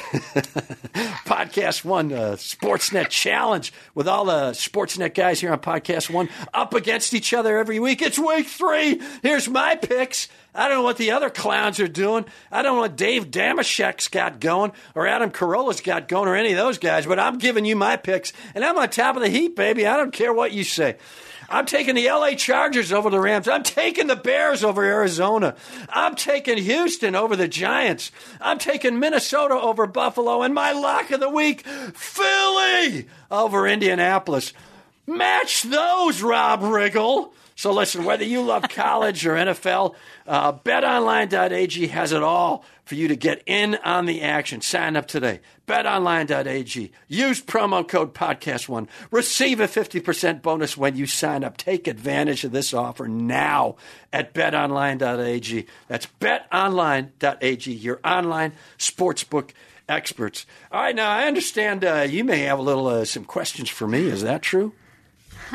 Podcast 1.25 1.85
One 1.85 2.13
uh, 2.13 2.33
Sportsnet 2.37 3.09
Challenge 3.09 3.73
with 3.95 4.09
all 4.09 4.25
the 4.25 4.51
Sportsnet 4.53 5.15
guys 5.15 5.41
here 5.41 5.53
on 5.53 5.59
Podcast 5.59 6.11
One 6.11 6.29
up 6.53 6.75
against 6.75 7.15
each 7.15 7.33
other 7.33 7.59
every 7.59 7.79
week. 7.81 8.03
It's 8.03 8.19
week 8.19 8.47
three. 8.47 9.01
Here's 9.23 9.49
my 9.49 9.77
picks. 9.77 10.29
I 10.55 10.69
don't 10.69 10.79
know 10.79 10.83
what 10.85 10.99
the 10.99 11.11
other 11.11 11.31
clowns 11.31 11.81
are 11.81 11.89
doing. 11.89 12.25
I 12.53 12.63
don't 12.63 12.77
know 12.77 12.83
what 12.83 12.97
Dave 12.97 13.31
Dameshek's 13.31 14.09
got 14.09 14.39
going 14.39 14.73
or 14.95 15.07
Adam 15.07 15.31
Carolla's 15.31 15.81
got 15.81 16.07
going 16.07 16.29
or 16.29 16.37
any 16.37 16.53
of 16.53 16.59
those 16.59 16.79
guys, 16.79 17.07
but 17.07 17.19
I'm 17.19 17.39
giving 17.39 17.65
you 17.65 17.75
my 17.75 17.97
picks 17.97 18.33
and 18.55 18.65
I'm 18.65 18.79
on 18.79 18.89
top 18.91 19.17
of 19.17 19.23
the 19.23 19.29
heap, 19.29 19.57
baby. 19.57 19.87
I 19.87 19.97
don't 19.97 20.13
care 20.13 20.33
what 20.33 20.53
you 20.53 20.63
say. 20.63 20.97
I'm 21.49 21.67
taking 21.67 21.95
the 21.95 22.09
LA 22.09 22.33
Chargers 22.33 22.93
over 22.93 23.11
the 23.11 23.21
Rams. 23.21 23.49
I'm 23.49 23.63
taking 23.63 24.07
the 24.07 24.17
Bears 24.17 24.65
over 24.65 24.85
Arizona. 24.85 25.55
I'm 25.89 26.15
taking 26.15 26.59
Houston 26.59 27.15
over 27.15 27.37
the 27.37 27.49
Giants. 27.49 28.11
I'm 28.41 28.59
taking 28.59 28.99
Minnesota 28.99 29.55
over 29.55 29.87
Buffalo. 29.87 30.43
And 30.43 30.55
my 30.55 30.73
lock 30.73 31.11
of 31.11 31.21
the 31.21 31.29
week, 31.29 31.67
Philly 31.67 33.09
over 33.31 33.67
Indianapolis. 33.67 34.53
Match 35.07 35.63
those, 35.63 36.23
Rob 36.23 36.61
Riggle. 36.61 37.33
So 37.57 37.73
listen, 37.73 38.05
whether 38.05 38.25
you 38.25 38.43
love 38.43 38.69
college 38.69 39.27
or 39.27 39.35
NFL, 39.35 39.95
uh, 40.27 40.53
betonline.ag 40.53 41.87
has 41.89 42.13
it 42.13 42.23
all 42.23 42.65
for 42.85 42.95
you 42.97 43.09
to 43.09 43.17
get 43.17 43.43
in 43.47 43.77
on 43.77 44.07
the 44.07 44.23
action. 44.23 44.61
Sign 44.61 44.97
up 44.97 45.07
today. 45.07 45.41
betonline.ag. 45.67 46.93
Use 47.09 47.43
promo 47.43 47.87
code 47.87 48.15
podcast1. 48.15 48.89
Receive 49.11 49.61
a 49.61 49.69
50% 49.69 50.43
bonus 50.43 50.77
when 50.77 50.97
you 50.97 51.07
sign 51.07 51.45
up. 51.45 51.57
Take 51.57 51.87
advantage 51.87 52.45
of 52.45 52.53
this 52.53 52.75
offer 52.75 53.09
now 53.09 53.77
at 54.13 54.35
betonline.ag. 54.35 55.67
That's 55.89 56.09
betonline.ag, 56.21 57.73
your 57.73 58.01
online 58.05 58.53
sportsbook 58.79 59.51
experts. 59.89 60.47
All 60.73 60.83
right, 60.83 60.97
now 60.97 61.11
I 61.11 61.27
understand 61.27 61.85
uh, 61.85 62.07
you 62.09 62.25
may 62.25 62.41
have 62.41 62.59
a 62.59 62.63
little 62.63 62.87
uh, 62.87 63.05
some 63.05 63.25
questions 63.25 63.69
for 63.71 63.87
me. 63.87 64.07
Is 64.07 64.23
that 64.23 64.43
true? 64.43 64.73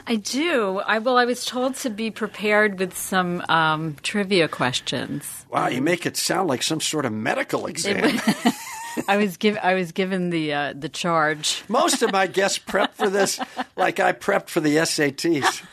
I 0.08 0.16
do. 0.16 0.80
I 0.80 1.00
well, 1.00 1.18
I 1.18 1.26
was 1.26 1.46
told 1.46 1.76
to 1.78 1.90
be 1.90 2.12
prepared 2.12 2.80
with 2.80 2.98
some 2.98 3.44
um, 3.50 3.96
trivia 4.02 4.48
questions. 4.48 5.46
Wow, 5.52 5.68
you 5.68 5.82
make 5.82 6.06
it 6.06 6.18
sound 6.18 6.48
like 6.48 6.64
some 6.64 6.82
sort 6.82 7.06
of 7.06 7.14
medical 7.14 7.66
exam. 7.68 8.20
I 9.08 9.18
was 9.18 9.38
giv 9.38 9.58
I 9.62 9.76
was 9.76 9.92
given 9.92 10.30
the 10.30 10.54
uh, 10.54 10.74
the 10.76 10.90
charge. 10.90 11.64
Most 11.68 12.02
of 12.02 12.12
my 12.12 12.28
guests 12.40 12.58
prep 12.58 12.96
for 12.96 13.10
this 13.10 13.40
like 13.76 14.00
I 14.00 14.14
prepped 14.14 14.50
for 14.50 14.60
the 14.60 14.78
SATs. 14.78 15.64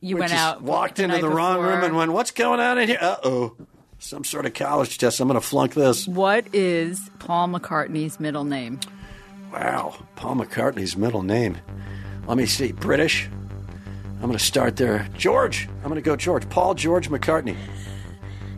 You 0.00 0.14
We 0.14 0.20
went 0.20 0.32
out, 0.32 0.62
walked 0.62 1.00
into 1.00 1.18
the 1.18 1.28
wrong 1.28 1.60
room 1.60 1.82
and 1.82 1.96
went, 1.96 2.12
"What's 2.12 2.30
going 2.30 2.60
on 2.60 2.78
in 2.78 2.88
here?" 2.88 2.98
Uh 3.00 3.16
oh, 3.24 3.56
some 3.98 4.22
sort 4.24 4.46
of 4.46 4.54
college 4.54 4.98
test. 4.98 5.18
I'm 5.20 5.28
going 5.28 5.40
to 5.40 5.46
flunk 5.46 5.74
this. 5.74 6.06
What 6.06 6.46
is 6.54 7.10
Paul 7.18 7.48
McCartney's 7.48 8.20
middle 8.20 8.44
name? 8.44 8.78
Wow, 9.52 9.96
Paul 10.14 10.36
McCartney's 10.36 10.96
middle 10.96 11.22
name. 11.22 11.56
Let 12.28 12.36
me 12.36 12.46
see, 12.46 12.72
British. 12.72 13.28
I'm 14.16 14.20
going 14.26 14.32
to 14.32 14.38
start 14.38 14.76
there. 14.76 15.08
George. 15.16 15.68
I'm 15.78 15.84
going 15.88 15.94
to 15.96 16.00
go 16.02 16.14
George. 16.16 16.48
Paul 16.50 16.74
George 16.74 17.08
McCartney. 17.08 17.56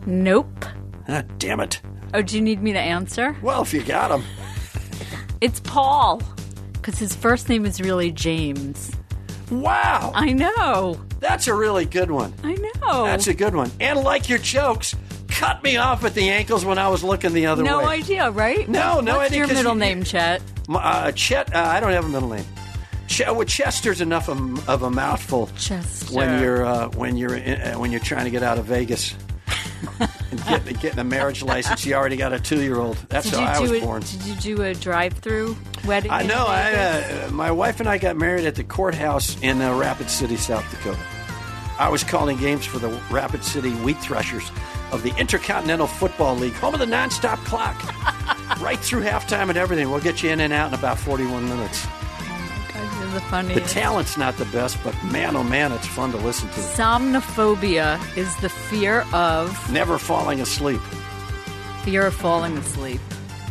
Nope. 0.05 0.65
Ah, 1.07 1.23
damn 1.37 1.59
it. 1.59 1.81
Oh, 2.13 2.21
do 2.21 2.35
you 2.35 2.41
need 2.41 2.61
me 2.61 2.73
to 2.73 2.79
answer? 2.79 3.35
Well, 3.41 3.61
if 3.61 3.73
you 3.73 3.81
got 3.83 4.11
him. 4.11 4.23
It's 5.39 5.59
Paul, 5.61 6.21
because 6.73 6.99
his 6.99 7.15
first 7.15 7.49
name 7.49 7.65
is 7.65 7.79
really 7.81 8.11
James. 8.11 8.91
Wow, 9.49 10.11
I 10.13 10.31
know. 10.33 10.99
that's 11.19 11.47
a 11.47 11.53
really 11.53 11.85
good 11.85 12.11
one. 12.11 12.33
I 12.43 12.53
know. 12.53 13.03
That's 13.05 13.27
a 13.27 13.33
good 13.33 13.55
one. 13.55 13.71
And 13.79 13.99
like 13.99 14.29
your 14.29 14.37
jokes, 14.39 14.95
cut 15.27 15.63
me 15.63 15.77
off 15.77 16.05
at 16.05 16.13
the 16.13 16.29
ankles 16.29 16.63
when 16.63 16.77
I 16.77 16.87
was 16.89 17.03
looking 17.03 17.33
the 17.33 17.47
other 17.47 17.63
no 17.63 17.79
way. 17.79 17.83
No 17.83 17.89
idea, 17.89 18.31
right? 18.31 18.69
No, 18.69 18.99
no 18.99 18.99
idea. 18.99 19.13
What's 19.17 19.25
idea, 19.31 19.37
your 19.39 19.47
'cause 19.47 19.55
middle 19.57 19.73
you- 19.73 19.79
name, 19.79 20.03
Chet? 20.03 20.41
Uh, 20.69 21.11
Chet, 21.13 21.53
uh, 21.55 21.59
I 21.59 21.79
don't 21.79 21.91
have 21.91 22.05
a 22.05 22.09
middle 22.09 22.29
name. 22.29 22.45
Ch- 23.11 23.27
well, 23.27 23.43
Chester's 23.43 23.99
enough 23.99 24.29
of, 24.29 24.69
of 24.69 24.83
a 24.83 24.89
mouthful 24.89 25.49
Chester. 25.57 26.15
when 26.15 26.41
you're 26.41 26.65
uh, 26.65 26.87
when 26.89 27.17
you're 27.17 27.35
in, 27.35 27.61
uh, 27.61 27.73
when 27.75 27.91
you're 27.91 27.99
trying 27.99 28.23
to 28.23 28.31
get 28.31 28.41
out 28.41 28.57
of 28.57 28.65
Vegas 28.65 29.15
and 29.99 30.45
getting, 30.47 30.77
getting 30.77 30.99
a 30.99 31.03
marriage 31.03 31.43
license. 31.43 31.85
You 31.85 31.95
already 31.95 32.15
got 32.15 32.31
a 32.31 32.39
two 32.39 32.61
year 32.61 32.77
old. 32.77 32.95
That's 33.09 33.29
Did 33.29 33.39
how 33.39 33.45
I 33.45 33.59
was 33.59 33.71
a, 33.71 33.81
born. 33.81 34.01
Did 34.01 34.23
you 34.23 34.35
do 34.35 34.63
a 34.63 34.73
drive-through 34.73 35.57
wedding? 35.85 36.09
I 36.09 36.23
know. 36.23 36.45
I, 36.47 36.73
uh, 36.73 37.31
my 37.31 37.51
wife 37.51 37.81
and 37.81 37.89
I 37.89 37.97
got 37.97 38.15
married 38.15 38.45
at 38.45 38.55
the 38.55 38.63
courthouse 38.63 39.37
in 39.41 39.61
uh, 39.61 39.77
Rapid 39.77 40.09
City, 40.09 40.37
South 40.37 40.69
Dakota. 40.71 40.99
I 41.77 41.89
was 41.89 42.03
calling 42.03 42.37
games 42.37 42.65
for 42.65 42.79
the 42.79 42.89
Rapid 43.09 43.43
City 43.43 43.71
Wheat 43.71 43.97
Threshers 43.97 44.49
of 44.91 45.03
the 45.03 45.13
Intercontinental 45.17 45.87
Football 45.87 46.35
League, 46.35 46.53
home 46.53 46.73
of 46.73 46.79
the 46.79 46.85
nonstop 46.85 47.37
clock, 47.43 47.75
right 48.61 48.79
through 48.79 49.01
halftime 49.01 49.49
and 49.49 49.57
everything. 49.57 49.89
We'll 49.89 49.99
get 49.99 50.21
you 50.23 50.29
in 50.29 50.39
and 50.39 50.53
out 50.53 50.69
in 50.69 50.79
about 50.79 50.97
41 50.97 51.49
minutes. 51.49 51.87
Oh 53.13 53.27
my 53.31 53.41
the 53.43 53.55
The 53.55 53.61
talent's 53.61 54.17
not 54.17 54.37
the 54.37 54.45
best, 54.45 54.77
but 54.83 54.95
man, 55.03 55.35
oh 55.35 55.43
man, 55.43 55.71
it's 55.71 55.87
fun 55.87 56.11
to 56.11 56.17
listen 56.17 56.47
to. 56.49 56.59
Somnophobia 56.59 57.99
is 58.17 58.33
the 58.37 58.49
fear 58.49 59.05
of 59.13 59.71
Never 59.71 59.97
falling 59.97 60.39
asleep. 60.41 60.81
fear 61.83 62.05
of 62.07 62.15
falling 62.15 62.57
asleep. 62.57 63.01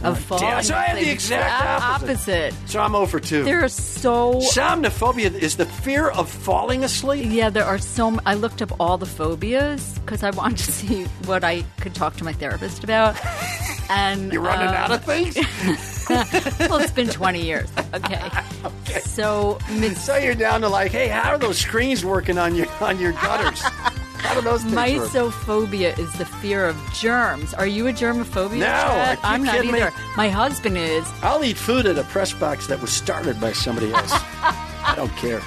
Of 0.02 0.18
falling 0.18 0.44
Yeah, 0.44 0.60
so 0.62 0.74
I 0.74 0.82
have 0.84 0.98
the 0.98 1.10
exact 1.10 1.82
opposite. 1.82 2.52
opposite. 2.52 2.54
So 2.70 2.80
I'm 2.80 2.94
over 2.94 3.20
2. 3.20 3.44
There 3.44 3.62
are 3.62 3.68
so 3.68 4.36
Somnophobia 4.36 5.30
is 5.34 5.56
the 5.56 5.66
fear 5.66 6.08
of 6.08 6.30
falling 6.30 6.84
asleep. 6.84 7.26
yeah, 7.28 7.50
there 7.50 7.66
are 7.66 7.76
so. 7.78 8.18
I 8.24 8.32
looked 8.34 8.62
up 8.62 8.72
all 8.80 8.96
the 8.96 9.04
phobias 9.04 9.98
because 9.98 10.22
I 10.22 10.30
wanted 10.30 10.56
to 10.64 10.72
see 10.72 11.04
what 11.26 11.44
I 11.44 11.64
could 11.80 11.94
talk 11.94 12.16
to 12.16 12.24
my 12.24 12.32
therapist 12.32 12.82
about. 12.82 13.14
And 13.90 14.32
You're 14.32 14.42
running 14.42 14.68
um, 14.68 14.74
out 14.74 14.92
of 14.92 15.04
things? 15.04 15.36
well, 16.08 16.78
it's 16.80 16.92
been 16.92 17.08
20 17.08 17.42
years. 17.42 17.68
Okay. 17.92 19.00
So, 19.00 19.58
Miss 19.72 20.04
So 20.04 20.16
you're 20.16 20.34
down 20.34 20.60
to 20.60 20.68
like, 20.68 20.92
hey, 20.92 21.08
how 21.08 21.30
are 21.30 21.38
those 21.38 21.58
screens 21.58 22.04
working 22.04 22.38
on 22.38 22.54
your 22.54 22.66
on 22.80 22.98
your 23.00 23.12
gutters? 23.12 23.60
how 23.62 24.34
do 24.34 24.40
those 24.40 24.62
things 24.62 24.74
work? 24.74 25.10
Mysophobia 25.10 25.98
is 25.98 26.12
the 26.14 26.24
fear 26.24 26.66
of 26.66 26.76
germs. 26.94 27.52
Are 27.54 27.66
you 27.66 27.88
a 27.88 27.92
germophobia? 27.92 28.58
No, 28.58 28.66
Chad? 28.66 29.18
are 29.18 29.22
you 29.22 29.34
I'm 29.34 29.44
not 29.44 29.56
kidding 29.56 29.72
me? 29.72 29.80
either. 29.80 29.92
My 30.16 30.28
husband 30.28 30.76
is. 30.78 31.04
I'll 31.22 31.44
eat 31.44 31.56
food 31.56 31.86
at 31.86 31.98
a 31.98 32.04
press 32.04 32.32
box 32.32 32.66
that 32.68 32.80
was 32.80 32.90
started 32.92 33.40
by 33.40 33.52
somebody 33.52 33.92
else. 33.92 34.12
I 34.12 34.94
don't 34.96 35.14
care. 35.16 35.40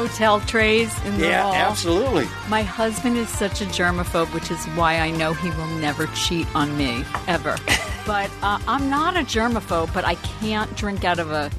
Hotel 0.00 0.40
trays 0.40 0.98
in 1.04 1.18
the 1.18 1.26
Yeah, 1.26 1.42
hall. 1.42 1.52
absolutely. 1.54 2.26
My 2.48 2.62
husband 2.62 3.18
is 3.18 3.28
such 3.28 3.60
a 3.60 3.66
germaphobe, 3.66 4.32
which 4.32 4.50
is 4.50 4.64
why 4.68 4.98
I 4.98 5.10
know 5.10 5.34
he 5.34 5.50
will 5.50 5.66
never 5.76 6.06
cheat 6.14 6.46
on 6.54 6.74
me 6.78 7.04
ever. 7.28 7.54
but 8.06 8.30
uh, 8.42 8.58
I'm 8.66 8.88
not 8.88 9.18
a 9.18 9.20
germaphobe, 9.20 9.92
but 9.92 10.06
I 10.06 10.14
can't 10.40 10.74
drink 10.74 11.04
out 11.04 11.18
of 11.18 11.30
a 11.30 11.50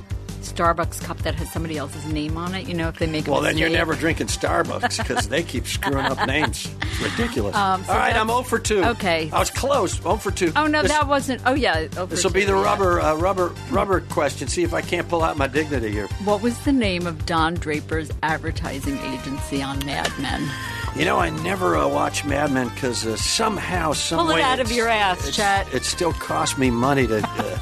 Starbucks 0.42 1.02
cup 1.02 1.18
that 1.20 1.36
has 1.36 1.52
somebody 1.52 1.78
else's 1.78 2.06
name 2.06 2.38
on 2.38 2.54
it. 2.56 2.68
You 2.68 2.74
know, 2.74 2.88
if 2.88 2.98
they 3.00 3.08
make 3.08 3.28
a 3.28 3.32
Well, 3.32 3.42
then 3.42 3.58
you're 3.58 3.70
never 3.70 3.94
drinking 3.96 4.28
Starbucks 4.28 4.98
because 4.98 5.28
they 5.30 5.44
keep 5.44 5.66
screwing 5.68 6.06
up 6.06 6.26
names. 6.28 6.70
It's 6.92 7.18
ridiculous. 7.18 7.56
Um, 7.56 7.84
so 7.86 7.94
All 7.94 7.98
right, 7.98 8.16
I'm 8.16 8.28
that's- 8.28 8.50
0 8.50 8.60
for 8.60 8.60
2. 8.60 8.84
okay. 8.92 9.30
I 9.34 9.39
was 9.39 9.50
close. 9.50 9.94
0 10.02 10.18
for 10.18 10.30
2. 10.32 10.54
Oh 10.56 10.68
no, 10.68 10.82
This- 10.84 10.92
that 10.92 11.08
wasn't. 11.08 11.42
Oh 11.46 11.54
yeah. 11.56 11.88
oh, 11.98 12.06
This 12.06 12.24
will 12.24 12.32
be 12.32 12.44
the 12.46 12.54
yeah. 12.54 12.64
rubber, 12.64 13.00
uh, 13.02 13.16
rubber, 13.16 13.54
rubber 13.72 14.02
question. 14.02 14.48
See 14.48 14.64
if 14.64 14.74
I 14.74 14.82
can't 14.82 15.08
pull 15.10 15.24
out 15.24 15.38
my 15.38 15.48
dignity 15.48 15.89
here. 15.92 16.08
What 16.26 16.42
was 16.42 16.60
the 16.60 16.72
name 16.74 17.08
of 17.08 17.26
Don 17.26 17.56
Draper's 17.56 18.12
advertising 18.24 18.98
agency 19.00 19.62
on 19.64 19.80
Mad 19.86 20.12
Men? 20.20 20.48
You 20.96 21.06
know, 21.06 21.18
I 21.18 21.30
never 21.30 21.78
uh, 21.78 21.88
watch 21.88 22.26
Mad 22.26 22.52
Men 22.52 22.68
because 22.70 23.06
uh, 23.06 23.16
somehow, 23.16 23.94
some 23.94 24.20
Pull 24.20 24.32
it 24.32 24.36
way 24.36 24.42
out 24.44 24.60
of 24.60 24.72
your 24.72 24.88
ass, 24.89 25.34
Chet. 25.36 25.74
It 25.74 25.84
still 25.86 26.12
cost 26.14 26.58
me 26.58 26.70
money 26.70 27.08
to 27.08 27.26
uh, 27.26 27.60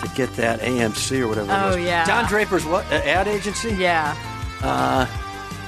to 0.00 0.08
get 0.14 0.32
that 0.36 0.60
AMC 0.60 1.20
or 1.20 1.28
whatever. 1.28 1.52
it 1.52 1.56
Oh, 1.56 1.76
yeah. 1.76 2.04
Don 2.04 2.24
Draper's 2.26 2.64
what 2.64 2.84
uh, 2.86 2.96
ad 3.04 3.28
agency? 3.28 3.74
Yeah. 3.74 4.16
Uh, 4.62 5.06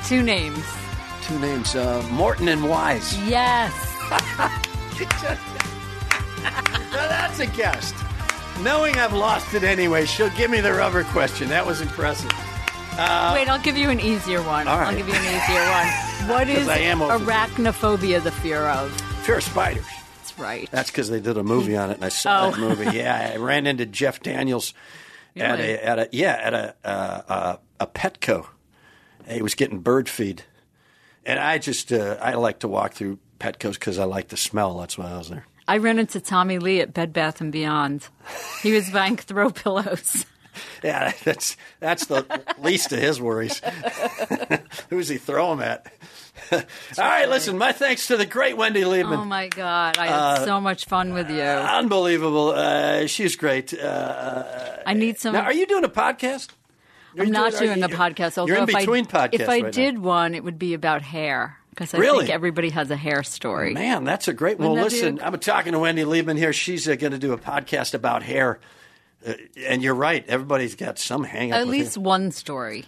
Two 0.04 0.22
names. 0.22 0.64
Two 1.22 1.38
names: 1.38 1.76
uh, 1.76 2.06
Morton 2.10 2.48
and 2.48 2.68
Wise. 2.68 3.16
Yes. 3.28 3.72
Now 6.42 7.06
that's 7.08 7.38
a 7.38 7.46
guest. 7.46 7.94
Knowing 8.62 8.96
I've 8.96 9.12
lost 9.12 9.54
it 9.54 9.62
anyway, 9.62 10.04
she'll 10.04 10.30
give 10.30 10.50
me 10.50 10.60
the 10.60 10.72
rubber 10.74 11.04
question. 11.04 11.48
That 11.48 11.64
was 11.64 11.80
impressive. 11.80 12.30
Wait, 12.32 13.48
I'll 13.48 13.60
give 13.62 13.76
you 13.76 13.88
an 13.88 14.00
easier 14.00 14.42
one. 14.42 14.66
Uh, 14.68 14.72
I'll 14.72 14.96
give 14.96 15.08
you 15.08 15.14
an 15.14 15.24
easier 15.24 15.64
one. 15.70 16.28
What 16.28 16.48
is 16.50 16.66
arachnophobia 16.66 18.22
the 18.22 18.30
fear 18.30 18.64
of? 18.66 18.90
Fear 19.24 19.36
of 19.36 19.44
spiders. 19.44 19.86
That's 20.40 20.48
right. 20.60 20.70
That's 20.70 20.90
because 20.90 21.10
they 21.10 21.20
did 21.20 21.36
a 21.36 21.42
movie 21.42 21.76
on 21.76 21.90
it, 21.90 21.94
and 21.94 22.04
I 22.04 22.08
saw 22.08 22.46
Oh. 22.46 22.50
that 22.50 22.58
movie. 22.60 22.96
Yeah, 22.96 23.32
I 23.34 23.36
ran 23.38 23.66
into 23.66 23.86
Jeff 23.86 24.20
Daniels 24.20 24.74
at 25.36 25.60
a 25.60 25.84
at 25.86 25.98
a 25.98 26.08
yeah 26.12 26.38
at 26.42 26.54
a 26.54 26.74
uh, 26.84 27.22
uh, 27.28 27.56
a 27.80 27.86
Petco. 27.86 28.46
He 29.28 29.42
was 29.42 29.54
getting 29.54 29.80
bird 29.80 30.08
feed, 30.08 30.44
and 31.24 31.38
I 31.38 31.58
just 31.58 31.92
uh, 31.92 32.16
I 32.20 32.34
like 32.34 32.60
to 32.60 32.68
walk 32.68 32.94
through 32.94 33.18
Petco's 33.38 33.76
because 33.78 33.98
I 33.98 34.04
like 34.04 34.28
the 34.28 34.36
smell. 34.36 34.78
That's 34.78 34.96
why 34.98 35.10
I 35.10 35.18
was 35.18 35.28
there. 35.28 35.44
I 35.68 35.76
ran 35.76 35.98
into 36.00 36.20
Tommy 36.20 36.58
Lee 36.58 36.80
at 36.80 36.92
Bed 36.92 37.12
Bath 37.12 37.40
and 37.40 37.52
Beyond. 37.52 38.08
He 38.62 38.72
was 38.72 38.90
buying 38.90 39.16
throw 39.18 39.50
pillows. 39.50 40.26
Yeah, 40.82 41.12
that's 41.24 41.56
that's 41.78 42.06
the 42.06 42.26
least 42.58 42.92
of 42.92 42.98
his 42.98 43.20
worries. 43.20 43.60
Who's 44.90 45.08
he 45.08 45.16
throw 45.18 45.50
them 45.50 45.60
at? 45.60 45.92
All 46.52 46.64
right, 46.98 47.28
listen. 47.28 47.56
My 47.58 47.72
thanks 47.72 48.06
to 48.08 48.16
the 48.16 48.26
great 48.26 48.56
Wendy 48.56 48.82
Liebman. 48.82 49.18
Oh 49.18 49.24
my 49.24 49.48
God, 49.48 49.98
I 49.98 50.08
Uh, 50.08 50.36
had 50.38 50.44
so 50.44 50.60
much 50.60 50.84
fun 50.86 51.12
with 51.14 51.30
you. 51.30 51.40
Unbelievable. 51.40 52.50
Uh, 52.50 53.06
she's 53.06 53.36
great. 53.36 53.72
Uh, 53.78 54.76
I 54.86 54.94
need 54.94 55.18
some. 55.18 55.32
now, 55.34 55.42
are 55.42 55.52
you 55.52 55.66
doing 55.66 55.84
a 55.84 55.88
podcast? 55.88 56.48
Are 57.18 57.22
I'm 57.24 57.30
not 57.30 57.54
are 57.54 57.58
doing 57.60 57.78
you- 57.78 57.84
a 57.84 57.88
podcast. 57.88 58.38
Although 58.38 58.52
You're 58.54 58.62
in 58.62 58.68
if 58.68 58.76
between 58.76 59.06
I, 59.12 59.28
podcasts. 59.28 59.40
If 59.40 59.48
I 59.48 59.60
right 59.62 59.72
did 59.72 59.94
now. 59.94 60.00
one, 60.00 60.34
it 60.34 60.44
would 60.44 60.58
be 60.58 60.74
about 60.74 61.02
hair 61.02 61.56
because 61.70 61.92
I 61.94 61.98
Really? 61.98 62.26
think 62.26 62.34
everybody 62.34 62.70
has 62.70 62.90
a 62.90 62.96
hair 62.96 63.22
story. 63.22 63.72
Man, 63.74 64.04
that's 64.04 64.28
a 64.28 64.32
great. 64.32 64.58
Well, 64.58 64.70
Wouldn't 64.70 64.90
be 64.90 64.96
listen, 64.96 65.20
I'm 65.22 65.38
talking 65.40 65.72
to 65.72 65.78
Wendy 65.78 66.02
Liebman 66.04 66.36
here. 66.38 66.52
She's 66.52 66.88
uh, 66.88 66.94
going 66.96 67.12
to 67.12 67.18
do 67.18 67.32
a 67.32 67.38
podcast 67.38 67.94
about 67.94 68.22
hair. 68.22 68.60
Uh, 69.26 69.34
and 69.66 69.82
you're 69.82 69.94
right. 69.94 70.24
Everybody's 70.28 70.74
got 70.76 70.98
some 70.98 71.24
hang 71.24 71.52
up. 71.52 71.58
At 71.60 71.68
least 71.68 71.96
hair. 71.96 72.02
one 72.02 72.30
story. 72.32 72.84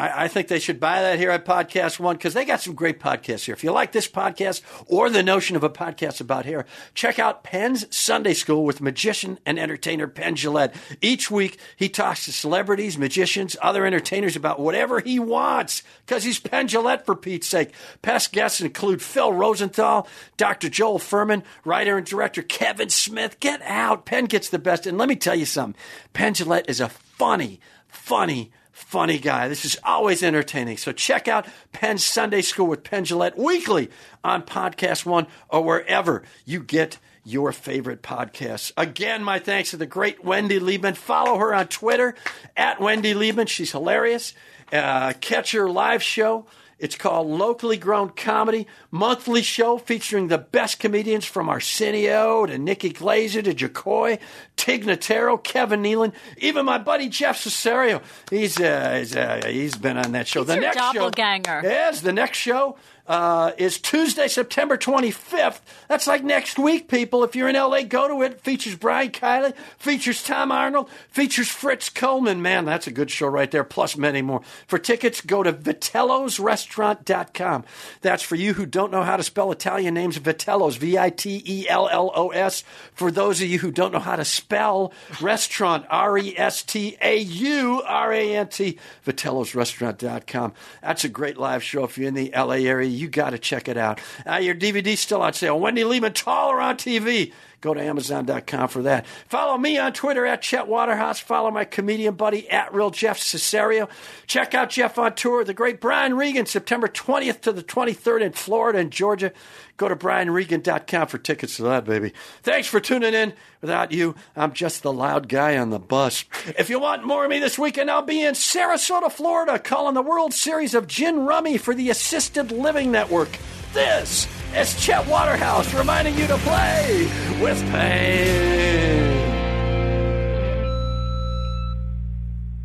I, 0.00 0.24
I 0.24 0.28
think 0.28 0.48
they 0.48 0.58
should 0.58 0.80
buy 0.80 1.02
that 1.02 1.18
here 1.18 1.30
at 1.30 1.44
Podcast 1.44 2.00
One 2.00 2.16
because 2.16 2.32
they 2.32 2.46
got 2.46 2.62
some 2.62 2.74
great 2.74 2.98
podcasts 2.98 3.44
here. 3.44 3.52
If 3.52 3.62
you 3.62 3.70
like 3.70 3.92
this 3.92 4.08
podcast 4.08 4.62
or 4.86 5.10
the 5.10 5.22
notion 5.22 5.56
of 5.56 5.62
a 5.62 5.68
podcast 5.68 6.22
about 6.22 6.46
hair, 6.46 6.64
check 6.94 7.18
out 7.18 7.44
Penn's 7.44 7.84
Sunday 7.94 8.32
School 8.32 8.64
with 8.64 8.80
magician 8.80 9.38
and 9.44 9.58
entertainer 9.58 10.08
Penn 10.08 10.36
Jillette. 10.36 10.74
Each 11.02 11.30
week, 11.30 11.58
he 11.76 11.90
talks 11.90 12.24
to 12.24 12.32
celebrities, 12.32 12.96
magicians, 12.96 13.56
other 13.60 13.84
entertainers 13.84 14.36
about 14.36 14.58
whatever 14.58 15.00
he 15.00 15.18
wants 15.18 15.82
because 16.06 16.24
he's 16.24 16.40
Penn 16.40 16.66
Jillette 16.66 17.04
for 17.04 17.14
Pete's 17.14 17.48
sake. 17.48 17.74
Past 18.00 18.32
guests 18.32 18.62
include 18.62 19.02
Phil 19.02 19.34
Rosenthal, 19.34 20.08
Dr. 20.38 20.70
Joel 20.70 20.98
Fuhrman, 20.98 21.42
writer 21.62 21.98
and 21.98 22.06
director 22.06 22.40
Kevin 22.42 22.88
Smith. 22.88 23.38
Get 23.38 23.60
out. 23.62 24.06
Penn 24.06 24.24
gets 24.24 24.48
the 24.48 24.58
best. 24.58 24.86
And 24.86 24.96
let 24.96 25.10
me 25.10 25.16
tell 25.16 25.34
you 25.34 25.44
something 25.44 25.78
Penn 26.14 26.32
Jillette 26.32 26.70
is 26.70 26.80
a 26.80 26.88
funny, 26.88 27.60
funny, 27.86 28.50
funny 28.80 29.18
guy. 29.18 29.48
This 29.48 29.64
is 29.64 29.78
always 29.84 30.22
entertaining. 30.22 30.76
So 30.76 30.92
check 30.92 31.28
out 31.28 31.46
Penn's 31.72 32.04
Sunday 32.04 32.42
School 32.42 32.66
with 32.66 32.82
Penn 32.82 33.04
Jillette 33.04 33.36
weekly 33.36 33.90
on 34.24 34.42
Podcast 34.42 35.04
One 35.04 35.26
or 35.48 35.62
wherever 35.62 36.22
you 36.44 36.60
get 36.62 36.98
your 37.22 37.52
favorite 37.52 38.02
podcasts. 38.02 38.72
Again, 38.76 39.22
my 39.22 39.38
thanks 39.38 39.70
to 39.70 39.76
the 39.76 39.86
great 39.86 40.24
Wendy 40.24 40.58
Liebman. 40.58 40.96
Follow 40.96 41.38
her 41.38 41.54
on 41.54 41.68
Twitter 41.68 42.14
at 42.56 42.80
Wendy 42.80 43.14
Liebman. 43.14 43.48
She's 43.48 43.72
hilarious. 43.72 44.32
Uh, 44.72 45.12
catch 45.20 45.52
her 45.52 45.68
live 45.68 46.02
show. 46.02 46.46
It's 46.80 46.96
called 46.96 47.26
Locally 47.26 47.76
Grown 47.76 48.08
Comedy, 48.08 48.66
monthly 48.90 49.42
show 49.42 49.76
featuring 49.76 50.28
the 50.28 50.38
best 50.38 50.80
comedians 50.80 51.26
from 51.26 51.50
Arsenio 51.50 52.46
to 52.46 52.56
Nikki 52.58 52.90
Glazer 52.90 53.44
to 53.44 53.52
Jo 53.52 53.68
Koy, 53.68 54.18
Tig 54.56 54.86
Notaro, 54.86 55.40
Kevin 55.42 55.82
Nealon, 55.82 56.14
even 56.38 56.64
my 56.64 56.78
buddy 56.78 57.10
Jeff 57.10 57.44
Cesario. 57.44 58.02
He's 58.30 58.58
uh, 58.58 58.96
he's, 58.98 59.14
uh, 59.14 59.42
he's 59.46 59.76
been 59.76 59.98
on 59.98 60.12
that 60.12 60.26
show. 60.26 60.42
He's 60.42 60.54
your 60.56 60.72
doppelganger. 60.72 61.60
show, 61.60 61.68
yes, 61.68 62.00
the 62.00 62.14
next 62.14 62.38
show 62.38 62.78
uh, 63.10 63.52
is 63.58 63.78
Tuesday, 63.80 64.28
September 64.28 64.78
25th. 64.78 65.58
That's 65.88 66.06
like 66.06 66.22
next 66.22 66.60
week, 66.60 66.86
people. 66.86 67.24
If 67.24 67.34
you're 67.34 67.48
in 67.48 67.56
LA, 67.56 67.82
go 67.82 68.06
to 68.06 68.22
it. 68.22 68.40
Features 68.40 68.76
Brian 68.76 69.10
Kiley, 69.10 69.52
features 69.78 70.22
Tom 70.22 70.52
Arnold, 70.52 70.88
features 71.08 71.48
Fritz 71.48 71.88
Coleman. 71.88 72.40
Man, 72.40 72.66
that's 72.66 72.86
a 72.86 72.92
good 72.92 73.10
show 73.10 73.26
right 73.26 73.50
there, 73.50 73.64
plus 73.64 73.96
many 73.96 74.22
more. 74.22 74.42
For 74.68 74.78
tickets, 74.78 75.22
go 75.22 75.42
to 75.42 75.52
vitellosrestaurant.com. 75.52 77.64
That's 78.00 78.22
for 78.22 78.36
you 78.36 78.54
who 78.54 78.64
don't 78.64 78.92
know 78.92 79.02
how 79.02 79.16
to 79.16 79.24
spell 79.24 79.50
Italian 79.50 79.94
names, 79.94 80.16
Vitellos, 80.16 80.78
V 80.78 80.96
I 80.96 81.10
T 81.10 81.42
E 81.44 81.68
L 81.68 81.88
L 81.88 82.12
O 82.14 82.28
S. 82.28 82.62
For 82.94 83.10
those 83.10 83.42
of 83.42 83.48
you 83.48 83.58
who 83.58 83.72
don't 83.72 83.92
know 83.92 83.98
how 83.98 84.14
to 84.14 84.24
spell 84.24 84.92
restaurant, 85.20 85.84
R 85.90 86.16
E 86.16 86.38
S 86.38 86.62
T 86.62 86.96
A 87.02 87.18
U 87.18 87.82
R 87.84 88.12
A 88.12 88.36
N 88.36 88.46
T, 88.46 88.78
vitellosrestaurant.com. 89.04 90.52
That's 90.80 91.02
a 91.02 91.08
great 91.08 91.38
live 91.38 91.64
show 91.64 91.82
if 91.82 91.98
you're 91.98 92.06
in 92.06 92.14
the 92.14 92.30
LA 92.36 92.52
area. 92.52 92.99
You 93.00 93.08
got 93.08 93.30
to 93.30 93.38
check 93.38 93.66
it 93.68 93.76
out. 93.78 94.00
Uh, 94.28 94.36
your 94.36 94.54
DVD's 94.54 95.00
still 95.00 95.22
on 95.22 95.32
sale. 95.32 95.58
Wendy 95.58 95.82
Liebman, 95.82 96.12
taller 96.12 96.60
on 96.60 96.76
TV. 96.76 97.32
Go 97.60 97.74
to 97.74 97.80
Amazon.com 97.80 98.68
for 98.68 98.82
that. 98.82 99.06
Follow 99.28 99.58
me 99.58 99.76
on 99.76 99.92
Twitter 99.92 100.24
at 100.24 100.40
Chet 100.40 100.66
Waterhouse. 100.66 101.20
Follow 101.20 101.50
my 101.50 101.64
comedian 101.64 102.14
buddy 102.14 102.48
at 102.48 102.72
Real 102.72 102.90
Jeff 102.90 103.18
Cesario. 103.18 103.88
Check 104.26 104.54
out 104.54 104.70
Jeff 104.70 104.98
on 104.98 105.14
tour. 105.14 105.44
The 105.44 105.52
great 105.52 105.78
Brian 105.78 106.16
Regan, 106.16 106.46
September 106.46 106.88
20th 106.88 107.42
to 107.42 107.52
the 107.52 107.62
23rd 107.62 108.22
in 108.22 108.32
Florida 108.32 108.78
and 108.78 108.90
Georgia. 108.90 109.32
Go 109.76 109.88
to 109.88 109.96
brianregan.com 109.96 111.08
for 111.08 111.18
tickets 111.18 111.56
to 111.56 111.64
that, 111.64 111.84
baby. 111.84 112.12
Thanks 112.42 112.68
for 112.68 112.80
tuning 112.80 113.12
in. 113.12 113.34
Without 113.60 113.92
you, 113.92 114.14
I'm 114.34 114.52
just 114.52 114.82
the 114.82 114.92
loud 114.92 115.28
guy 115.28 115.58
on 115.58 115.68
the 115.68 115.78
bus. 115.78 116.24
If 116.58 116.70
you 116.70 116.80
want 116.80 117.06
more 117.06 117.24
of 117.24 117.30
me 117.30 117.40
this 117.40 117.58
weekend, 117.58 117.90
I'll 117.90 118.00
be 118.00 118.22
in 118.22 118.34
Sarasota, 118.34 119.12
Florida, 119.12 119.58
calling 119.58 119.94
the 119.94 120.02
World 120.02 120.32
Series 120.32 120.74
of 120.74 120.86
Gin 120.86 121.26
Rummy 121.26 121.58
for 121.58 121.74
the 121.74 121.90
Assisted 121.90 122.52
Living 122.52 122.90
Network. 122.90 123.38
This 123.72 124.26
is 124.56 124.74
Chet 124.80 125.06
Waterhouse 125.06 125.72
reminding 125.74 126.18
you 126.18 126.26
to 126.26 126.36
play 126.38 127.08
with 127.40 127.60
pain. 127.70 129.09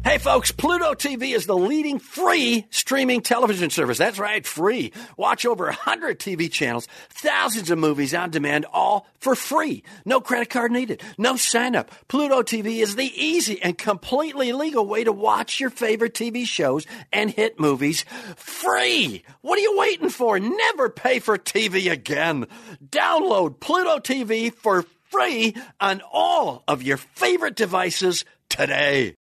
Hey 0.06 0.20
folks, 0.20 0.52
Pluto 0.52 0.94
TV 0.94 1.34
is 1.36 1.48
the 1.48 1.58
leading 1.58 1.98
free 1.98 2.68
streaming 2.70 3.22
television 3.22 3.72
service. 3.72 3.98
That's 3.98 4.20
right, 4.20 4.46
free. 4.46 4.94
Watch 5.18 5.48
over 5.48 5.66
100 5.66 6.20
TV 6.20 6.50
channels, 6.50 6.88
thousands 7.10 7.72
of 7.72 7.80
movies 7.80 8.14
on 8.14 8.30
demand, 8.30 8.68
all 8.72 9.08
for 9.18 9.34
free. 9.34 9.82
No 10.06 10.22
credit 10.22 10.52
card 10.52 10.72
needed, 10.72 11.02
no 11.18 11.38
sign 11.38 11.76
up. 11.76 11.90
Pluto 12.08 12.44
TV 12.44 12.84
is 12.84 12.96
the 12.96 13.12
easy 13.16 13.60
and 13.64 13.80
completely 13.80 14.54
legal 14.54 14.86
way 14.86 15.04
to 15.04 15.12
watch 15.12 15.60
your 15.60 15.72
favorite 15.72 16.14
TV 16.14 16.46
shows 16.46 16.86
and 17.12 17.32
hit 17.32 17.60
movies 17.60 18.06
free. 18.36 19.24
What 19.42 19.58
are 19.58 19.64
you 19.64 19.76
waiting 19.76 20.10
for? 20.10 20.40
Never 20.40 20.92
pay 20.92 21.18
for 21.18 21.40
TV 21.40 21.92
again. 21.92 22.46
Download 22.90 23.60
Pluto 23.60 23.98
TV 23.98 24.54
for 24.54 24.86
free 25.10 25.56
on 25.80 26.04
all 26.12 26.64
of 26.68 26.84
your 26.84 26.98
favorite 26.98 27.56
devices 27.56 28.24
today. 28.50 29.14